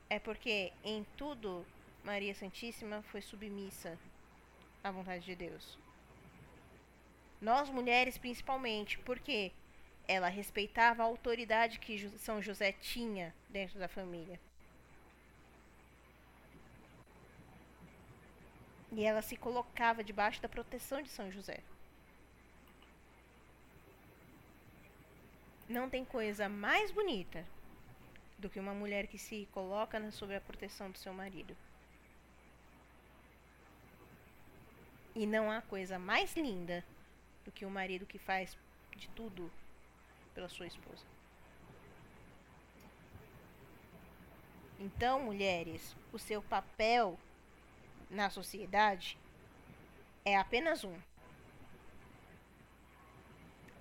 [0.10, 1.65] é porque em tudo
[2.06, 3.99] Maria Santíssima foi submissa
[4.81, 5.77] à vontade de Deus.
[7.41, 9.52] Nós mulheres principalmente, porque
[10.08, 14.40] ela respeitava a autoridade que São José tinha dentro da família.
[18.92, 21.60] E ela se colocava debaixo da proteção de São José.
[25.68, 27.46] Não tem coisa mais bonita
[28.38, 31.56] do que uma mulher que se coloca sob a proteção do seu marido.
[35.16, 36.84] E não há coisa mais linda
[37.46, 38.58] do que o marido que faz
[38.96, 39.50] de tudo
[40.34, 41.06] pela sua esposa.
[44.80, 47.18] Então, mulheres, o seu papel
[48.10, 49.18] na sociedade
[50.26, 50.98] é apenas um: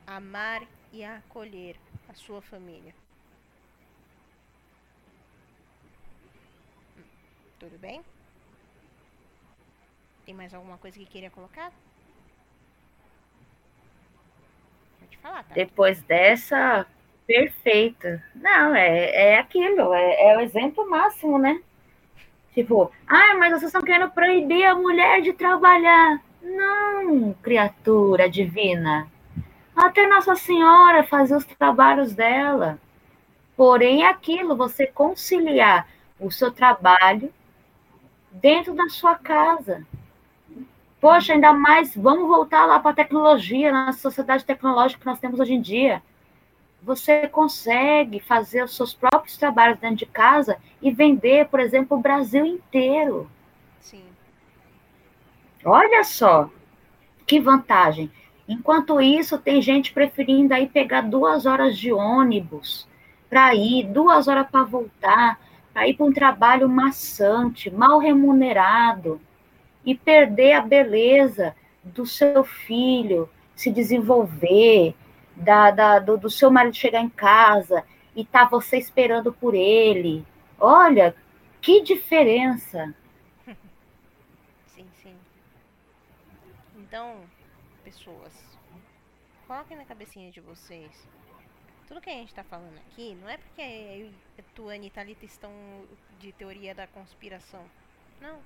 [0.07, 1.77] amar e acolher
[2.09, 2.95] a sua família.
[7.59, 8.05] Tudo bem?
[10.25, 11.73] Tem mais alguma coisa que queria colocar?
[15.13, 15.55] Pode falar, tá?
[15.55, 16.87] Depois dessa,
[17.27, 18.23] perfeita.
[18.35, 21.61] Não, é, é aquilo, é, é o exemplo máximo, né?
[22.55, 26.23] Tipo, ah, mas vocês estão querendo proibir a mulher de trabalhar.
[26.43, 29.09] Não, criatura divina.
[29.75, 32.79] Até Nossa Senhora fazia os trabalhos dela.
[33.57, 35.89] Porém, é aquilo, você conciliar
[36.21, 37.33] o seu trabalho
[38.31, 39.87] dentro da sua casa.
[41.03, 45.39] Poxa, ainda mais, vamos voltar lá para a tecnologia, na sociedade tecnológica que nós temos
[45.39, 46.01] hoje em dia
[46.83, 52.01] você consegue fazer os seus próprios trabalhos dentro de casa e vender, por exemplo, o
[52.01, 53.31] Brasil inteiro.
[53.81, 54.03] Sim.
[55.65, 56.51] Olha só
[57.25, 58.11] que vantagem.
[58.49, 62.89] Enquanto isso, tem gente preferindo aí pegar duas horas de ônibus
[63.31, 65.41] para ir, duas horas para voltar,
[65.73, 69.21] para ir para um trabalho maçante, mal remunerado
[69.85, 74.95] e perder a beleza do seu filho se desenvolver,
[75.37, 77.85] da, da do, do, seu marido chegar em casa
[78.15, 80.25] e tá você esperando por ele.
[80.59, 81.15] Olha,
[81.61, 82.95] que diferença.
[84.67, 85.17] Sim, sim.
[86.77, 87.21] Então,
[87.85, 88.33] pessoas,
[89.47, 91.09] coloquem na cabecinha de vocês.
[91.89, 94.11] Tudo que a gente tá falando aqui não é porque eu
[94.55, 95.53] Tuane e Thalita estão
[96.19, 97.65] de teoria da conspiração.
[98.21, 98.39] Não.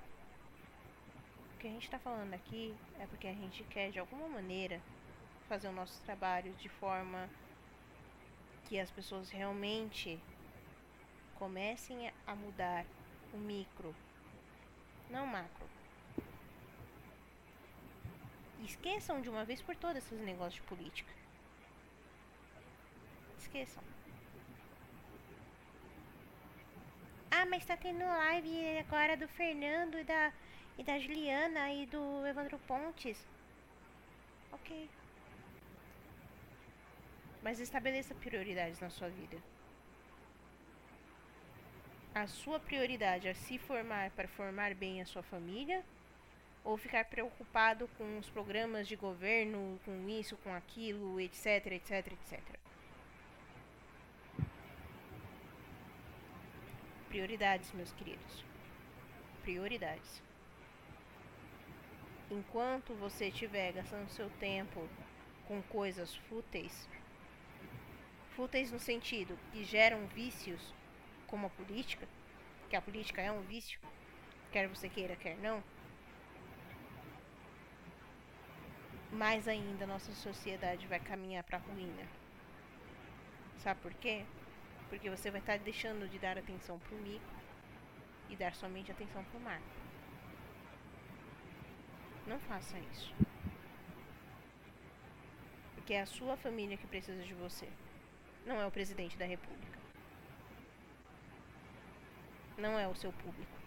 [1.57, 4.79] O que a gente tá falando aqui é porque a gente quer, de alguma maneira,
[5.49, 7.27] fazer o nosso trabalho de forma
[8.65, 10.19] que as pessoas realmente
[11.33, 12.85] comecem a mudar
[13.33, 13.95] o micro,
[15.09, 15.67] não o macro.
[18.63, 21.11] Esqueçam de uma vez por todas esses negócios de política.
[23.39, 23.83] Esqueçam.
[27.31, 30.31] Ah, mas tá tendo live agora do Fernando e da,
[30.77, 33.25] e da Juliana e do Evandro Pontes.
[34.51, 34.89] Ok.
[37.41, 39.37] Mas estabeleça prioridades na sua vida.
[42.13, 45.83] A sua prioridade é se formar para formar bem a sua família
[46.63, 52.41] ou ficar preocupado com os programas de governo, com isso, com aquilo, etc, etc, etc.
[57.07, 58.43] Prioridades, meus queridos.
[59.43, 60.26] Prioridades.
[62.29, 64.87] Enquanto você estiver gastando seu tempo
[65.47, 66.89] com coisas fúteis,
[68.35, 70.73] fúteis no sentido que geram vícios,
[71.25, 72.05] como a política,
[72.69, 73.79] que a política é um vício,
[74.51, 75.63] quer você queira, quer não,
[79.13, 82.03] mais ainda nossa sociedade vai caminhar para a ruína.
[83.63, 84.25] Sabe por quê?
[84.89, 87.37] Porque você vai estar deixando de dar atenção para o micro
[88.29, 89.86] e dar somente atenção para o macro.
[92.27, 93.13] Não faça isso.
[95.75, 97.69] Porque é a sua família que precisa de você.
[98.45, 99.79] Não é o presidente da república.
[102.57, 103.57] Não é o seu público.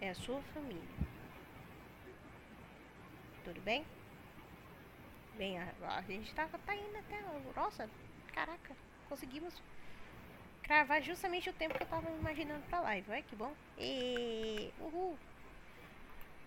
[0.00, 0.82] É a sua família.
[3.44, 3.84] Tudo bem?
[5.36, 7.20] Bem, a, a gente tá, tá indo até.
[7.56, 7.90] Nossa,
[8.32, 8.76] caraca,
[9.08, 9.60] conseguimos
[10.62, 13.10] cravar justamente o tempo que eu tava imaginando pra live.
[13.10, 13.52] Olha que bom.
[13.78, 14.72] E.
[14.78, 15.18] Uhul!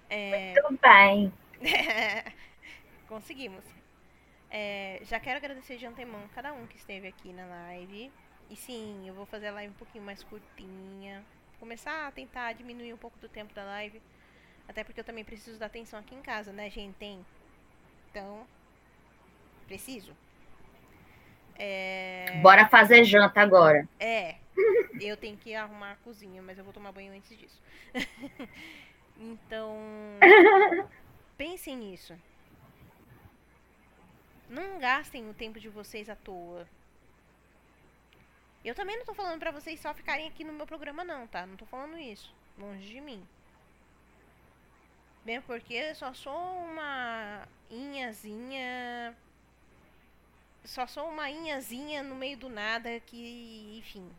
[0.09, 0.53] É...
[0.53, 1.34] Muito bem.
[3.07, 3.63] Conseguimos.
[4.49, 8.11] É, já quero agradecer de antemão cada um que esteve aqui na live.
[8.49, 11.23] E sim, eu vou fazer a live um pouquinho mais curtinha.
[11.59, 14.01] Começar a tentar diminuir um pouco do tempo da live.
[14.67, 16.95] Até porque eu também preciso da atenção aqui em casa, né, gente?
[16.95, 17.25] Tem.
[18.09, 18.45] Então,
[19.65, 20.15] preciso.
[21.55, 22.39] É...
[22.41, 23.88] Bora fazer janta agora.
[23.99, 24.35] É.
[24.99, 27.61] Eu tenho que arrumar a cozinha, mas eu vou tomar banho antes disso.
[29.19, 29.77] então,
[31.38, 32.18] pensem nisso.
[34.49, 36.68] Não gastem o tempo de vocês à toa.
[38.64, 41.45] Eu também não tô falando pra vocês só ficarem aqui no meu programa não, tá?
[41.45, 42.34] Não tô falando isso.
[42.57, 43.26] Longe de mim.
[45.23, 49.15] Bem porque eu só sou uma inhazinha
[50.68, 54.11] só sou uma inhazinha no meio do nada que, enfim.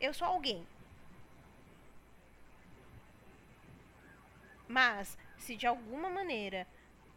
[0.00, 0.66] Eu sou alguém.
[4.72, 6.66] Mas, se de alguma maneira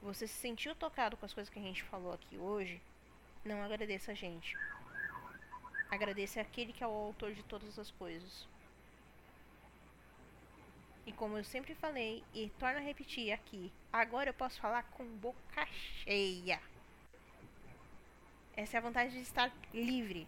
[0.02, 2.82] você se sentiu tocado com as coisas que a gente falou aqui hoje,
[3.46, 4.58] não agradeça a gente.
[5.90, 8.46] Agradeça aquele que é o autor de todas as coisas.
[11.06, 15.06] E como eu sempre falei, e torno a repetir aqui, agora eu posso falar com
[15.06, 15.66] boca
[16.04, 16.60] cheia.
[18.58, 20.28] Essa é a vantagem de estar livre.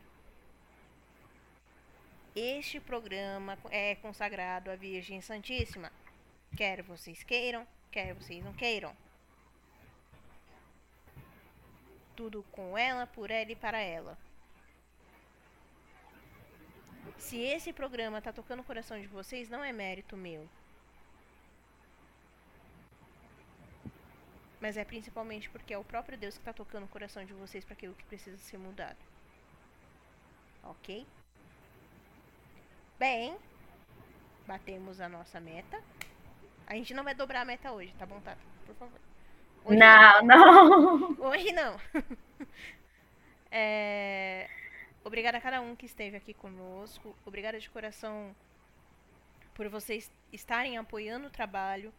[2.34, 5.91] Este programa é consagrado à Virgem Santíssima.
[6.56, 8.95] Quer vocês queiram, quer vocês não queiram.
[12.15, 14.18] Tudo com ela, por ela e para ela.
[17.18, 20.48] Se esse programa está tocando o coração de vocês, não é mérito meu.
[24.60, 27.64] Mas é principalmente porque é o próprio Deus que está tocando o coração de vocês
[27.64, 28.98] para aquilo que precisa ser mudado.
[30.64, 31.06] Ok?
[32.98, 33.38] Bem,
[34.48, 35.84] batemos a nossa meta.
[36.68, 38.41] A gente não vai dobrar a meta hoje, tá bom, Tata?
[38.65, 38.99] Por favor.
[39.64, 41.26] Hoje não, não, não.
[41.26, 41.80] Hoje não.
[43.49, 44.49] é...
[45.03, 47.15] Obrigada a cada um que esteve aqui conosco.
[47.26, 48.35] Obrigada de coração
[49.53, 51.94] por vocês estarem apoiando o trabalho.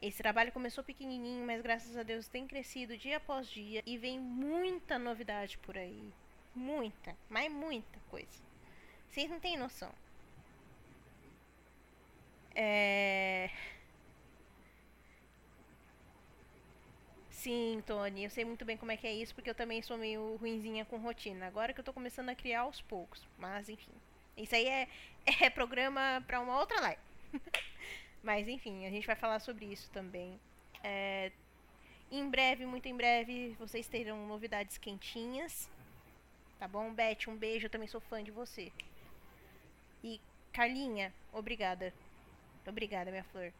[0.00, 4.20] Esse trabalho começou pequenininho, mas graças a Deus tem crescido dia após dia e vem
[4.20, 6.12] muita novidade por aí.
[6.54, 8.40] Muita, mas muita coisa.
[9.08, 9.92] Vocês não têm noção.
[12.54, 13.50] É...
[17.46, 19.96] Sim, Tony, eu sei muito bem como é que é isso, porque eu também sou
[19.96, 21.46] meio ruinzinha com rotina.
[21.46, 23.24] Agora que eu tô começando a criar aos poucos.
[23.38, 23.92] Mas, enfim.
[24.36, 24.88] Isso aí é,
[25.44, 27.00] é programa pra uma outra live.
[28.20, 30.40] Mas enfim, a gente vai falar sobre isso também.
[30.82, 31.30] É,
[32.10, 35.70] em breve, muito em breve, vocês terão novidades quentinhas.
[36.58, 36.92] Tá bom?
[36.92, 38.72] Beth, um beijo, eu também sou fã de você.
[40.02, 40.20] E
[40.52, 41.94] Carlinha, obrigada.
[42.66, 43.52] Obrigada, minha flor.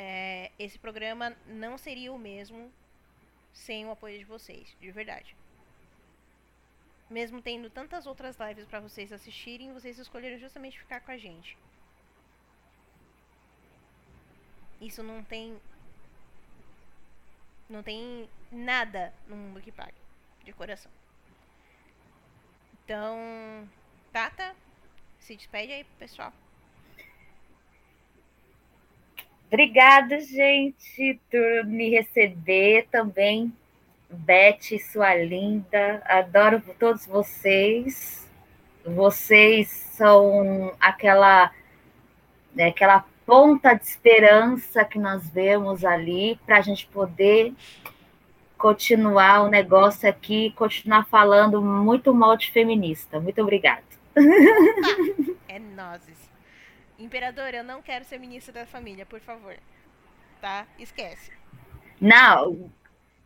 [0.00, 2.72] É, esse programa não seria o mesmo
[3.52, 5.34] sem o apoio de vocês, de verdade.
[7.10, 11.58] Mesmo tendo tantas outras lives para vocês assistirem, vocês escolheram justamente ficar com a gente.
[14.80, 15.60] Isso não tem.
[17.68, 19.98] Não tem nada no mundo que pague.
[20.44, 20.92] De coração.
[22.84, 23.68] Então.
[24.12, 24.54] Tata,
[25.18, 26.32] se despede aí, pessoal.
[29.48, 33.50] Obrigada, gente, por me receber também.
[34.10, 36.02] Beth, sua linda.
[36.04, 38.28] Adoro todos vocês.
[38.84, 41.50] Vocês são aquela,
[42.54, 47.54] né, aquela ponta de esperança que nós vemos ali para a gente poder
[48.58, 53.18] continuar o negócio aqui, continuar falando muito mal de feminista.
[53.18, 53.82] Muito obrigada.
[55.48, 56.27] é nozes.
[56.98, 59.56] Imperador, eu não quero ser ministra da família, por favor.
[60.40, 60.66] Tá?
[60.78, 61.32] Esquece.
[62.00, 62.70] Não.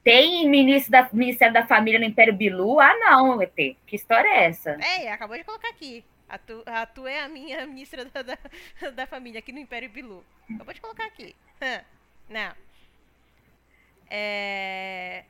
[0.04, 2.80] Tem ministro da, Ministério da Família no Império Bilu?
[2.80, 3.54] Ah, não, ET.
[3.54, 4.70] Que história é essa?
[4.72, 6.04] É, acabou de colocar aqui.
[6.28, 8.38] A tu, a tu é a minha ministra da, da,
[8.94, 10.24] da família aqui no Império Bilu.
[10.64, 11.36] Vou te colocar aqui.
[12.28, 12.52] Não.
[14.10, 15.24] É...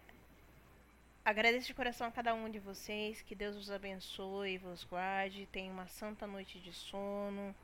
[1.24, 3.20] Agradeço de coração a cada um de vocês.
[3.22, 5.48] Que Deus os abençoe, vos guarde.
[5.52, 7.54] Tenha uma santa noite de sono.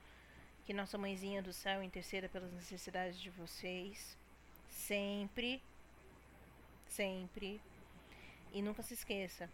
[0.69, 4.19] Que nossa mãezinha do céu interceda pelas necessidades de vocês.
[4.69, 5.63] Sempre.
[6.87, 7.59] Sempre.
[8.53, 9.49] E nunca se esqueça.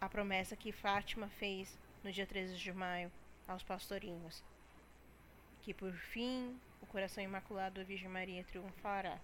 [0.00, 3.12] A promessa que Fátima fez no dia 13 de maio
[3.46, 4.42] aos pastorinhos.
[5.60, 9.20] Que por fim o coração imaculado da Virgem Maria triunfará.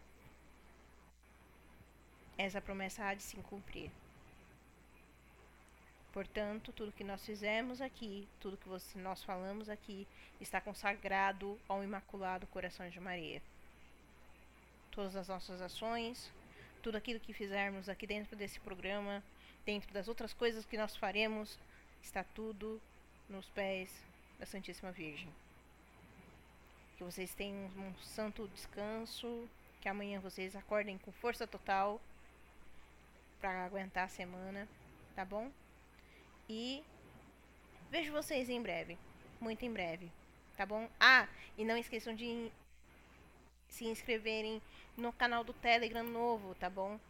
[2.36, 3.90] Essa promessa há de se cumprir.
[6.12, 10.06] Portanto, tudo que nós fizemos aqui, tudo que você, nós falamos aqui,
[10.40, 13.40] está consagrado ao Imaculado Coração de Maria.
[14.90, 16.30] Todas as nossas ações,
[16.82, 19.22] tudo aquilo que fizermos aqui dentro desse programa,
[19.64, 21.59] dentro das outras coisas que nós faremos,
[22.02, 22.78] está tudo
[23.26, 23.90] nos pés
[24.39, 25.30] da Santíssima Virgem.
[26.98, 29.48] Que vocês tenham um santo descanso,
[29.80, 31.98] que amanhã vocês acordem com força total
[33.40, 34.68] para aguentar a semana,
[35.16, 35.51] tá bom?
[36.54, 36.84] E
[37.90, 38.98] vejo vocês em breve.
[39.40, 40.12] Muito em breve.
[40.54, 40.86] Tá bom?
[41.00, 41.26] Ah,
[41.56, 42.52] e não esqueçam de
[43.68, 44.60] se inscreverem
[44.94, 47.00] no canal do Telegram novo, tá bom?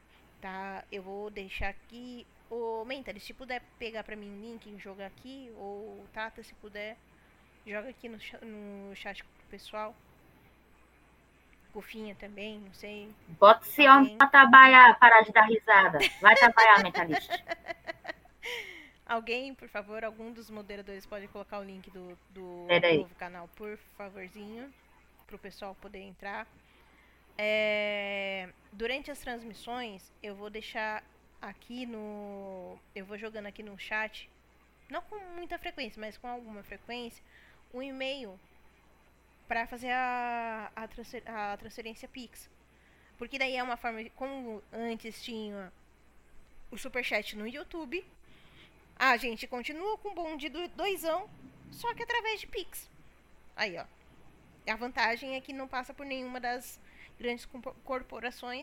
[0.41, 0.85] Tá?
[0.93, 2.25] Eu vou deixar aqui.
[2.49, 6.55] Ô, Menta, se puder pegar pra mim o link e jogar aqui, ou Tata, se
[6.55, 6.97] puder,
[7.67, 9.93] joga aqui no, no chat pessoal.
[11.75, 13.13] Golfinha também, não sei.
[13.41, 15.99] Bota esse homem pra trabalhar, parar de dar risada.
[16.21, 17.43] Vai trabalhar, mentalista.
[19.13, 22.67] Alguém, por favor, algum dos moderadores pode colocar o link do, do
[22.97, 24.73] novo canal, por favorzinho,
[25.27, 26.47] para o pessoal poder entrar.
[27.37, 31.05] É, durante as transmissões, eu vou deixar
[31.43, 32.79] aqui no.
[32.95, 34.31] Eu vou jogando aqui no chat,
[34.89, 37.23] não com muita frequência, mas com alguma frequência,
[37.75, 38.41] um e-mail
[39.47, 42.49] para fazer a, a, transfer, a transferência Pix.
[43.19, 44.09] Porque daí é uma forma.
[44.17, 45.71] Como antes tinha
[46.71, 48.03] o superchat no YouTube
[48.97, 51.29] ah, gente, continua com o bonde do doisão,
[51.71, 52.91] só que através de Pix.
[53.57, 53.85] Aí, ó.
[54.71, 56.81] A vantagem é que não passa por nenhuma das
[57.19, 57.49] grandes
[57.85, 58.62] corporações